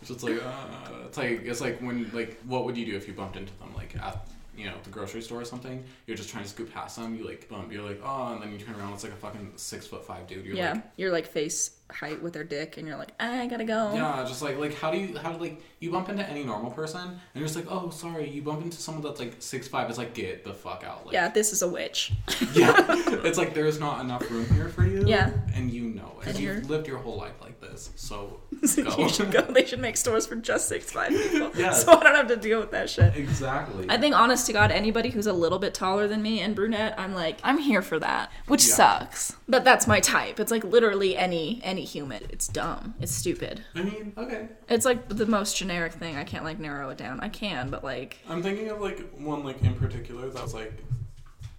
it's 0.00 0.08
just 0.08 0.22
like 0.22 0.42
uh, 0.42 1.06
it's 1.06 1.16
like 1.16 1.44
it's 1.44 1.60
like 1.60 1.80
when 1.80 2.10
like 2.12 2.40
what 2.42 2.64
would 2.64 2.76
you 2.76 2.84
do 2.84 2.96
if 2.96 3.06
you 3.06 3.14
bumped 3.14 3.36
into 3.36 3.52
them 3.58 3.72
like 3.74 3.96
at 3.96 4.26
you 4.56 4.66
know 4.66 4.74
the 4.82 4.90
grocery 4.90 5.22
store 5.22 5.40
or 5.40 5.44
something? 5.44 5.84
You're 6.06 6.16
just 6.16 6.30
trying 6.30 6.44
to 6.44 6.50
scoop 6.50 6.72
past 6.72 6.96
them. 6.96 7.14
You 7.14 7.26
like 7.26 7.48
bump. 7.48 7.72
You're 7.72 7.88
like 7.88 8.00
oh, 8.04 8.32
and 8.34 8.42
then 8.42 8.52
you 8.52 8.58
turn 8.58 8.74
around. 8.74 8.94
It's 8.94 9.04
like 9.04 9.12
a 9.12 9.16
fucking 9.16 9.52
six 9.56 9.86
foot 9.86 10.04
five 10.04 10.26
dude. 10.26 10.44
You're 10.44 10.56
yeah, 10.56 10.72
like 10.72 10.82
you're 10.96 11.12
like 11.12 11.26
face 11.26 11.70
height 11.90 12.22
with 12.22 12.32
their 12.32 12.44
dick, 12.44 12.76
and 12.78 12.88
you're 12.88 12.96
like, 12.96 13.12
ah, 13.20 13.40
I 13.40 13.46
gotta 13.46 13.64
go. 13.64 13.92
Yeah, 13.94 14.24
just 14.26 14.42
like 14.42 14.58
like 14.58 14.74
how 14.74 14.90
do 14.90 14.98
you 14.98 15.16
how 15.18 15.32
do 15.32 15.38
like 15.38 15.60
you 15.80 15.90
bump 15.90 16.08
into 16.08 16.26
any 16.28 16.42
normal 16.44 16.70
person 16.70 17.00
and 17.08 17.18
you're 17.34 17.44
just 17.44 17.56
like 17.56 17.66
oh 17.68 17.90
sorry 17.90 18.28
you 18.30 18.40
bump 18.40 18.62
into 18.62 18.78
someone 18.78 19.02
that's 19.04 19.20
like 19.20 19.34
six 19.38 19.68
five 19.68 19.86
it's 19.90 19.98
like 19.98 20.14
get 20.14 20.42
the 20.42 20.54
fuck 20.54 20.82
out 20.82 21.04
like 21.04 21.12
Yeah, 21.12 21.28
this 21.28 21.52
is 21.52 21.60
a 21.60 21.68
witch. 21.68 22.12
yeah 22.54 22.72
it's 23.22 23.36
like 23.36 23.52
there's 23.52 23.78
not 23.78 24.00
enough 24.00 24.28
room 24.30 24.46
here 24.54 24.70
for 24.70 24.86
you 24.86 25.04
Yeah. 25.06 25.30
and 25.54 25.70
you 25.70 25.82
know 25.82 26.12
it 26.22 26.28
And 26.28 26.38
you've 26.38 26.54
you're- 26.56 26.60
lived 26.68 26.86
your 26.88 26.96
whole 26.96 27.16
life 27.18 27.34
like 27.42 27.60
this 27.60 27.90
so 27.96 28.40
So 28.64 28.82
go 28.82 28.96
you 28.96 29.08
should 29.10 29.30
go. 29.30 29.42
They 29.42 29.66
should 29.66 29.80
make 29.80 29.98
stores 29.98 30.26
for 30.26 30.36
just 30.36 30.68
six 30.68 30.90
five 30.90 31.10
people. 31.10 31.50
Yes. 31.54 31.84
So 31.84 31.92
I 31.92 32.02
don't 32.02 32.14
have 32.14 32.28
to 32.28 32.36
deal 32.36 32.60
with 32.60 32.70
that 32.70 32.88
shit. 32.88 33.14
exactly 33.14 33.84
I 33.90 33.98
think, 33.98 34.14
honest 34.16 34.46
to 34.46 34.54
God, 34.54 34.70
anybody 34.70 35.10
who's 35.10 35.26
a 35.26 35.32
little 35.34 35.58
bit 35.58 35.74
taller 35.74 36.08
than 36.08 36.22
me 36.22 36.40
and 36.40 36.54
brunette, 36.56 36.98
I'm 36.98 37.14
like, 37.14 37.38
I'm 37.44 37.58
here 37.58 37.82
for 37.82 37.98
that, 37.98 38.32
which 38.46 38.66
Yeah. 38.66 38.74
sucks. 38.74 39.36
But 39.46 39.64
that's 39.64 39.86
my 39.86 40.00
type. 40.00 40.40
It's 40.40 40.50
like 40.50 40.64
literally 40.64 41.14
any 41.14 41.60
any 41.62 41.73
human. 41.82 42.22
It's 42.30 42.48
dumb. 42.48 42.94
It's 43.00 43.12
stupid. 43.12 43.62
I 43.74 43.82
mean 43.82 44.12
okay 44.16 44.48
It's 44.68 44.84
like 44.84 45.08
the 45.08 45.26
most 45.26 45.56
generic 45.56 45.92
thing. 45.92 46.16
I 46.16 46.24
can't 46.24 46.44
like 46.44 46.58
narrow 46.58 46.90
it 46.90 46.98
down. 46.98 47.20
I 47.20 47.28
can, 47.28 47.70
but 47.70 47.82
like, 47.82 48.18
I'm 48.28 48.42
thinking 48.42 48.68
of 48.70 48.80
like 48.80 49.10
one 49.18 49.44
like 49.44 49.62
in 49.62 49.74
particular 49.74 50.28
that 50.28 50.42
was 50.42 50.54
like 50.54 50.72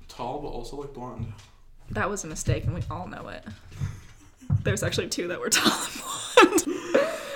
tall 0.08 0.40
but 0.42 0.50
also 0.50 0.78
like 0.78 0.94
blonde 0.94 1.34
that 1.92 2.10
was 2.10 2.24
a 2.24 2.28
mistake, 2.28 2.64
and 2.64 2.74
we 2.74 2.82
all 2.90 3.08
know 3.08 3.28
it. 3.28 3.44
There's 4.64 4.84
actually 4.84 5.08
two 5.08 5.28
that 5.28 5.40
were 5.40 5.50
tall 5.52 5.72
and 5.72 5.96
blonde. 5.96 6.62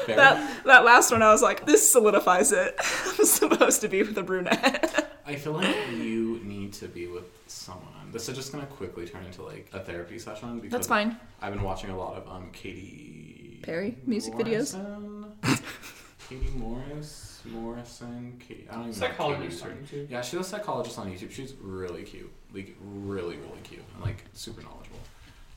Fair. 0.05 0.15
that 0.15 0.63
that 0.65 0.85
last 0.85 1.11
one, 1.11 1.21
I 1.21 1.31
was 1.31 1.41
like, 1.41 1.65
this 1.65 1.89
solidifies 1.89 2.51
it. 2.51 2.75
I'm 3.19 3.25
supposed 3.25 3.81
to 3.81 3.87
be 3.87 4.01
with 4.01 4.17
a 4.17 4.23
brunette. 4.23 4.78
I 5.29 5.35
feel 5.35 5.53
like 5.53 5.75
you 5.91 6.41
need 6.43 6.73
to 6.73 6.87
be 6.87 7.05
with 7.05 7.25
someone. 7.45 8.11
This 8.11 8.27
is 8.29 8.35
just 8.35 8.51
gonna 8.51 8.65
quickly 8.65 9.05
turn 9.07 9.23
into 9.25 9.43
like 9.43 9.69
a 9.73 9.79
therapy 9.79 10.17
session 10.17 10.55
because 10.55 10.71
That's 10.71 10.87
fine. 10.87 11.17
I've 11.39 11.53
been 11.53 11.61
watching 11.61 11.91
a 11.91 11.97
lot 11.97 12.15
of 12.15 12.27
um 12.27 12.49
Katie 12.51 13.59
Perry 13.61 13.95
music 14.07 14.33
videos. 14.33 14.73
Morrison? 14.75 15.25
Katie 16.27 16.49
Morris, 16.57 17.41
Morrison, 17.45 18.39
Katie. 18.39 18.67
I 18.71 18.73
don't 18.73 18.83
even 18.85 18.93
Psychologist 18.95 19.63
know. 19.63 19.69
on 19.69 19.77
Katie's 19.77 19.91
YouTube. 19.91 20.09
Yeah, 20.09 20.21
she's 20.21 20.39
a 20.39 20.43
psychologist 20.43 20.97
on 20.97 21.11
YouTube. 21.11 21.31
She's 21.31 21.53
really 21.61 22.01
cute, 22.03 22.31
like 22.51 22.75
really, 22.81 23.37
really 23.37 23.61
cute, 23.63 23.83
and 23.93 24.03
like 24.03 24.23
super 24.33 24.63
knowledgeable. 24.63 24.97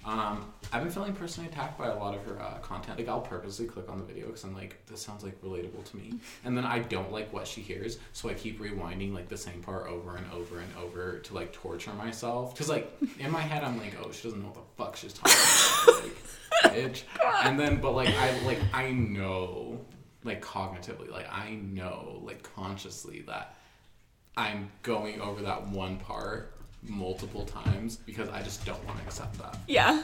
Um, 0.04 0.52
I've 0.72 0.82
been 0.82 0.90
feeling 0.90 1.12
personally 1.12 1.48
attacked 1.48 1.78
by 1.78 1.86
a 1.88 1.96
lot 1.96 2.14
of 2.14 2.24
her 2.24 2.40
uh, 2.40 2.58
content. 2.58 2.98
Like 2.98 3.08
I'll 3.08 3.20
purposely 3.20 3.66
click 3.66 3.88
on 3.88 3.98
the 3.98 4.04
video 4.04 4.26
because 4.26 4.42
I'm 4.44 4.54
like, 4.54 4.84
this 4.86 5.00
sounds 5.00 5.22
like 5.22 5.40
relatable 5.42 5.84
to 5.84 5.96
me, 5.96 6.14
and 6.44 6.56
then 6.56 6.64
I 6.64 6.80
don't 6.80 7.12
like 7.12 7.32
what 7.32 7.46
she 7.46 7.60
hears, 7.60 7.98
so 8.12 8.28
I 8.28 8.34
keep 8.34 8.60
rewinding 8.60 9.12
like 9.12 9.28
the 9.28 9.36
same 9.36 9.60
part 9.62 9.86
over 9.86 10.16
and 10.16 10.26
over 10.32 10.58
and 10.58 10.68
over 10.76 11.18
to 11.18 11.34
like 11.34 11.52
torture 11.52 11.92
myself. 11.92 12.54
Because 12.54 12.68
like 12.68 12.92
in 13.18 13.30
my 13.30 13.40
head, 13.40 13.62
I'm 13.62 13.78
like, 13.78 13.94
oh, 14.02 14.10
she 14.10 14.24
doesn't 14.24 14.40
know 14.40 14.48
what 14.48 14.54
the 14.54 14.82
fuck 14.82 14.96
she's 14.96 15.12
talking 15.12 15.36
about. 15.84 16.04
like, 16.04 16.74
bitch. 16.74 17.02
And 17.44 17.58
then, 17.58 17.80
but 17.80 17.92
like 17.92 18.08
I 18.08 18.38
like 18.44 18.60
I 18.72 18.90
know, 18.90 19.80
like 20.24 20.42
cognitively, 20.44 21.10
like 21.10 21.30
I 21.30 21.50
know, 21.50 22.20
like 22.24 22.42
consciously 22.54 23.22
that 23.28 23.56
I'm 24.36 24.70
going 24.82 25.20
over 25.20 25.42
that 25.42 25.68
one 25.68 25.98
part 25.98 26.56
multiple 26.82 27.44
times 27.46 27.96
because 27.96 28.28
I 28.28 28.42
just 28.42 28.64
don't 28.66 28.84
want 28.86 28.98
to 28.98 29.04
accept 29.04 29.38
that. 29.38 29.58
Yeah. 29.66 30.02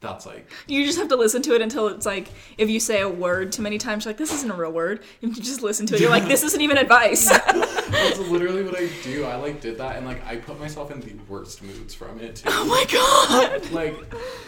That's 0.00 0.26
like 0.26 0.50
You 0.66 0.84
just 0.84 0.98
have 0.98 1.06
to 1.08 1.16
listen 1.16 1.42
to 1.42 1.54
it 1.54 1.62
until 1.62 1.86
it's 1.86 2.04
like 2.04 2.26
if 2.58 2.68
you 2.68 2.80
say 2.80 3.02
a 3.02 3.08
word 3.08 3.52
too 3.52 3.62
many 3.62 3.78
times, 3.78 4.04
you're 4.04 4.10
like, 4.10 4.18
this 4.18 4.34
isn't 4.34 4.50
a 4.50 4.54
real 4.54 4.72
word. 4.72 5.04
You 5.20 5.32
just 5.32 5.62
listen 5.62 5.86
to 5.86 5.94
it, 5.94 6.00
you're 6.00 6.10
like, 6.10 6.26
this 6.26 6.42
isn't 6.42 6.60
even 6.60 6.76
advice. 6.76 7.28
that's 7.38 8.18
literally 8.18 8.64
what 8.64 8.76
I 8.76 8.88
do. 9.04 9.24
I 9.24 9.36
like 9.36 9.60
did 9.60 9.78
that 9.78 9.96
and 9.96 10.04
like 10.04 10.26
I 10.26 10.36
put 10.36 10.58
myself 10.58 10.90
in 10.90 11.00
the 11.00 11.14
worst 11.28 11.62
moods 11.62 11.94
from 11.94 12.18
it 12.20 12.36
too. 12.36 12.48
oh 12.48 12.64
my 12.66 12.84
god. 12.92 13.70
Like 13.70 13.94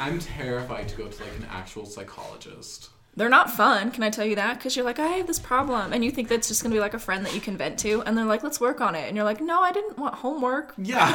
I'm 0.01 0.19
terrified 0.19 0.89
to 0.89 0.97
go 0.97 1.07
to 1.07 1.23
like 1.23 1.37
an 1.39 1.47
actual 1.51 1.87
psychologist. 1.87 2.91
They're 3.17 3.29
not 3.29 3.51
fun, 3.51 3.93
can 3.93 4.03
I 4.03 4.11
tell 4.11 4.25
you 4.25 4.35
that? 4.37 4.59
Because 4.59 4.75
you're 4.75 4.85
like, 4.85 4.99
I 4.99 5.07
have 5.07 5.27
this 5.29 5.39
problem. 5.39 5.93
And 5.93 6.05
you 6.05 6.11
think 6.11 6.29
that's 6.29 6.49
just 6.49 6.63
gonna 6.63 6.75
be 6.75 6.81
like 6.81 6.95
a 6.95 6.99
friend 6.99 7.25
that 7.25 7.33
you 7.35 7.41
can 7.41 7.57
vent 7.57 7.79
to. 7.81 8.03
And 8.03 8.19
they're 8.19 8.25
like, 8.25 8.43
let's 8.43 8.61
work 8.61 8.81
on 8.81 8.95
it. 8.97 9.07
And 9.07 9.17
you're 9.17 9.25
like, 9.25 9.41
no, 9.41 9.61
I 9.63 9.71
didn't 9.73 9.99
want 9.99 10.15
homework. 10.17 10.75
Yeah, 10.77 11.15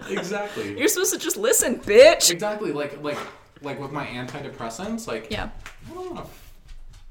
exactly. 0.10 0.78
You're 0.78 0.88
supposed 0.88 1.12
to 1.14 1.18
just 1.18 1.36
listen, 1.36 1.78
bitch. 1.80 2.30
Exactly. 2.30 2.72
Like 2.72 3.02
like 3.02 3.18
like 3.62 3.80
with 3.80 3.92
my 3.92 4.04
antidepressants, 4.06 5.06
like 5.06 5.28
Yeah. 5.30 5.48
I 5.90 5.94
don't 5.94 6.14
want 6.14 6.26
to. 6.26 6.32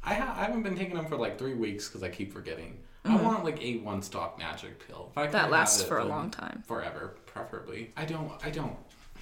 I, 0.04 0.14
ha- 0.16 0.36
I 0.38 0.44
haven't 0.46 0.64
been 0.64 0.76
taking 0.76 0.96
them 0.96 1.06
for 1.06 1.16
like 1.16 1.38
three 1.38 1.54
weeks 1.54 1.88
because 1.88 2.04
I 2.04 2.10
keep 2.10 2.34
forgetting. 2.34 2.78
I 3.06 3.16
want 3.16 3.44
like 3.44 3.60
a 3.64 3.78
one 3.78 4.04
stop 4.04 4.38
magic 4.38 4.86
pill. 4.88 5.10
If 5.12 5.18
I 5.18 5.24
Mm-hmm. 5.24 5.32
That 5.34 5.50
lasts 5.50 5.82
it, 5.82 5.88
for 5.88 5.98
a 5.98 6.06
long 6.06 6.30
time. 6.30 6.64
Forever, 6.68 7.16
preferably. 7.26 7.92
I 7.98 8.06
don't. 8.06 8.32
I 8.44 8.52
don't. 8.52 8.76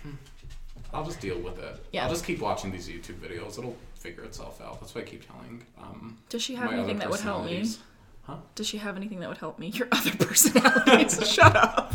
hmm. 0.04 0.12
I'll 0.94 1.06
just 1.06 1.20
deal 1.22 1.38
with 1.40 1.60
it. 1.60 1.86
Yeah. 1.94 2.04
I'll 2.04 2.10
just 2.10 2.26
keep 2.26 2.40
watching 2.40 2.72
these 2.72 2.90
YouTube 2.90 3.20
videos. 3.20 3.58
It'll 3.58 3.78
figure 4.00 4.24
itself 4.24 4.62
out. 4.62 4.80
That's 4.80 4.96
what 4.96 5.04
I 5.04 5.08
keep 5.08 5.28
telling. 5.28 5.64
Um, 5.78 6.18
Does 6.30 6.42
she 6.42 6.56
have 6.56 6.72
anything 6.72 7.00
that 7.00 7.10
would 7.10 7.20
help 7.20 7.46
me? 7.46 7.60
personalities. 7.60 7.80
Does 8.56 8.68
she 8.68 8.78
have 8.78 8.96
anything 8.96 9.20
that 9.22 9.30
would 9.30 9.38
help 9.40 9.60
me? 9.60 9.68
Your 9.68 9.88
other 9.92 10.12
personalities. 10.12 11.28
Shut 11.32 11.56
up. 11.56 11.94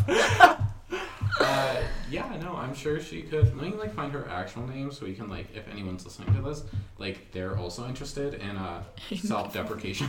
Uh, 1.40 1.82
yeah, 2.10 2.36
no, 2.42 2.56
I'm 2.56 2.74
sure 2.74 3.00
she 3.00 3.22
could. 3.22 3.56
Let 3.56 3.70
me 3.70 3.76
like 3.76 3.94
find 3.94 4.12
her 4.12 4.28
actual 4.28 4.66
name 4.66 4.90
so 4.92 5.06
we 5.06 5.14
can 5.14 5.28
like, 5.28 5.46
if 5.54 5.68
anyone's 5.68 6.04
listening 6.04 6.34
to 6.34 6.42
this, 6.42 6.62
like 6.98 7.30
they're 7.32 7.56
also 7.58 7.86
interested 7.86 8.34
in 8.34 8.56
uh, 8.56 8.82
self-deprecation. 9.16 10.08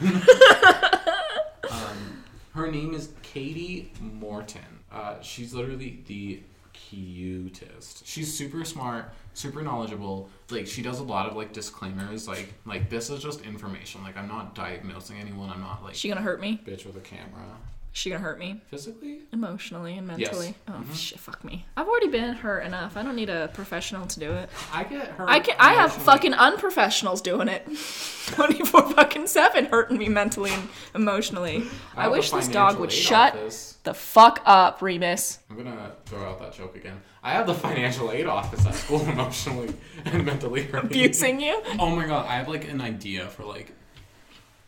um, 1.71 2.23
her 2.53 2.71
name 2.71 2.93
is 2.93 3.10
Katie 3.21 3.91
Morton. 4.01 4.62
Uh, 4.91 5.19
she's 5.21 5.53
literally 5.53 6.03
the 6.08 6.41
cutest. 6.89 8.06
She's 8.06 8.34
super 8.36 8.63
smart, 8.65 9.12
super 9.34 9.62
knowledgeable. 9.62 10.30
Like 10.50 10.67
she 10.67 10.82
does 10.82 11.00
a 11.00 11.04
lot 11.04 11.28
of 11.28 11.36
like 11.36 11.54
disclaimers. 11.54 12.28
Like 12.28 12.54
like 12.65 12.89
this 12.89 13.10
is 13.10 13.21
just 13.21 13.41
information. 13.41 14.04
Like 14.04 14.17
I'm 14.17 14.28
not 14.28 14.56
diagnosing 14.56 15.17
anyone. 15.19 15.50
I'm 15.50 15.62
not 15.62 15.84
like 15.84 15.95
She 15.95 16.08
gonna 16.10 16.21
hurt 16.21 16.39
me? 16.39 16.62
bitch 16.65 16.86
with 16.86 16.98
a 16.98 17.02
camera. 17.02 17.58
She 17.97 18.10
gonna 18.10 18.21
hurt 18.21 18.38
me 18.38 18.60
Physically? 18.69 19.21
emotionally 19.31 19.97
and 19.97 20.05
Yes. 20.19 20.19
mentally. 20.34 20.55
Oh 20.67 20.73
Mhm. 20.73 20.93
shit, 20.95 21.17
fuck 21.17 21.45
me. 21.45 21.65
I've 21.77 21.88
already 21.88 22.10
been 22.10 22.34
hurt 22.34 22.65
enough. 22.65 22.97
I 22.97 23.03
don't 23.03 23.15
need 23.15 23.29
a 23.29 23.47
professional 23.53 24.05
to 24.05 24.19
do 24.19 24.34
it. 24.34 24.49
I 24.73 24.84
get 24.84 25.08
hurt. 25.12 25.29
I 25.29 25.39
can. 25.39 25.55
I 25.60 25.75
have 25.75 25.93
fucking 25.93 26.34
unprofessionals 26.34 27.24
doing 27.24 27.47
it, 27.47 27.65
twenty 28.28 28.65
four 28.65 28.82
fucking 28.91 29.28
seven, 29.28 29.67
hurting 29.67 29.97
me 29.97 30.09
mentally 30.09 30.51
and 30.51 30.67
emotionally. 30.93 31.63
I, 31.95 32.07
a 32.07 32.11
wish 32.11 32.32
this 32.32 32.49
dog 32.49 32.80
would 32.80 32.91
shut 32.91 33.34
office. 33.34 33.78
the 33.84 33.93
fuck 33.93 34.41
up, 34.45 34.82
Remus. 34.82 35.39
I'm 35.49 35.55
gonna 35.55 35.93
throw 36.05 36.30
out 36.30 36.39
that 36.41 36.51
joke 36.53 36.76
again. 36.76 37.01
I 37.24 37.32
have 37.32 37.47
the 37.47 37.53
financial 37.55 38.11
aid 38.11 38.26
office 38.28 38.65
at 38.65 38.76
school 38.76 38.99
emotionally 39.07 39.74
and 40.03 40.26
mentally 40.26 40.63
hurting. 40.63 40.89
Abusing 40.91 41.39
you. 41.39 41.61
Oh 41.80 41.95
my 41.95 42.05
god, 42.05 42.26
I 42.28 42.34
have 42.36 42.49
like 42.49 42.67
an 42.70 42.82
idea 42.82 43.28
for 43.30 43.45
like 43.45 43.72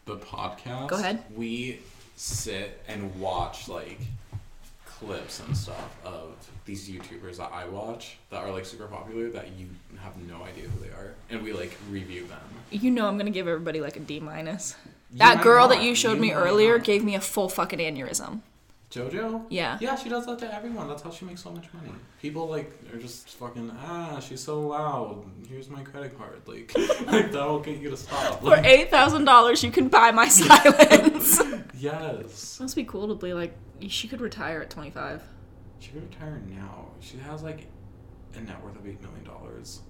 the 0.06 0.16
podcast. 0.16 0.88
Go 0.88 0.95
ahead. 0.95 1.26
We 1.36 1.82
sit 2.18 2.84
and 2.88 3.18
watch 3.20 3.70
like 3.70 3.99
clips 4.86 5.39
and 5.39 5.55
stuff 5.55 5.95
of 6.03 6.34
these 6.65 6.89
YouTubers 6.89 7.38
that 7.38 7.51
I 7.53 7.68
watch 7.68 8.18
that 8.32 8.38
are 8.38 8.51
like 8.51 8.65
super 8.65 8.88
popular 8.88 9.30
that 9.30 9.49
you 9.57 9.68
have 9.99 10.18
no 10.28 10.43
idea 10.43 10.68
who 10.68 10.84
they 10.84 10.89
are, 10.89 11.13
and 11.30 11.43
we 11.43 11.53
like 11.53 11.78
review 11.89 12.26
them. 12.28 12.39
You 12.72 12.91
know 12.91 13.07
I'm 13.07 13.18
gonna 13.18 13.30
give 13.30 13.47
everybody 13.47 13.80
like 13.80 13.95
a 13.95 13.99
D 13.99 14.20
minus. 14.20 14.76
That 15.11 15.41
girl 15.41 15.70
not. 15.70 15.76
that 15.76 15.84
you 15.84 15.95
showed 15.95 16.20
me 16.20 16.34
earlier 16.34 16.78
not. 16.78 16.86
gave 16.86 17.03
me 17.03 17.15
a 17.15 17.22
full 17.22 17.47
fucking 17.47 17.80
aneurysm. 17.80 18.41
JoJo. 18.92 19.46
Yeah. 19.50 19.78
Yeah, 19.82 19.96
she 19.96 20.08
does 20.08 20.26
that 20.28 20.40
to 20.40 20.54
everyone. 20.54 20.88
That's 20.88 21.02
how 21.02 21.12
she 21.12 21.26
makes 21.26 21.44
so 21.44 21.52
much 21.52 21.66
money. 21.74 21.92
People 22.22 22.48
like 22.48 22.72
are 22.94 22.98
just 22.98 23.30
fucking 23.32 23.70
ah, 23.86 24.20
she's 24.20 24.42
so 24.42 24.62
loud. 24.62 25.26
Here's 25.48 25.70
my 25.70 25.84
credit 25.84 26.18
card. 26.18 26.42
Like, 26.46 26.72
like 27.06 27.32
that'll 27.34 27.60
get 27.60 27.80
you 27.80 27.90
to 27.90 27.98
stop. 27.98 28.42
For 28.42 28.56
eight 28.64 28.90
thousand 28.90 29.26
dollars, 29.26 29.62
you 29.64 29.72
can 29.72 29.90
buy 29.90 30.12
my 30.12 30.28
silence. 30.30 31.42
yes. 31.78 32.60
Must 32.62 32.76
be 32.76 32.84
cool 32.86 33.10
to 33.10 33.16
be 33.16 33.34
like. 33.34 33.54
She 33.90 34.08
could 34.08 34.22
retire 34.22 34.62
at 34.62 34.70
twenty 34.70 34.90
five. 34.90 35.22
She 35.80 35.92
could 35.92 36.04
retire 36.04 36.42
now. 36.50 36.86
She 37.02 37.18
has 37.18 37.44
like 37.44 37.68
a 38.36 38.40
net 38.40 38.64
worth 38.64 38.78
of 38.78 38.88
eight 38.88 39.02
million 39.02 39.24
dollars. 39.26 39.82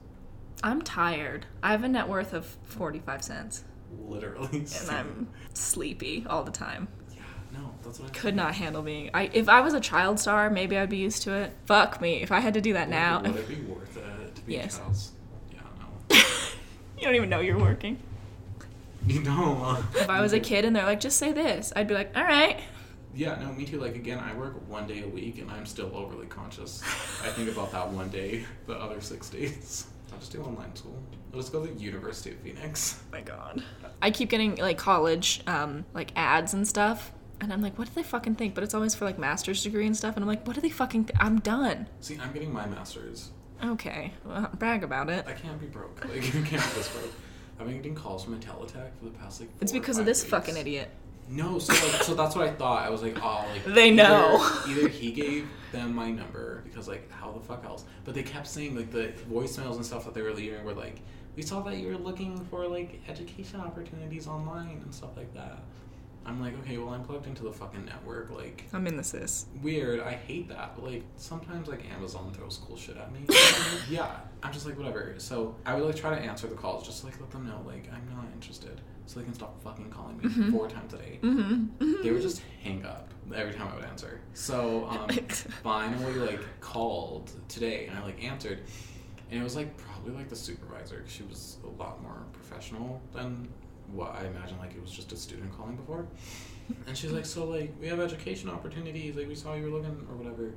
I'm 0.64 0.82
tired. 0.82 1.46
I 1.62 1.72
have 1.72 1.84
a 1.84 1.88
net 1.88 2.08
worth 2.10 2.34
of 2.34 2.46
forty 2.64 3.00
five 3.00 3.24
cents, 3.24 3.64
Literally. 4.08 4.66
and 4.82 4.90
I'm 4.90 5.28
sleepy 5.54 6.26
all 6.28 6.44
the 6.44 6.52
time. 6.52 6.88
No, 7.54 7.72
that's 7.84 8.00
what 8.00 8.10
I 8.10 8.14
Could 8.14 8.36
not 8.36 8.56
handle 8.56 8.82
being. 8.82 9.10
I 9.14 9.30
if 9.34 9.48
I 9.50 9.62
was 9.62 9.74
a 9.74 9.80
child 9.80 10.20
star, 10.20 10.50
maybe 10.50 10.78
I'd 10.78 10.90
be 10.90 10.98
used 10.98 11.24
to 11.24 11.34
it. 11.34 11.54
Fuck 11.66 12.02
me. 12.02 12.22
If 12.22 12.32
I 12.32 12.40
had 12.40 12.54
to 12.56 12.62
do 12.62 12.74
that 12.74 12.90
now, 12.90 13.22
Would 13.22 13.36
it 13.36 13.48
be 13.48 13.56
worth 13.62 13.96
it 13.98 14.36
to 14.36 14.42
be 14.44 14.54
Yes. 14.54 14.78
a 14.78 14.80
child? 14.82 14.98
Yeah, 15.54 15.60
no. 15.80 16.18
you 16.98 17.04
don't 17.04 17.16
even 17.16 17.30
know 17.30 17.40
you're 17.40 17.60
working. 17.60 17.98
You 19.08 19.22
know. 19.24 19.62
Uh, 19.64 19.84
If 19.96 20.10
I 20.10 20.20
was 20.20 20.34
a 20.34 20.40
kid 20.40 20.66
and 20.66 20.76
they're 20.76 20.84
like, 20.84 21.00
just 21.00 21.18
say 21.18 21.32
this, 21.32 21.72
I'd 21.78 21.88
be 21.88 21.94
like, 21.94 22.12
all 22.18 22.26
right. 22.26 22.60
Yeah, 23.16 23.38
no, 23.42 23.54
me 23.54 23.64
too. 23.64 23.80
Like 23.80 23.96
again, 23.96 24.20
I 24.20 24.34
work 24.36 24.56
one 24.70 24.86
day 24.86 25.02
a 25.02 25.08
week, 25.08 25.40
and 25.40 25.50
I'm 25.50 25.66
still 25.66 25.90
overly 25.96 26.26
conscious. 26.28 26.84
I 27.24 27.30
think 27.30 27.50
about 27.50 27.72
that 27.72 27.90
one 27.90 28.10
day, 28.10 28.46
the 28.68 28.74
other 28.76 29.00
six 29.00 29.30
days. 29.30 29.88
I'll 30.12 30.20
just 30.20 30.34
do 30.34 30.42
online 30.42 30.76
school. 30.76 31.02
I'll 31.34 31.40
just 31.40 31.52
go 31.54 31.66
to 31.66 31.74
the 31.74 31.80
University 31.80 32.32
of 32.32 32.38
Phoenix. 32.40 33.00
my 33.12 33.22
god. 33.22 33.64
I 34.02 34.12
keep 34.12 34.30
getting 34.30 34.56
like 34.58 34.78
college 34.78 35.42
um 35.48 35.86
like 35.94 36.12
ads 36.18 36.54
and 36.54 36.68
stuff. 36.68 37.12
And 37.40 37.54
I'm 37.54 37.62
like, 37.62 37.78
what 37.78 37.88
do 37.88 37.94
they 37.96 38.04
fucking 38.04 38.36
think? 38.36 38.56
But 38.56 38.64
it's 38.64 38.74
always 38.74 38.96
for 38.96 39.06
like 39.06 39.20
master's 39.20 39.64
degree 39.64 39.86
and 39.86 39.96
stuff. 39.96 40.16
And 40.16 40.24
I'm 40.24 40.28
like, 40.28 40.46
what 40.48 40.56
do 40.56 40.62
they 40.62 40.70
fucking? 40.70 41.06
Th- 41.06 41.18
I'm 41.20 41.40
done. 41.40 41.88
See, 42.02 42.18
I'm 42.22 42.32
getting 42.34 42.52
my 42.52 42.66
master's. 42.66 43.30
Okay, 43.64 44.14
well, 44.26 44.50
brag 44.58 44.84
about 44.84 45.10
it. 45.10 45.26
I 45.28 45.34
can't 45.34 45.60
be 45.60 45.66
broke. 45.68 46.04
Like, 46.06 46.16
you 46.34 46.42
can't 46.44 46.50
be 46.64 46.76
this 46.76 46.90
broke. 46.90 47.12
I've 47.60 47.66
been 47.68 47.78
getting 47.78 47.96
calls 47.96 48.24
from 48.24 48.40
Intelitech 48.40 48.92
for 49.00 49.06
the 49.06 49.12
past 49.12 49.40
like. 49.40 49.50
It's 49.62 49.72
because 49.72 49.98
of 49.98 50.06
this 50.06 50.22
weeks. 50.22 50.30
fucking 50.32 50.58
idiot. 50.58 50.90
No, 51.30 51.60
so 51.60 51.74
like, 51.74 52.04
so 52.04 52.14
that's 52.14 52.36
what 52.36 52.48
I 52.48 52.52
thought. 52.54 52.86
I 52.86 52.90
was 52.90 53.02
like, 53.02 53.18
oh, 53.22 53.46
like 53.52 53.66
They 53.74 53.88
either- 53.88 53.96
know. 53.96 54.62
Either 54.68 54.88
he 54.88 55.12
gave 55.12 55.48
them 55.72 55.94
my 55.94 56.10
number 56.12 56.62
because 56.66 56.88
like, 56.88 57.12
how 57.12 57.32
the 57.32 57.40
fuck 57.42 57.66
else? 57.66 57.84
But 58.06 58.14
they 58.14 58.24
kept 58.24 58.48
saying 58.48 58.76
like 58.76 58.92
the 58.92 59.12
voicemails 59.30 59.76
and 59.76 59.86
stuff 59.86 60.06
that 60.06 60.14
they 60.14 60.22
were 60.22 60.34
leaving 60.34 60.64
were 60.64 60.74
like, 60.74 61.02
we 61.36 61.42
saw 61.42 61.62
that 61.62 61.78
you 61.78 61.88
were 61.88 61.98
looking 61.98 62.44
for 62.46 62.68
like 62.68 63.02
education 63.10 63.60
opportunities 63.60 64.28
online 64.28 64.82
and 64.84 64.94
stuff 64.94 65.18
like 65.18 65.34
that. 65.34 65.60
I'm 66.28 66.42
like, 66.42 66.60
okay, 66.60 66.78
well, 66.78 66.90
I'm 66.90 67.04
plugged 67.04 67.26
into 67.26 67.44
the 67.44 67.54
fucking 67.54 67.86
network. 67.86 68.30
Like, 68.36 68.66
I'm 68.74 68.86
in 68.86 68.98
the 68.98 69.04
sis. 69.04 69.46
weird. 69.64 70.02
I 70.02 70.12
hate 70.12 70.50
that. 70.50 70.76
But 70.76 70.84
like, 70.84 71.04
sometimes 71.16 71.70
like 71.70 71.90
Amazon 71.92 72.32
throws 72.34 72.60
cool 72.68 72.76
shit 72.76 72.98
at 72.98 73.12
me. 73.14 73.22
yeah, 73.90 74.18
I'm 74.44 74.52
just 74.52 74.66
like 74.66 74.78
whatever. 74.78 75.16
So 75.18 75.56
I 75.66 75.76
would 75.76 75.86
like 75.86 75.96
try 75.96 76.18
to 76.18 76.22
answer 76.22 76.48
the 76.48 76.56
calls, 76.56 76.86
just 76.86 77.00
to, 77.02 77.06
like 77.08 77.20
let 77.22 77.32
them 77.32 77.48
know 77.48 77.64
like 77.66 77.90
I'm 77.92 78.08
not 78.14 78.26
interested, 78.34 78.82
so 79.06 79.20
they 79.20 79.26
can 79.26 79.34
stop 79.34 79.62
fucking 79.64 79.90
calling 79.90 80.18
me 80.18 80.52
four 80.52 80.68
times 80.70 80.94
a 80.94 80.98
day. 80.98 81.20
Mm-hmm. 81.22 82.04
They 82.04 82.12
would 82.12 82.22
just 82.22 82.42
hang 82.62 82.86
up 82.86 83.10
every 83.34 83.54
time 83.54 83.70
I 83.72 83.76
would 83.76 83.86
answer. 83.86 84.20
So 84.34 84.88
um, 84.90 85.10
finally, 85.64 86.14
like 86.14 86.42
called 86.60 87.32
today, 87.48 87.88
and 87.88 87.98
I 87.98 88.04
like 88.04 88.22
answered, 88.22 88.60
and 89.32 89.40
it 89.40 89.44
was 89.44 89.56
like 89.56 89.76
probably 89.78 90.12
like 90.12 90.30
the 90.30 90.36
supervisor. 90.36 91.04
she 91.08 91.24
was 91.24 91.58
a 91.64 91.82
lot 91.82 92.02
more 92.02 92.24
professional 92.34 93.02
than 93.14 93.48
what 93.94 94.16
I 94.16 94.26
imagined. 94.26 94.60
Like 94.60 94.74
it 94.76 94.82
was 94.82 94.92
just 94.92 95.12
a 95.12 95.18
student 95.18 95.56
calling 95.56 95.76
before, 95.76 96.08
and 96.88 96.98
she's 96.98 97.12
like, 97.12 97.26
"So 97.26 97.46
like 97.46 97.74
we 97.80 97.88
have 97.88 98.00
education 98.00 98.50
opportunities. 98.50 99.16
Like 99.16 99.28
we 99.28 99.36
saw 99.36 99.54
you 99.56 99.64
were 99.64 99.70
looking 99.70 100.06
or 100.10 100.16
whatever." 100.16 100.54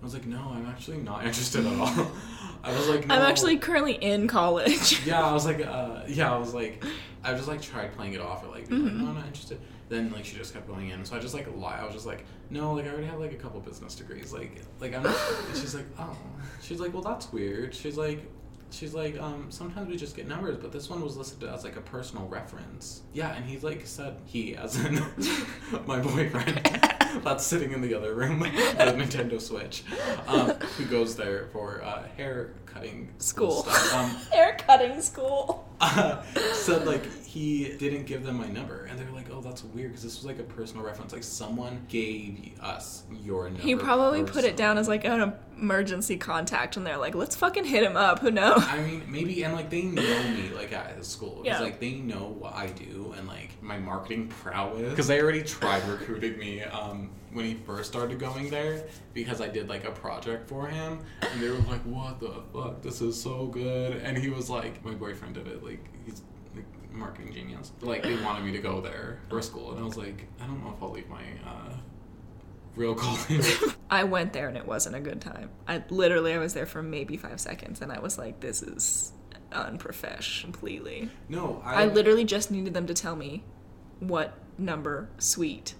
I 0.00 0.04
was 0.04 0.14
like, 0.14 0.26
"No, 0.26 0.50
I'm 0.54 0.66
actually 0.66 0.96
not 0.98 1.24
interested 1.26 1.66
at 1.66 1.78
all." 1.78 2.10
I 2.62 2.72
was 2.74 2.88
like, 2.88 3.06
no. 3.06 3.14
I'm 3.14 3.22
actually 3.22 3.56
currently 3.56 3.92
in 3.94 4.28
college. 4.28 5.00
Yeah, 5.06 5.22
I 5.24 5.32
was 5.32 5.46
like, 5.46 5.66
uh, 5.66 6.02
yeah, 6.06 6.30
I 6.30 6.36
was 6.36 6.52
like, 6.52 6.84
I 7.24 7.32
just 7.32 7.48
like 7.48 7.62
tried 7.62 7.94
playing 7.96 8.12
it 8.12 8.20
off 8.20 8.44
or 8.44 8.48
like, 8.50 8.68
Mm-hmm. 8.68 8.98
no, 9.02 9.08
I'm 9.08 9.14
not 9.14 9.26
interested. 9.26 9.58
Then 9.88 10.12
like 10.12 10.26
she 10.26 10.36
just 10.36 10.52
kept 10.52 10.68
going 10.68 10.90
in, 10.90 11.02
so 11.06 11.16
I 11.16 11.20
just 11.20 11.32
like 11.34 11.48
lie. 11.56 11.78
I 11.80 11.84
was 11.84 11.94
just 11.94 12.04
like, 12.06 12.24
no, 12.50 12.74
like 12.74 12.84
I 12.84 12.90
already 12.90 13.06
have 13.06 13.18
like 13.18 13.32
a 13.32 13.36
couple 13.36 13.60
business 13.60 13.94
degrees. 13.94 14.32
Like, 14.32 14.60
like 14.78 14.94
I'm. 14.94 15.06
She's 15.54 15.74
like, 15.74 15.86
oh, 15.98 16.16
she's 16.62 16.80
like, 16.80 16.92
well, 16.92 17.02
that's 17.02 17.32
weird. 17.32 17.74
She's 17.74 17.96
like, 17.96 18.20
she's 18.70 18.94
like, 18.94 19.18
um, 19.20 19.46
sometimes 19.50 19.88
we 19.88 19.96
just 19.96 20.16
get 20.16 20.26
numbers, 20.28 20.56
but 20.56 20.72
this 20.72 20.88
one 20.90 21.02
was 21.02 21.16
listed 21.16 21.44
as 21.48 21.64
like 21.64 21.76
a 21.76 21.80
personal 21.80 22.26
reference. 22.28 23.02
Yeah, 23.12 23.32
and 23.34 23.44
he's 23.44 23.62
like 23.64 23.86
said 23.86 24.16
he 24.26 24.56
as 24.56 24.76
in 24.84 24.94
my 25.86 25.98
boyfriend. 26.00 26.60
That's 27.24 27.44
sitting 27.44 27.72
in 27.72 27.80
the 27.80 27.92
other 27.94 28.14
room, 28.14 28.38
the 28.40 28.46
Nintendo 28.46 29.40
Switch, 29.40 29.82
um, 30.28 30.50
who 30.50 30.84
goes 30.84 31.16
there 31.16 31.48
for 31.52 31.82
uh, 31.82 32.04
hair 32.16 32.52
cutting 32.66 33.08
School. 33.18 33.62
stuff. 33.64 33.94
Um, 33.94 34.10
Hair 34.32 34.58
cutting 34.64 35.02
school. 35.02 35.68
uh, 35.80 36.22
said 36.52 36.86
like 36.86 37.02
he 37.30 37.76
didn't 37.78 38.06
give 38.06 38.24
them 38.24 38.38
my 38.38 38.48
number, 38.48 38.86
and 38.90 38.98
they're 38.98 39.10
like, 39.12 39.26
"Oh, 39.30 39.40
that's 39.40 39.62
weird," 39.62 39.90
because 39.90 40.02
this 40.02 40.16
was 40.16 40.24
like 40.24 40.40
a 40.40 40.42
personal 40.42 40.84
reference. 40.84 41.12
Like 41.12 41.22
someone 41.22 41.86
gave 41.88 42.58
us 42.60 43.04
your 43.22 43.44
number. 43.44 43.62
He 43.62 43.76
probably 43.76 44.24
put 44.24 44.42
it 44.44 44.56
down 44.56 44.78
as 44.78 44.88
like 44.88 45.04
an 45.04 45.32
emergency 45.56 46.16
contact, 46.16 46.76
and 46.76 46.84
they're 46.84 46.96
like, 46.96 47.14
let's 47.14 47.36
fucking 47.36 47.64
hit 47.64 47.84
him 47.84 47.96
up. 47.96 48.18
Who 48.18 48.32
knows? 48.32 48.64
I 48.66 48.80
mean, 48.82 49.04
maybe, 49.06 49.44
and 49.44 49.54
like 49.54 49.70
they 49.70 49.82
know 49.82 50.02
me, 50.02 50.50
like 50.56 50.72
at 50.72 51.04
school. 51.04 51.38
It's 51.38 51.46
Yeah. 51.46 51.60
like 51.60 51.78
they 51.78 51.92
know 51.92 52.34
what 52.36 52.52
I 52.54 52.66
do 52.66 53.14
and 53.16 53.28
like 53.28 53.50
my 53.62 53.78
marketing 53.78 54.26
prowess. 54.26 54.90
Because 54.90 55.06
they 55.06 55.22
already 55.22 55.42
tried 55.44 55.86
recruiting 55.88 56.36
me 56.36 56.62
um, 56.64 57.10
when 57.32 57.44
he 57.44 57.54
first 57.54 57.88
started 57.92 58.18
going 58.18 58.50
there 58.50 58.84
because 59.14 59.40
I 59.40 59.46
did 59.46 59.68
like 59.68 59.84
a 59.84 59.92
project 59.92 60.48
for 60.48 60.66
him, 60.66 60.98
and 61.22 61.40
they 61.40 61.48
were 61.48 61.58
like, 61.68 61.82
"What 61.82 62.18
the 62.18 62.42
fuck? 62.52 62.82
This 62.82 63.00
is 63.00 63.20
so 63.22 63.46
good." 63.46 63.98
And 63.98 64.18
he 64.18 64.30
was 64.30 64.50
like, 64.50 64.84
"My 64.84 64.94
boyfriend 64.94 65.34
did 65.36 65.46
it. 65.46 65.62
Like 65.64 65.84
he's." 66.04 66.22
Marketing 66.92 67.32
genius. 67.32 67.72
Like 67.80 68.02
they 68.02 68.16
wanted 68.22 68.44
me 68.44 68.52
to 68.52 68.58
go 68.58 68.80
there 68.80 69.20
for 69.28 69.40
school, 69.42 69.70
and 69.72 69.80
I 69.80 69.84
was 69.84 69.96
like, 69.96 70.26
I 70.40 70.46
don't 70.46 70.62
know 70.64 70.74
if 70.76 70.82
I'll 70.82 70.90
leave 70.90 71.08
my 71.08 71.22
uh, 71.46 71.72
real 72.76 72.94
college. 72.96 73.58
I 73.90 74.04
went 74.04 74.32
there 74.32 74.48
and 74.48 74.56
it 74.56 74.66
wasn't 74.66 74.96
a 74.96 75.00
good 75.00 75.20
time. 75.20 75.50
I 75.68 75.82
literally 75.90 76.32
I 76.34 76.38
was 76.38 76.54
there 76.54 76.66
for 76.66 76.82
maybe 76.82 77.16
five 77.16 77.40
seconds, 77.40 77.80
and 77.80 77.90
I 77.92 78.00
was 78.00 78.18
like, 78.18 78.40
this 78.40 78.62
is 78.62 79.12
unprofesh 79.52 80.42
completely. 80.42 81.10
no, 81.28 81.60
I 81.64 81.82
I 81.82 81.86
literally 81.86 82.24
just 82.24 82.50
needed 82.50 82.72
them 82.74 82.86
to 82.86 82.94
tell 82.94 83.16
me 83.16 83.42
what 83.98 84.38
number 84.58 85.08
suite 85.18 85.74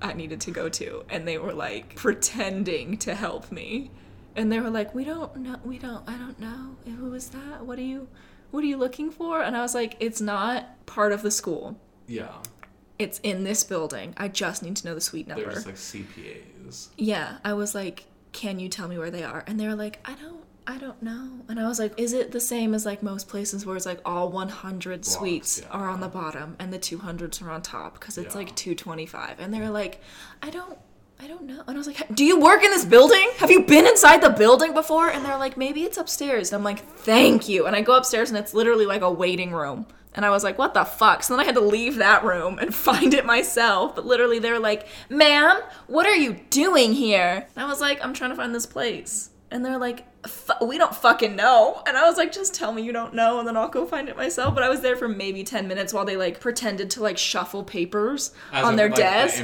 I 0.00 0.12
needed 0.14 0.40
to 0.42 0.50
go 0.50 0.68
to, 0.68 1.04
and 1.08 1.26
they 1.28 1.38
were 1.38 1.52
like 1.52 1.94
pretending 1.96 2.96
to 2.98 3.14
help 3.14 3.52
me, 3.52 3.90
and 4.34 4.50
they 4.50 4.58
were 4.58 4.70
like, 4.70 4.94
"We 4.94 5.04
don't 5.04 5.36
know, 5.36 5.56
we 5.64 5.78
don't, 5.78 6.02
I 6.08 6.16
don't 6.16 6.38
know 6.40 6.76
who 6.96 7.10
was 7.10 7.28
that. 7.30 7.64
What 7.64 7.78
are 7.78 7.82
you, 7.82 8.08
what 8.52 8.62
are 8.62 8.68
you 8.68 8.76
looking 8.76 9.10
for?" 9.10 9.42
And 9.42 9.56
I 9.56 9.60
was 9.62 9.74
like, 9.74 9.96
"It's 9.98 10.20
not 10.20 10.86
part 10.86 11.10
of 11.12 11.22
the 11.22 11.30
school. 11.32 11.80
yeah, 12.06 12.28
It's 12.98 13.18
in 13.24 13.42
this 13.42 13.64
building. 13.64 14.14
I 14.16 14.28
just 14.28 14.62
need 14.62 14.76
to 14.76 14.86
know 14.86 14.94
the 14.94 15.00
suite 15.00 15.26
they're 15.26 15.36
number." 15.36 15.52
just 15.52 15.66
like 15.66 15.76
CPAs. 15.76 16.88
Yeah, 16.96 17.38
I 17.44 17.52
was 17.54 17.74
like, 17.74 18.06
"Can 18.32 18.58
you 18.60 18.68
tell 18.68 18.86
me 18.86 18.96
where 18.98 19.10
they 19.10 19.24
are?" 19.24 19.42
And 19.48 19.58
they 19.58 19.66
were 19.66 19.74
like, 19.74 19.98
"I 20.04 20.14
don't 20.14 20.44
I 20.64 20.78
don't 20.78 21.02
know." 21.02 21.40
And 21.48 21.58
I 21.58 21.66
was 21.66 21.80
like, 21.80 21.98
"Is 21.98 22.12
it 22.12 22.30
the 22.30 22.38
same 22.38 22.72
as 22.72 22.86
like 22.86 23.02
most 23.02 23.26
places 23.28 23.66
where 23.66 23.74
it's 23.76 23.84
like 23.86 24.00
all 24.04 24.28
100 24.30 25.04
suites 25.04 25.60
yeah. 25.60 25.68
are 25.70 25.88
on 25.88 25.98
the 26.00 26.06
bottom 26.08 26.54
and 26.60 26.72
the 26.72 26.78
200s 26.78 27.42
are 27.42 27.50
on 27.50 27.62
top 27.62 27.94
because 27.94 28.16
it's 28.16 28.34
Yeah. 28.34 28.38
like 28.42 28.54
225?" 28.54 29.40
And 29.40 29.52
they 29.52 29.58
were 29.58 29.70
like, 29.70 30.00
"I 30.40 30.50
don't 30.50 30.78
I 31.22 31.28
don't 31.28 31.44
know." 31.44 31.62
And 31.66 31.76
I 31.76 31.78
was 31.78 31.86
like, 31.86 32.14
"Do 32.14 32.24
you 32.24 32.40
work 32.40 32.62
in 32.64 32.70
this 32.70 32.84
building? 32.84 33.28
Have 33.38 33.50
you 33.50 33.62
been 33.62 33.86
inside 33.86 34.20
the 34.22 34.30
building 34.30 34.74
before?" 34.74 35.08
And 35.08 35.24
they're 35.24 35.38
like, 35.38 35.56
"Maybe 35.56 35.84
it's 35.84 35.96
upstairs." 35.98 36.52
And 36.52 36.58
I'm 36.58 36.64
like, 36.64 36.80
"Thank 36.98 37.48
you." 37.48 37.66
And 37.66 37.76
I 37.76 37.80
go 37.82 37.94
upstairs 37.96 38.30
and 38.30 38.38
it's 38.38 38.54
literally 38.54 38.86
like 38.86 39.02
a 39.02 39.10
waiting 39.10 39.52
room 39.52 39.86
And 40.14 40.26
I 40.26 40.30
was 40.30 40.44
like, 40.44 40.58
what 40.58 40.74
the 40.74 40.84
fuck? 40.84 41.22
So 41.22 41.32
then 41.32 41.40
I 41.40 41.44
had 41.44 41.54
to 41.54 41.62
leave 41.62 41.96
that 41.96 42.22
room 42.22 42.58
and 42.58 42.74
find 42.88 43.14
it 43.14 43.24
myself. 43.24 43.94
But 43.96 44.04
literally, 44.04 44.38
they're 44.40 44.58
like, 44.60 44.86
ma'am, 45.08 45.56
what 45.86 46.04
are 46.06 46.14
you 46.16 46.38
doing 46.50 46.92
here? 46.92 47.46
And 47.56 47.64
I 47.64 47.66
was 47.66 47.80
like, 47.80 48.04
I'm 48.04 48.12
trying 48.12 48.28
to 48.30 48.36
find 48.36 48.54
this 48.54 48.66
place. 48.66 49.30
And 49.50 49.64
they're 49.64 49.78
like, 49.78 49.98
"Fu- 50.00 50.11
we 50.64 50.78
don't 50.78 50.94
fucking 50.94 51.34
know. 51.34 51.82
And 51.86 51.96
I 51.96 52.06
was 52.08 52.16
like, 52.16 52.30
just 52.32 52.54
tell 52.54 52.72
me 52.72 52.82
you 52.82 52.92
don't 52.92 53.12
know 53.14 53.40
and 53.40 53.48
then 53.48 53.56
I'll 53.56 53.68
go 53.68 53.84
find 53.86 54.08
it 54.08 54.16
myself. 54.16 54.54
But 54.54 54.62
I 54.62 54.68
was 54.68 54.80
there 54.80 54.94
for 54.96 55.08
maybe 55.08 55.42
10 55.42 55.66
minutes 55.66 55.92
while 55.92 56.04
they 56.04 56.16
like 56.16 56.38
pretended 56.38 56.90
to 56.90 57.02
like 57.02 57.18
shuffle 57.18 57.64
papers 57.64 58.32
As 58.52 58.64
on 58.64 58.74
if, 58.74 58.76
their 58.76 58.88
like, 58.88 58.96
desk. 58.96 59.42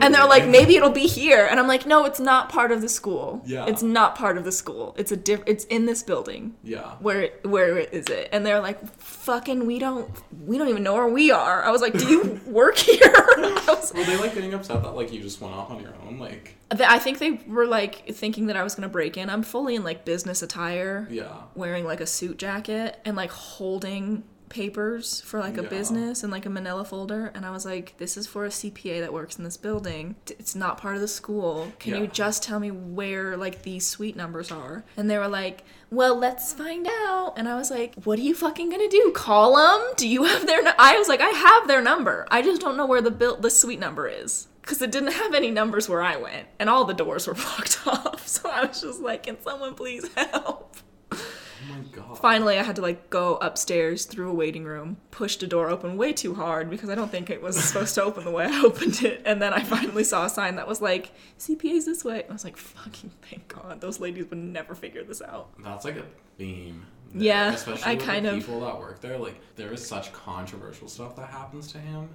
and 0.00 0.14
they're 0.14 0.26
like, 0.28 0.46
maybe 0.46 0.76
it'll 0.76 0.90
be 0.90 1.06
here. 1.08 1.46
And 1.50 1.58
I'm 1.58 1.66
like, 1.66 1.84
no, 1.86 2.04
it's 2.04 2.20
not 2.20 2.48
part 2.48 2.70
of 2.70 2.80
the 2.80 2.88
school. 2.88 3.42
Yeah. 3.44 3.66
It's 3.66 3.82
not 3.82 4.14
part 4.14 4.38
of 4.38 4.44
the 4.44 4.52
school. 4.52 4.94
It's 4.96 5.10
a 5.10 5.16
diff- 5.16 5.42
it's 5.46 5.64
in 5.64 5.86
this 5.86 6.02
building 6.04 6.54
Yeah. 6.62 6.92
where 7.00 7.30
where 7.42 7.78
is 7.78 8.06
it 8.06 8.28
and 8.32 8.46
they're 8.46 8.60
like 8.60 8.78
fucking 9.00 9.66
we 9.66 9.78
don't 9.78 10.08
we 10.46 10.58
don't 10.58 10.68
even 10.68 10.82
know 10.82 10.94
where 10.94 11.08
we 11.08 11.30
are 11.30 11.62
i 11.64 11.70
was 11.70 11.80
like 11.80 11.92
do 11.92 12.06
you 12.08 12.40
work 12.46 12.76
here 12.76 13.00
I, 13.14 13.64
was- 13.68 13.92
Were 13.94 14.04
they 14.04 14.16
like 14.16 14.34
getting 14.34 14.54
upset 14.54 14.82
that 14.82 14.92
like 14.94 15.12
you 15.12 15.20
just 15.20 15.40
went 15.40 15.54
off 15.54 15.70
on 15.70 15.80
your 15.82 15.94
own? 16.06 16.18
Like, 16.18 16.56
I 16.72 16.98
think 16.98 17.18
they 17.18 17.32
were 17.46 17.66
like 17.66 18.06
thinking 18.14 18.46
that 18.46 18.56
i 18.56 18.62
was 18.62 18.74
gonna 18.74 18.88
break 18.88 19.16
in. 19.16 19.28
I'm 19.30 19.42
fully 19.42 19.74
in 19.74 19.84
like 19.84 20.04
business 20.04 20.42
attire. 20.42 21.06
Yeah. 21.10 21.32
wearing 21.54 21.84
like 21.84 22.00
a 22.00 22.06
suit 22.06 22.38
jacket 22.38 22.98
and 23.04 23.16
like 23.16 23.30
holding 23.30 24.24
papers 24.48 25.20
for 25.20 25.38
like 25.38 25.56
a 25.58 25.62
Yeah. 25.62 25.68
business 25.68 26.24
and 26.24 26.32
like 26.32 26.44
a 26.44 26.50
manila 26.50 26.84
folder. 26.84 27.30
And 27.34 27.46
i 27.46 27.50
was 27.50 27.64
like 27.64 27.96
this 27.98 28.16
is 28.16 28.26
for 28.26 28.44
a 28.44 28.48
cpa 28.48 29.00
that 29.00 29.12
works 29.12 29.38
in 29.38 29.44
this 29.44 29.56
building. 29.56 30.16
It's 30.28 30.54
not 30.56 30.76
part 30.78 30.96
of 30.96 31.00
the 31.00 31.08
school. 31.08 31.72
Can 31.78 31.96
you 32.00 32.06
just 32.08 32.42
tell 32.42 32.58
me 32.58 32.70
where 32.70 33.36
like 33.36 33.62
these 33.62 33.86
suite 33.86 34.16
numbers 34.16 34.50
are? 34.50 34.84
And 34.96 35.08
they 35.08 35.18
were 35.18 35.28
like 35.28 35.64
well 35.90 36.14
let's 36.16 36.52
find 36.52 36.86
out. 36.88 37.34
And 37.36 37.48
i 37.48 37.54
was 37.56 37.70
like 37.70 37.94
what 38.04 38.18
are 38.18 38.22
you 38.22 38.34
fucking 38.34 38.70
gonna 38.70 38.88
do? 38.88 39.12
Call 39.14 39.56
them 39.56 39.92
do 39.96 40.08
you 40.08 40.24
have 40.24 40.46
their 40.46 40.62
i 40.78 40.98
was 40.98 41.08
like 41.08 41.20
i 41.20 41.28
have 41.30 41.68
their 41.68 41.80
number. 41.82 42.26
I 42.30 42.42
just 42.42 42.60
don't 42.60 42.76
know 42.76 42.86
where 42.86 43.02
the 43.02 43.10
bill 43.12 43.36
the 43.36 43.50
suite 43.50 43.80
number 43.80 44.08
is 44.08 44.48
because 44.62 44.80
it 44.82 44.90
didn't 44.92 45.12
have 45.12 45.34
any 45.34 45.50
numbers 45.50 45.88
where 45.88 46.02
i 46.02 46.16
went 46.16 46.46
and 46.58 46.68
all 46.70 46.84
the 46.84 46.94
doors 46.94 47.26
were 47.26 47.34
blocked 47.44 47.80
off 47.86 48.26
so 48.26 48.48
i 48.50 48.64
was 48.64 48.80
just 48.80 49.00
like 49.00 49.22
can 49.24 49.40
someone 49.42 49.74
please 49.74 50.08
help 50.14 50.76
Oh 51.12 51.72
my 51.76 51.80
god. 51.92 52.18
Finally, 52.18 52.58
I 52.58 52.62
had 52.62 52.76
to 52.76 52.82
like 52.82 53.10
go 53.10 53.36
upstairs 53.36 54.06
through 54.06 54.30
a 54.30 54.34
waiting 54.34 54.64
room, 54.64 54.96
push 55.10 55.36
the 55.36 55.46
door 55.46 55.68
open 55.68 55.98
way 55.98 56.14
too 56.14 56.34
hard 56.34 56.70
because 56.70 56.88
I 56.88 56.94
don't 56.94 57.10
think 57.10 57.28
it 57.28 57.42
was 57.42 57.62
supposed 57.62 57.94
to 57.96 58.02
open 58.02 58.24
the 58.24 58.30
way 58.30 58.46
I 58.46 58.62
opened 58.64 59.02
it. 59.02 59.20
And 59.26 59.42
then 59.42 59.52
I 59.52 59.62
finally 59.62 60.02
saw 60.02 60.24
a 60.24 60.30
sign 60.30 60.56
that 60.56 60.66
was 60.66 60.80
like, 60.80 61.12
CPA's 61.38 61.84
this 61.84 62.02
way. 62.02 62.24
I 62.28 62.32
was 62.32 62.44
like, 62.44 62.56
fucking 62.56 63.10
thank 63.28 63.46
God. 63.48 63.82
Those 63.82 64.00
ladies 64.00 64.24
would 64.30 64.38
never 64.38 64.74
figure 64.74 65.04
this 65.04 65.20
out. 65.20 65.50
That's 65.62 65.84
like 65.84 65.96
a 65.96 66.04
theme. 66.38 66.86
there, 67.12 67.22
Yeah, 67.24 67.52
especially 67.52 67.84
I 67.84 67.94
with 67.96 68.04
kind 68.06 68.24
the 68.24 68.30
of- 68.30 68.36
people 68.38 68.60
that 68.60 68.78
work 68.78 69.00
there. 69.02 69.18
Like, 69.18 69.38
there 69.56 69.70
is 69.70 69.86
such 69.86 70.14
controversial 70.14 70.88
stuff 70.88 71.14
that 71.16 71.28
happens 71.28 71.70
to 71.72 71.78
him 71.78 72.08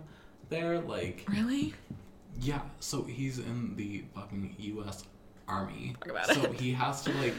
there. 0.50 0.80
Like, 0.80 1.24
Really? 1.30 1.76
Yeah. 2.42 2.62
So 2.80 3.04
he's 3.04 3.40
in 3.40 3.76
the 3.76 4.04
fucking 4.16 4.56
U.S. 4.60 5.04
Army. 5.48 5.96
Talk 6.00 6.10
about 6.12 6.28
so 6.28 6.44
it. 6.44 6.60
he 6.60 6.72
has 6.74 7.04
to 7.04 7.12
like 7.14 7.34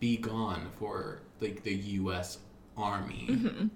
be 0.00 0.16
gone 0.16 0.68
for 0.78 1.20
like 1.40 1.62
the 1.62 1.74
U.S. 1.74 2.38
Army. 2.76 3.26
Mm-hmm. 3.30 3.66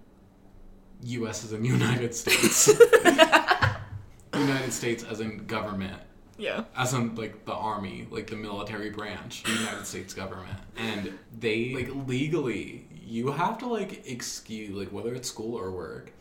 U.S. 1.05 1.45
is 1.45 1.53
in 1.53 1.65
United 1.65 2.15
States. 2.15 2.69
United 4.35 4.73
States 4.73 5.05
as 5.05 5.21
in 5.21 5.47
government 5.47 6.01
Yeah. 6.39 6.65
as 6.77 6.95
in 6.95 7.15
like 7.17 7.45
the 7.45 7.53
army, 7.55 8.07
like 8.11 8.29
the 8.29 8.37
military 8.37 8.91
branch, 8.91 9.43
the 9.45 9.53
United 9.53 9.87
States 9.87 10.15
government, 10.15 10.59
and 10.77 11.13
they 11.39 11.75
like 11.75 11.91
legally, 12.07 12.87
you 13.05 13.31
have 13.33 13.59
to 13.59 13.67
like 13.67 14.09
excuse 14.09 14.71
like 14.75 14.89
whether 14.89 15.15
it's 15.15 15.29
school 15.29 15.55
or 15.59 15.71
work, 15.71 16.13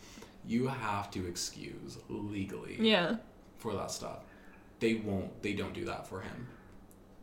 you 0.45 0.67
have 0.67 1.09
to 1.11 1.25
excuse 1.27 1.97
legally 2.09 2.77
Yeah. 2.79 3.15
For 3.61 3.73
that 3.75 3.91
stuff. 3.91 4.19
They 4.79 4.95
won't. 4.95 5.41
They 5.43 5.53
don't 5.53 5.73
do 5.73 5.85
that 5.85 6.07
for 6.07 6.21
him. 6.21 6.47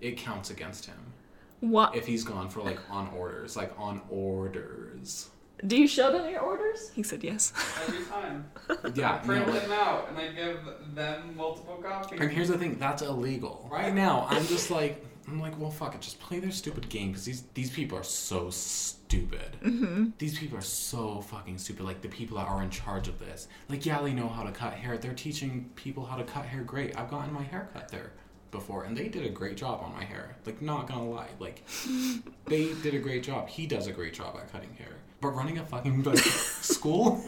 It 0.00 0.16
counts 0.16 0.50
against 0.50 0.86
him 0.86 1.12
What? 1.60 1.96
if 1.96 2.06
he's 2.06 2.22
gone 2.22 2.48
for 2.48 2.62
like 2.62 2.78
on 2.88 3.08
orders, 3.08 3.56
like 3.56 3.72
on 3.78 4.00
orders. 4.08 5.28
Do 5.66 5.76
you 5.76 5.88
show 5.88 6.12
them 6.12 6.30
your 6.30 6.38
orders? 6.40 6.90
He 6.94 7.02
said 7.02 7.24
yes. 7.24 7.52
Every 7.88 8.04
time. 8.04 8.48
Yeah, 8.94 9.14
I 9.14 9.18
print 9.18 9.44
no, 9.46 9.52
like- 9.52 9.62
them 9.62 9.72
out 9.72 10.08
and 10.08 10.18
I 10.18 10.28
give 10.28 10.60
them 10.94 11.34
multiple 11.36 11.76
copies. 11.82 12.20
And 12.20 12.30
here's 12.30 12.46
the 12.48 12.56
thing, 12.58 12.78
that's 12.78 13.02
illegal. 13.02 13.68
Right 13.70 13.92
now, 13.92 14.26
I'm 14.30 14.46
just 14.46 14.70
like, 14.70 15.04
I'm 15.26 15.40
like, 15.40 15.58
well, 15.58 15.70
fuck 15.72 15.96
it, 15.96 16.00
just 16.00 16.20
play 16.20 16.38
their 16.38 16.52
stupid 16.52 16.88
game 16.88 17.08
because 17.08 17.24
these 17.24 17.42
these 17.54 17.70
people 17.70 17.98
are 17.98 18.04
so 18.04 18.50
stupid. 18.50 18.97
Mm-hmm. 19.08 20.06
These 20.18 20.38
people 20.38 20.58
are 20.58 20.62
so 20.62 21.20
fucking 21.22 21.58
stupid. 21.58 21.84
Like 21.84 22.02
the 22.02 22.08
people 22.08 22.38
that 22.38 22.46
are 22.48 22.62
in 22.62 22.70
charge 22.70 23.08
of 23.08 23.18
this, 23.18 23.48
like 23.68 23.84
yeah, 23.86 24.00
they 24.02 24.12
know 24.12 24.28
how 24.28 24.42
to 24.44 24.52
cut 24.52 24.74
hair. 24.74 24.98
They're 24.98 25.14
teaching 25.14 25.70
people 25.76 26.04
how 26.04 26.16
to 26.16 26.24
cut 26.24 26.44
hair. 26.46 26.62
Great. 26.62 26.96
I've 26.96 27.10
gotten 27.10 27.32
my 27.32 27.42
hair 27.42 27.68
cut 27.72 27.88
there 27.90 28.12
before, 28.50 28.84
and 28.84 28.96
they 28.96 29.08
did 29.08 29.26
a 29.26 29.30
great 29.30 29.56
job 29.56 29.80
on 29.82 29.92
my 29.94 30.04
hair. 30.04 30.36
Like 30.46 30.62
not 30.62 30.86
gonna 30.88 31.08
lie, 31.08 31.28
like 31.38 31.62
they 32.46 32.72
did 32.82 32.94
a 32.94 32.98
great 32.98 33.22
job. 33.22 33.48
He 33.48 33.66
does 33.66 33.86
a 33.86 33.92
great 33.92 34.14
job 34.14 34.36
at 34.36 34.50
cutting 34.52 34.74
hair. 34.74 34.92
But 35.20 35.30
running 35.34 35.58
a 35.58 35.64
fucking 35.66 36.04
like, 36.04 36.18
school, 36.18 37.20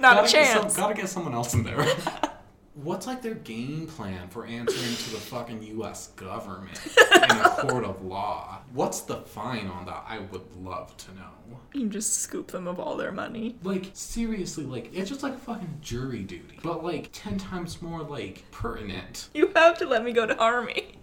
Not 0.00 0.14
a 0.14 0.16
gotta 0.22 0.28
some- 0.28 0.42
chance. 0.62 0.76
gotta 0.76 0.94
get 0.94 1.08
someone 1.08 1.32
else 1.34 1.54
in 1.54 1.62
there. 1.62 1.86
What's 2.82 3.06
like 3.06 3.22
their 3.22 3.34
game 3.34 3.86
plan 3.86 4.28
for 4.28 4.44
answering 4.44 4.96
to 4.96 5.10
the 5.10 5.16
fucking 5.16 5.62
U.S. 5.62 6.08
government 6.08 6.78
in 7.14 7.30
a 7.30 7.48
court 7.60 7.84
of 7.84 8.04
law? 8.04 8.58
What's 8.74 9.00
the 9.00 9.16
fine 9.16 9.66
on 9.66 9.86
that? 9.86 10.04
I 10.06 10.18
would 10.18 10.42
love 10.62 10.94
to 10.98 11.14
know. 11.14 11.58
You 11.72 11.88
just 11.88 12.20
scoop 12.20 12.48
them 12.48 12.68
of 12.68 12.78
all 12.78 12.98
their 12.98 13.12
money. 13.12 13.56
Like 13.62 13.90
seriously, 13.94 14.64
like 14.64 14.90
it's 14.92 15.08
just 15.08 15.22
like 15.22 15.38
fucking 15.38 15.78
jury 15.80 16.22
duty, 16.22 16.60
but 16.62 16.84
like 16.84 17.08
ten 17.14 17.38
times 17.38 17.80
more 17.80 18.02
like 18.02 18.44
pertinent. 18.50 19.30
You 19.32 19.52
have 19.56 19.78
to 19.78 19.86
let 19.86 20.04
me 20.04 20.12
go 20.12 20.26
to 20.26 20.36
army. 20.38 20.98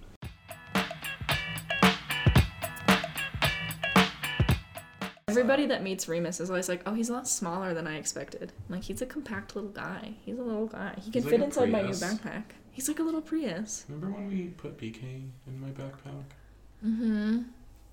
Everybody 5.40 5.66
that 5.68 5.84
meets 5.84 6.08
Remus 6.08 6.40
is 6.40 6.50
always 6.50 6.70
like, 6.70 6.82
"Oh, 6.86 6.94
he's 6.94 7.10
a 7.10 7.14
lot 7.14 7.28
smaller 7.28 7.74
than 7.74 7.88
I 7.88 7.98
expected." 7.98 8.52
I'm 8.70 8.76
like, 8.76 8.84
he's 8.84 9.02
a 9.02 9.06
compact 9.06 9.56
little 9.56 9.72
guy. 9.72 10.14
He's 10.26 10.38
a 10.38 10.44
little 10.44 10.68
guy. 10.68 10.94
He 11.02 11.12
can 11.12 11.24
like 11.24 11.32
fit 11.32 11.42
a 11.42 11.44
inside 11.46 11.72
my 11.72 11.82
new 11.82 11.90
backpack. 11.90 12.44
He's 12.72 12.88
like 12.88 13.00
a 13.00 13.04
little 13.04 13.22
Prius. 13.22 13.86
Remember 13.88 14.18
when 14.18 14.30
we 14.30 14.48
put 14.48 14.78
BK 14.78 15.02
in 15.48 15.62
my 15.62 15.70
backpack? 15.70 16.24
Mm-hmm. 16.86 17.42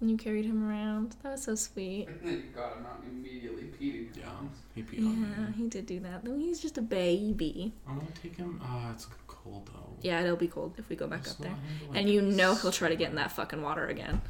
And 0.00 0.10
you 0.10 0.16
carried 0.16 0.46
him 0.46 0.66
around. 0.66 1.16
That 1.22 1.32
was 1.32 1.42
so 1.42 1.54
sweet. 1.54 2.08
And 2.08 2.20
then 2.24 2.32
you 2.32 2.42
got 2.54 2.76
him 2.76 2.86
out 2.86 3.02
immediately 3.06 3.64
peed. 3.64 4.16
Yeah, 4.16 4.30
he 4.74 4.82
peed 4.82 5.04
on 5.04 5.34
Yeah, 5.38 5.52
he 5.54 5.68
did 5.68 5.84
do 5.86 6.00
that. 6.00 6.24
Though 6.24 6.36
he's 6.36 6.60
just 6.60 6.78
a 6.78 6.82
baby. 6.82 7.72
I'm 7.86 7.98
gonna 7.98 8.10
take 8.22 8.36
him. 8.36 8.60
Ah, 8.64 8.90
it's 8.92 9.06
cold 9.26 9.68
though. 9.72 9.96
Yeah, 10.00 10.22
it'll 10.22 10.36
be 10.36 10.48
cold 10.48 10.74
if 10.78 10.88
we 10.88 10.96
go 10.96 11.06
back 11.06 11.20
It's 11.20 11.32
up 11.32 11.38
there. 11.38 11.50
not 11.50 11.58
handle 11.58 11.96
And 11.96 12.08
you 12.08 12.22
know 12.22 12.54
he'll 12.54 12.72
try 12.72 12.88
to 12.88 12.96
get 12.96 13.10
in 13.10 13.16
that 13.16 13.32
fucking 13.32 13.60
water 13.62 13.86
again. 13.86 14.22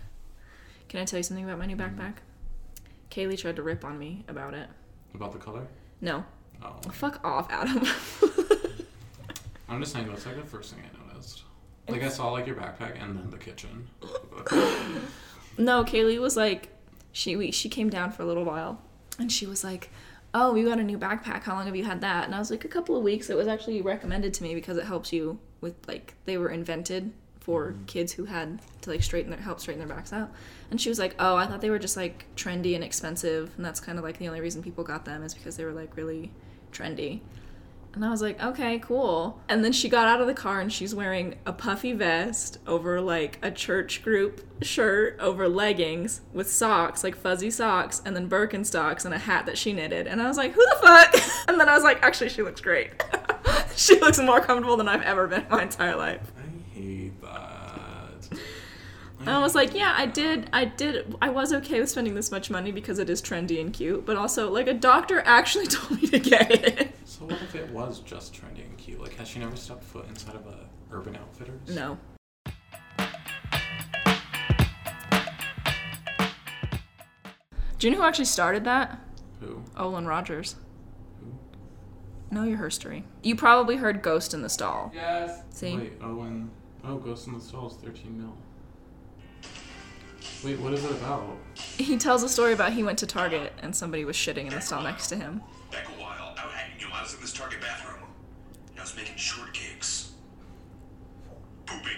Can 0.88 1.00
I 1.00 1.04
tell 1.04 1.18
you 1.18 1.22
something 1.22 1.44
about 1.44 1.58
my 1.58 1.66
new 1.66 1.76
backpack? 1.76 2.14
Kaylee 3.10 3.38
tried 3.38 3.56
to 3.56 3.62
rip 3.62 3.84
on 3.84 3.98
me 3.98 4.24
about 4.28 4.54
it. 4.54 4.68
About 5.14 5.32
the 5.32 5.38
color? 5.38 5.66
No. 6.00 6.24
Oh. 6.62 6.76
Fuck 6.92 7.24
off, 7.24 7.50
Adam. 7.50 7.84
I'm 9.68 9.80
just 9.80 9.92
saying 9.92 10.08
that's 10.08 10.26
like 10.26 10.36
the 10.36 10.42
first 10.42 10.74
thing 10.74 10.82
I 10.84 11.08
noticed. 11.08 11.42
Like 11.88 12.02
I 12.02 12.08
saw 12.08 12.30
like 12.30 12.46
your 12.46 12.56
backpack 12.56 13.02
and 13.02 13.16
then 13.18 13.30
the 13.30 13.38
kitchen. 13.38 13.88
no, 15.58 15.84
Kaylee 15.84 16.20
was 16.20 16.36
like, 16.36 16.68
she 17.12 17.36
we, 17.36 17.50
she 17.50 17.68
came 17.68 17.90
down 17.90 18.12
for 18.12 18.22
a 18.22 18.26
little 18.26 18.44
while, 18.44 18.80
and 19.18 19.30
she 19.32 19.46
was 19.46 19.64
like, 19.64 19.90
"Oh, 20.32 20.54
you 20.54 20.68
got 20.68 20.78
a 20.78 20.84
new 20.84 20.98
backpack. 20.98 21.42
How 21.42 21.54
long 21.54 21.66
have 21.66 21.74
you 21.74 21.84
had 21.84 22.00
that?" 22.02 22.26
And 22.26 22.34
I 22.34 22.38
was 22.38 22.50
like, 22.50 22.64
"A 22.64 22.68
couple 22.68 22.96
of 22.96 23.02
weeks." 23.02 23.30
It 23.30 23.36
was 23.36 23.48
actually 23.48 23.82
recommended 23.82 24.32
to 24.34 24.42
me 24.44 24.54
because 24.54 24.76
it 24.76 24.84
helps 24.84 25.12
you 25.12 25.40
with 25.60 25.74
like 25.88 26.14
they 26.26 26.38
were 26.38 26.50
invented 26.50 27.12
for 27.50 27.74
kids 27.88 28.12
who 28.12 28.26
had 28.26 28.60
to 28.80 28.90
like 28.90 29.02
straighten 29.02 29.28
their 29.28 29.40
help 29.40 29.58
straighten 29.58 29.84
their 29.84 29.92
backs 29.92 30.12
out. 30.12 30.30
And 30.70 30.80
she 30.80 30.88
was 30.88 31.00
like, 31.00 31.16
"Oh, 31.18 31.34
I 31.34 31.46
thought 31.46 31.60
they 31.60 31.70
were 31.70 31.80
just 31.80 31.96
like 31.96 32.26
trendy 32.36 32.76
and 32.76 32.84
expensive, 32.84 33.50
and 33.56 33.64
that's 33.64 33.80
kind 33.80 33.98
of 33.98 34.04
like 34.04 34.18
the 34.18 34.28
only 34.28 34.40
reason 34.40 34.62
people 34.62 34.84
got 34.84 35.04
them 35.04 35.24
is 35.24 35.34
because 35.34 35.56
they 35.56 35.64
were 35.64 35.72
like 35.72 35.96
really 35.96 36.30
trendy." 36.72 37.22
And 37.92 38.04
I 38.04 38.10
was 38.10 38.22
like, 38.22 38.40
okay, 38.40 38.78
cool. 38.78 39.40
And 39.48 39.64
then 39.64 39.72
she 39.72 39.88
got 39.88 40.06
out 40.06 40.20
of 40.20 40.28
the 40.28 40.34
car 40.34 40.60
and 40.60 40.72
she's 40.72 40.94
wearing 40.94 41.34
a 41.44 41.52
puffy 41.52 41.92
vest 41.92 42.58
over 42.64 43.00
like 43.00 43.40
a 43.42 43.50
church 43.50 44.04
group 44.04 44.46
shirt 44.62 45.18
over 45.18 45.48
leggings 45.48 46.20
with 46.32 46.48
socks, 46.48 47.02
like 47.02 47.16
fuzzy 47.16 47.50
socks, 47.50 48.00
and 48.04 48.14
then 48.14 48.28
Birkenstocks 48.28 49.04
and 49.04 49.12
a 49.12 49.18
hat 49.18 49.44
that 49.46 49.58
she 49.58 49.72
knitted. 49.72 50.06
And 50.06 50.22
I 50.22 50.28
was 50.28 50.36
like, 50.36 50.52
who 50.52 50.64
the 50.64 50.76
fuck? 50.80 51.16
And 51.48 51.58
then 51.58 51.68
I 51.68 51.74
was 51.74 51.82
like, 51.82 52.00
actually, 52.04 52.28
she 52.28 52.42
looks 52.42 52.60
great. 52.60 52.92
she 53.74 53.98
looks 53.98 54.20
more 54.20 54.40
comfortable 54.40 54.76
than 54.76 54.86
I've 54.86 55.02
ever 55.02 55.26
been 55.26 55.40
in 55.40 55.48
my 55.50 55.62
entire 55.62 55.96
life. 55.96 56.30
I. 59.20 59.22
And 59.24 59.30
I 59.30 59.38
was 59.38 59.54
like, 59.54 59.74
yeah, 59.74 59.94
I 59.96 60.06
did, 60.06 60.48
I 60.52 60.64
did, 60.64 61.14
I 61.20 61.28
was 61.28 61.52
okay 61.52 61.78
with 61.80 61.90
spending 61.90 62.14
this 62.14 62.30
much 62.30 62.50
money 62.50 62.72
because 62.72 62.98
it 62.98 63.10
is 63.10 63.20
trendy 63.20 63.60
and 63.60 63.72
cute, 63.72 64.06
but 64.06 64.16
also, 64.16 64.50
like, 64.50 64.66
a 64.66 64.74
doctor 64.74 65.20
actually 65.26 65.66
told 65.66 66.00
me 66.02 66.08
to 66.08 66.18
get 66.18 66.50
it. 66.50 66.94
So 67.04 67.26
what 67.26 67.34
if 67.42 67.54
it 67.54 67.70
was 67.70 68.00
just 68.00 68.32
trendy 68.34 68.64
and 68.64 68.78
cute? 68.78 69.00
Like 69.00 69.14
has 69.16 69.28
she 69.28 69.40
never 69.40 69.56
stepped 69.56 69.84
foot 69.84 70.08
inside 70.08 70.36
of 70.36 70.46
a 70.46 70.66
Urban 70.90 71.16
Outfitters? 71.16 71.60
No. 71.68 71.98
Do 77.78 77.86
you 77.86 77.90
know 77.92 77.98
who 77.98 78.04
actually 78.06 78.26
started 78.26 78.64
that? 78.64 79.00
Who? 79.40 79.62
Olan 79.76 80.06
Rogers. 80.06 80.56
Who? 81.20 82.34
Know 82.34 82.44
your 82.44 82.62
history. 82.62 83.04
You 83.22 83.36
probably 83.36 83.76
heard 83.76 84.02
Ghost 84.02 84.34
in 84.34 84.42
the 84.42 84.48
Stall. 84.50 84.92
Yes. 84.94 85.42
See? 85.50 85.76
Wait, 85.76 85.92
Owen. 86.02 86.50
Oh, 86.84 86.96
Ghost 86.98 87.26
in 87.26 87.34
the 87.34 87.40
Stall 87.40 87.68
is 87.68 87.74
13 87.76 88.18
mil. 88.18 88.36
Wait, 90.44 90.58
what 90.58 90.72
is 90.72 90.84
it 90.84 90.90
about? 90.92 91.36
He 91.54 91.96
tells 91.98 92.22
a 92.22 92.28
story 92.28 92.52
about 92.54 92.72
he 92.72 92.82
went 92.82 92.98
to 93.00 93.06
Target 93.06 93.52
and 93.62 93.74
somebody 93.76 94.04
was 94.04 94.16
shitting 94.16 94.46
in 94.46 94.50
the 94.50 94.60
stall 94.60 94.82
next 94.82 95.08
to 95.08 95.16
him. 95.16 95.42
Back 95.70 95.86
a 95.88 96.00
while, 96.00 96.10
out 96.38 96.38
hanging, 96.38 96.80
you 96.80 96.86
I 96.92 97.02
was 97.02 97.14
in 97.14 97.20
this 97.20 97.32
Target 97.32 97.60
bathroom. 97.60 98.08
I 98.78 98.80
was 98.80 98.96
making 98.96 99.16
shortcakes. 99.16 100.10
Pooping. 101.66 101.92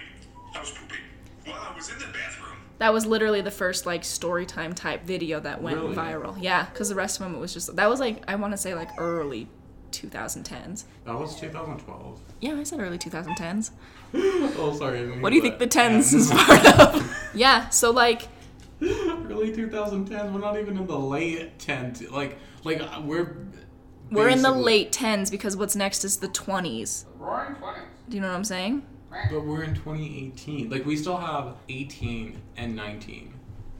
I 0.55 0.59
was 0.59 0.71
pooping. 0.71 0.97
While 1.45 1.67
I 1.71 1.75
was 1.75 1.89
in 1.89 1.99
the 1.99 2.05
bathroom. 2.05 2.57
That 2.79 2.91
was 2.93 3.05
literally 3.05 3.39
the 3.41 3.51
first 3.51 3.85
like 3.85 4.03
story 4.03 4.45
time 4.45 4.73
type 4.73 5.03
video 5.05 5.39
that 5.39 5.61
went 5.61 5.77
Really? 5.77 5.95
viral. 5.95 6.35
Yeah, 6.41 6.65
because 6.65 6.89
the 6.89 6.95
rest 6.95 7.19
of 7.19 7.25
them 7.25 7.35
it 7.35 7.39
was 7.39 7.53
just 7.53 7.73
that 7.75 7.89
was 7.89 7.99
like 8.01 8.23
I 8.27 8.35
want 8.35 8.51
to 8.51 8.57
say 8.57 8.75
like 8.75 8.89
early 8.97 9.47
2010s. 9.91 10.83
That 11.05 11.17
was 11.17 11.39
2012. 11.39 12.19
Yeah, 12.41 12.55
I 12.55 12.63
said 12.63 12.79
early 12.81 12.97
2010s. 12.97 13.71
oh, 14.15 14.75
sorry. 14.77 14.99
I 14.99 15.01
didn't 15.03 15.21
What 15.21 15.29
do 15.29 15.35
you 15.37 15.41
hear 15.41 15.51
think 15.51 15.59
the 15.59 15.67
tens 15.67 16.13
is 16.13 16.29
Tens. 16.29 16.41
part 16.43 16.79
of? 16.95 17.17
yeah, 17.33 17.69
so 17.69 17.91
like 17.91 18.27
Early 19.29 19.51
2010s. 19.51 20.31
We're 20.31 20.39
not 20.39 20.57
even 20.57 20.77
in 20.77 20.87
the 20.87 20.97
late 20.97 21.57
10s. 21.59 22.11
Like, 22.11 22.37
like 22.63 22.81
uh, 22.81 23.01
we're. 23.03 23.37
we're 24.11 24.29
in 24.29 24.41
the 24.41 24.51
late 24.51 24.91
10s 24.91 25.31
because 25.31 25.55
what's 25.55 25.75
next 25.75 26.03
is 26.03 26.17
the 26.17 26.27
20s. 26.27 27.05
Roaring 27.17 27.55
twenties. 27.55 27.83
Do 28.09 28.15
you 28.15 28.21
know 28.21 28.27
what 28.27 28.35
I'm 28.35 28.43
saying? 28.43 28.85
But 29.29 29.45
we're 29.45 29.63
in 29.63 29.75
2018. 29.75 30.69
Like, 30.69 30.85
we 30.85 30.97
still 30.97 31.17
have 31.17 31.55
18 31.69 32.41
and 32.57 32.75
19 32.75 33.33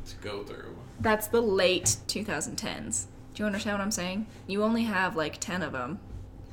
to 0.06 0.16
go 0.18 0.44
through. 0.44 0.78
That's 1.00 1.28
the 1.28 1.42
late 1.42 1.98
2010s. 2.08 3.06
Do 3.34 3.42
you 3.42 3.48
understand 3.48 3.80
what 3.80 3.84
I'm 3.84 3.92
saying? 3.92 4.28
You 4.48 4.64
only 4.64 4.84
have 4.84 5.16
like 5.16 5.40
10 5.40 5.64
of 5.64 5.72
them 5.72 6.00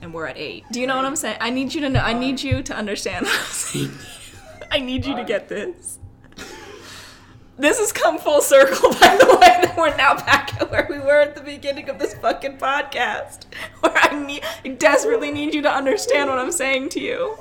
and 0.00 0.14
we're 0.14 0.26
at 0.26 0.38
8. 0.38 0.64
Do 0.72 0.80
you 0.80 0.86
know 0.86 0.96
what 0.96 1.04
I'm 1.04 1.16
saying? 1.16 1.36
I 1.40 1.50
need 1.50 1.74
you 1.74 1.80
to 1.82 1.88
know 1.88 2.00
I 2.00 2.12
need 2.12 2.42
you 2.42 2.62
to 2.62 2.74
understand 2.74 3.26
what 3.26 3.38
I'm 3.38 3.46
saying. 3.46 3.90
I 4.70 4.80
need 4.80 5.04
you 5.04 5.14
to 5.16 5.24
get 5.24 5.48
this. 5.48 5.99
This 7.60 7.78
has 7.78 7.92
come 7.92 8.18
full 8.18 8.40
circle, 8.40 8.90
by 9.00 9.18
the 9.20 9.26
way, 9.38 9.58
that 9.60 9.74
we're 9.76 9.94
now 9.94 10.14
back 10.14 10.58
at 10.58 10.70
where 10.70 10.86
we 10.88 10.98
were 10.98 11.20
at 11.20 11.34
the 11.34 11.42
beginning 11.42 11.90
of 11.90 11.98
this 11.98 12.14
fucking 12.14 12.56
podcast. 12.56 13.44
Where 13.80 13.92
I 13.94 14.18
need 14.18 14.42
I 14.64 14.68
desperately 14.68 15.30
need 15.30 15.52
you 15.52 15.60
to 15.62 15.70
understand 15.70 16.30
what 16.30 16.38
I'm 16.38 16.52
saying 16.52 16.88
to 16.90 17.00
you. 17.00 17.36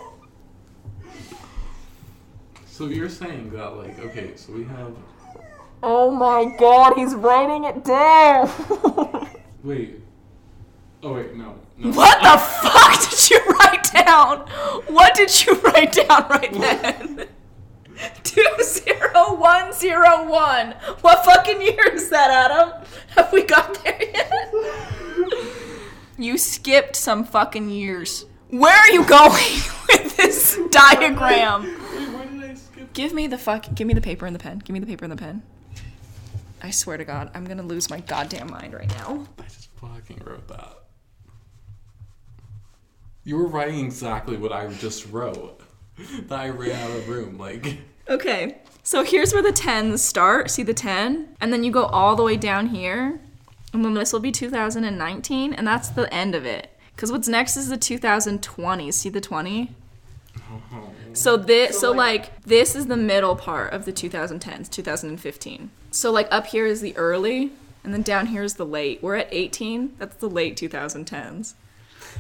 So 2.66 2.88
you're 2.88 3.08
saying 3.08 3.52
that, 3.52 3.78
like, 3.78 3.98
okay, 4.00 4.36
so 4.36 4.52
we 4.52 4.66
have. 4.66 4.94
Oh 5.82 6.12
my 6.12 6.54
god, 6.58 6.96
he's 6.98 7.16
writing 7.16 7.64
it 7.64 7.86
down. 7.86 8.50
Wait. 9.64 10.02
Oh, 11.02 11.14
wait, 11.14 11.34
no. 11.34 11.56
no. 11.78 11.92
What 11.94 12.22
the 12.22 12.38
fuck 12.38 13.10
did 13.10 13.30
you 13.30 13.40
write 13.54 14.06
down? 14.06 14.40
What 14.88 15.16
did 15.16 15.46
you 15.46 15.54
write 15.62 15.94
down 15.94 16.28
right 16.28 16.52
then? 16.52 17.30
Two 18.24 18.46
zero 18.64 19.36
one 19.36 19.74
zero 19.74 20.30
one. 20.30 20.72
What 21.02 21.26
fucking 21.26 21.62
year 21.62 21.94
is 21.94 22.10
that, 22.10 22.32
Adam? 22.32 22.86
Have 23.16 23.32
we 23.34 23.44
got 23.44 23.84
there 23.84 24.00
yet? 24.02 24.54
You 26.18 26.38
skipped 26.38 26.96
some 26.96 27.24
fucking 27.24 27.70
years. 27.70 28.26
Where 28.50 28.76
are 28.76 28.90
you 28.92 29.06
going 29.06 29.62
with 29.90 30.18
this 30.18 30.60
diagram? 30.70 31.64
Wait, 31.64 32.32
did 32.32 32.52
I 32.52 32.54
skip? 32.56 32.94
Give 32.94 33.14
me 33.14 33.28
the 33.28 33.38
fuck. 33.38 33.74
Give 33.74 33.88
me 33.88 33.94
the 33.94 34.02
paper 34.02 34.26
and 34.26 34.36
the 34.36 34.40
pen. 34.40 34.60
Give 34.60 34.74
me 34.74 34.80
the 34.80 34.86
paper 34.88 35.06
and 35.06 35.12
the 35.12 35.18
pen. 35.18 35.44
I 36.62 36.72
swear 36.72 36.98
to 36.98 37.06
God, 37.06 37.32
I'm 37.34 37.46
gonna 37.46 37.64
lose 37.64 37.90
my 37.90 38.02
goddamn 38.02 38.52
mind 38.52 38.74
right 38.74 38.90
now. 38.90 39.26
I 39.40 39.44
just 39.44 39.70
fucking 39.78 40.22
wrote 40.26 40.48
that. 40.50 40.74
You 43.24 43.38
were 43.38 43.48
writing 43.48 43.86
exactly 43.86 44.36
what 44.38 44.52
I 44.52 44.68
just 44.74 45.10
wrote. 45.12 45.62
That 46.28 46.40
I 46.40 46.50
ran 46.50 46.72
out 46.72 46.98
of 46.98 47.10
room. 47.10 47.38
Like, 47.38 47.78
Okay, 48.10 48.58
so 48.82 49.04
here's 49.04 49.34
where 49.34 49.44
the 49.44 49.52
tens 49.52 50.02
start. 50.02 50.50
See 50.50 50.64
the 50.64 50.74
10? 50.74 51.36
And 51.40 51.54
then 51.54 51.64
you 51.64 51.72
go 51.72 51.86
all 51.86 52.16
the 52.16 52.24
way 52.24 52.38
down 52.38 52.68
here. 52.68 53.20
And 53.72 53.86
then 53.86 53.94
this 53.94 54.12
will 54.12 54.20
be 54.20 54.32
2019, 54.32 55.54
and 55.54 55.68
that's 55.68 55.90
the 55.90 56.12
end 56.12 56.34
of 56.34 56.44
it. 56.44 56.76
Because 56.96 57.12
what's 57.12 57.28
next 57.28 57.56
is 57.56 57.70
the 57.70 57.78
2020. 57.78 58.92
See 58.92 59.10
the 59.10 59.22
20? 59.22 59.72
So 61.14 61.38
this, 61.38 61.76
so, 61.76 61.80
So, 61.80 61.92
like, 61.92 62.22
like- 62.22 62.44
this 62.44 62.76
is 62.76 62.88
the 62.88 62.98
middle 62.98 63.36
part 63.36 63.74
of 63.74 63.86
the 63.86 63.94
2010s, 63.94 64.70
2015. 64.70 65.70
So 65.92 66.12
like 66.12 66.28
up 66.32 66.48
here 66.48 66.66
is 66.66 66.82
the 66.82 66.96
early, 66.98 67.52
and 67.84 67.94
then 67.94 68.02
down 68.02 68.28
here 68.28 68.44
is 68.44 68.56
the 68.56 68.66
late. 68.66 69.04
We're 69.04 69.16
at 69.16 69.28
18. 69.32 69.96
That's 70.00 70.16
the 70.16 70.30
late 70.30 70.56
2010s. 70.58 71.54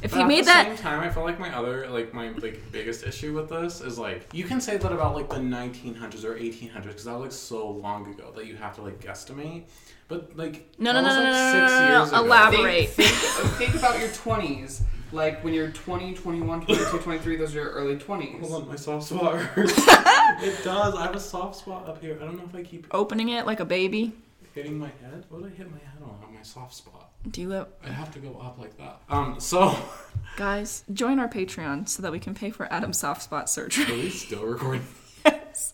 If 0.01 0.11
But 0.11 0.29
you 0.29 0.39
at 0.39 0.45
the 0.45 0.63
same 0.63 0.77
time, 0.77 0.99
I 1.01 1.09
feel 1.09 1.23
like 1.23 1.39
my 1.39 1.55
other, 1.55 1.87
like 1.89 2.13
my 2.13 2.29
like 2.29 2.71
biggest 2.71 3.05
issue 3.05 3.33
with 3.33 3.49
this 3.49 3.81
is 3.81 3.97
like 3.97 4.27
you 4.33 4.45
can 4.45 4.61
say 4.61 4.77
that 4.77 4.91
about 4.91 5.15
like 5.15 5.29
the 5.29 5.35
1900s 5.37 6.23
or 6.23 6.35
1800s 6.35 6.83
because 6.83 7.05
that 7.05 7.13
was 7.13 7.21
like 7.21 7.31
so 7.31 7.69
long 7.69 8.11
ago 8.13 8.31
that 8.35 8.45
you 8.45 8.55
have 8.55 8.75
to 8.75 8.81
like 8.81 8.99
guesstimate. 9.01 9.63
But 10.07 10.35
like 10.37 10.67
No, 10.79 10.91
no, 10.91 11.01
no, 11.01 11.07
was, 11.07 11.15
no, 11.15 11.23
like, 11.23 11.33
no, 11.33 11.67
no, 11.67 12.05
no, 12.05 12.11
no, 12.11 12.23
elaborate. 12.25 12.89
Think, 12.89 13.09
think, 13.09 13.53
think 13.55 13.75
about 13.75 13.99
your 13.99 14.09
20s. 14.09 14.81
Like 15.11 15.43
when 15.43 15.53
you're 15.53 15.71
20, 15.71 16.13
21, 16.13 16.65
22, 16.65 16.97
23, 17.03 17.35
those 17.35 17.55
are 17.55 17.59
your 17.59 17.71
early 17.71 17.95
20s. 17.95 18.39
Hold 18.41 18.63
on, 18.63 18.69
my 18.69 18.75
soft 18.75 19.07
spot 19.07 19.35
hurts. 19.37 19.73
it 19.77 20.63
does. 20.63 20.95
I 20.95 21.03
have 21.03 21.15
a 21.15 21.19
soft 21.19 21.55
spot 21.55 21.87
up 21.87 22.01
here. 22.01 22.17
I 22.21 22.25
don't 22.25 22.37
know 22.37 22.43
if 22.47 22.55
I 22.55 22.63
keep 22.63 22.87
opening 22.91 23.29
it 23.29 23.45
like 23.45 23.59
a 23.59 23.65
baby. 23.65 24.13
Hitting 24.53 24.77
my 24.77 24.87
head. 25.01 25.25
What 25.29 25.43
did 25.43 25.53
I 25.53 25.55
hit 25.55 25.71
my 25.71 25.77
head 25.77 26.01
on? 26.03 26.09
On 26.27 26.33
my 26.33 26.41
soft 26.41 26.73
spot. 26.73 27.11
Do 27.29 27.41
you 27.41 27.49
have, 27.51 27.67
I 27.83 27.89
have 27.89 28.11
to 28.13 28.19
go 28.19 28.39
up 28.41 28.57
like 28.59 28.77
that. 28.77 29.01
Um. 29.09 29.39
So, 29.39 29.75
Guys, 30.37 30.83
join 30.93 31.19
our 31.19 31.27
Patreon 31.27 31.87
so 31.89 32.01
that 32.01 32.11
we 32.11 32.19
can 32.19 32.33
pay 32.33 32.49
for 32.51 32.71
Adam's 32.71 32.97
soft 32.97 33.21
spot 33.21 33.49
surgery. 33.49 33.83
are 33.83 33.87
surgery. 33.87 34.03
we 34.03 34.09
still 34.09 34.45
recording? 34.45 34.85
yes. 35.25 35.73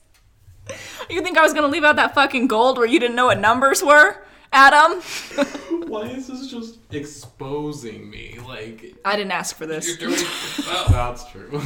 You 1.10 1.22
think 1.22 1.38
I 1.38 1.42
was 1.42 1.54
gonna 1.54 1.68
leave 1.68 1.84
out 1.84 1.96
that 1.98 2.16
fucking 2.16 2.48
gold 2.48 2.78
where 2.78 2.88
you 2.88 3.00
didn't 3.00 3.16
know 3.16 3.28
what 3.28 3.40
numbers 3.40 3.84
were, 3.84 4.18
Adam? 4.52 5.02
Why 5.88 6.08
is 6.08 6.28
this 6.28 6.48
just 6.48 6.80
exposing 6.92 8.10
me? 8.10 8.40
Like, 8.46 8.96
I 9.06 9.16
didn't 9.16 9.32
ask 9.32 9.56
for 9.56 9.68
this. 9.68 9.88
You're 9.88 10.10
doing 10.10 10.20
well. 10.68 10.86
that's 10.90 11.30
true. 11.32 11.62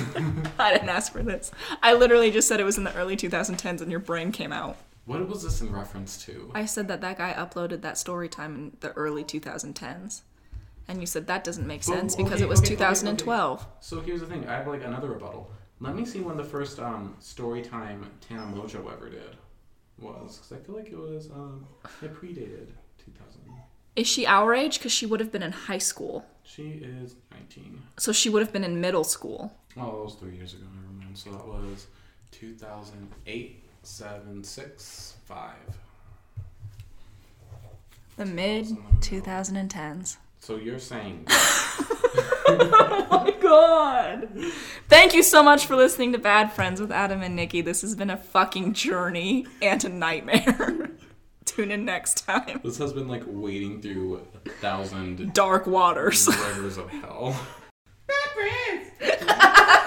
I 0.60 0.74
didn't 0.74 0.90
ask 0.90 1.12
for 1.14 1.24
this. 1.24 1.52
I 1.82 1.94
literally 1.94 2.32
just 2.32 2.48
said 2.50 2.60
it 2.60 2.66
was 2.66 2.78
in 2.78 2.84
the 2.84 2.94
early 2.96 3.16
2010s 3.16 3.80
and 3.82 3.90
your 3.90 4.02
brain 4.02 4.32
came 4.34 4.52
out. 4.52 4.76
What 5.10 5.28
was 5.28 5.42
this 5.42 5.60
in 5.62 5.74
reference 5.74 6.24
to? 6.26 6.52
I 6.54 6.66
said 6.66 6.88
that 6.88 7.02
that 7.02 7.18
guy 7.18 7.34
uploaded 7.34 7.82
that 7.82 7.98
story 7.98 8.30
time 8.30 8.54
in 8.54 8.78
the 8.82 8.92
early 8.92 9.24
2010s. 9.24 10.22
And 10.88 11.02
you 11.02 11.08
said 11.08 11.26
that 11.26 11.44
doesn't 11.44 11.66
make 11.66 11.82
Well, 11.88 11.98
sense 11.98 12.16
because 12.16 12.34
okay, 12.34 12.44
it 12.44 12.48
was 12.48 12.60
okay, 12.60 12.76
okay, 12.76 12.76
2012. 12.76 13.68
So 13.80 14.02
here's 14.02 14.20
the 14.20 14.28
thing. 14.28 14.48
I 14.48 14.58
have 14.58 14.68
like 14.68 14.84
another 14.84 15.08
rebuttal. 15.08 15.50
Let 15.80 15.96
me 15.96 16.06
see 16.06 16.20
when 16.20 16.38
the 16.38 16.44
first 16.44 16.78
um 16.78 17.16
story 17.18 17.64
time 17.64 18.06
Tana 18.22 18.56
Mongeau 18.56 18.94
ever 18.94 19.10
did 19.10 19.36
was, 19.98 20.38
because 20.38 20.52
I 20.52 20.64
feel 20.64 20.76
like 20.76 20.92
it 20.92 21.00
was 21.00 21.32
um 21.32 21.66
it 22.04 22.14
predated 22.14 22.68
2000. 23.04 23.42
Is 23.96 24.06
she 24.06 24.28
our 24.28 24.54
age? 24.54 24.78
Because 24.78 24.92
she 24.92 25.08
would 25.08 25.20
have 25.20 25.32
been 25.32 25.42
in 25.42 25.54
high 25.54 25.80
school. 25.80 26.24
She 26.44 26.84
is 26.84 27.16
19. 27.32 27.82
So 27.98 28.12
she 28.12 28.30
would 28.30 28.44
have 28.44 28.54
been 28.54 28.64
in 28.64 28.80
middle 28.80 29.04
school. 29.04 29.58
Oh, 29.76 29.86
that 29.86 30.04
was 30.04 30.14
three 30.14 30.36
years 30.36 30.54
ago. 30.54 30.66
Never 30.72 31.04
mind. 31.04 31.18
So 31.18 31.32
that 31.32 31.48
was 31.48 31.88
2008, 32.30 33.64
7, 33.84 34.44
6, 34.44 35.14
5. 35.26 35.52
The 38.18 38.26
mid 38.26 38.68
2010s. 39.00 40.18
So 40.40 40.56
you're 40.58 40.80
saying 40.80 41.26
Oh 41.30 43.08
my 43.12 43.32
god. 43.42 44.30
Thank 44.90 45.14
you 45.14 45.24
so 45.24 45.42
much 45.44 45.66
for 45.66 45.76
listening 45.76 46.12
to 46.14 46.18
Bad 46.18 46.52
Friends 46.52 46.82
with 46.82 46.92
Adam 46.92 47.22
and 47.22 47.36
Nikki. 47.36 47.62
This 47.62 47.82
has 47.82 47.96
been 47.96 48.10
a 48.10 48.18
fucking 48.18 48.74
journey 48.74 49.46
and 49.62 49.84
a 49.86 49.90
nightmare. 49.90 50.92
Tune 51.46 51.72
in 51.72 51.86
next 51.86 52.26
time. 52.26 52.60
this 52.64 52.78
has 52.78 52.94
been 52.94 53.08
like 53.08 53.24
wading 53.26 53.82
through 53.82 54.26
a 54.46 54.50
thousand 54.62 55.34
Dark 55.34 55.66
waters. 55.68 56.28
rivers 56.28 56.78
of 56.78 56.90
hell. 56.90 57.40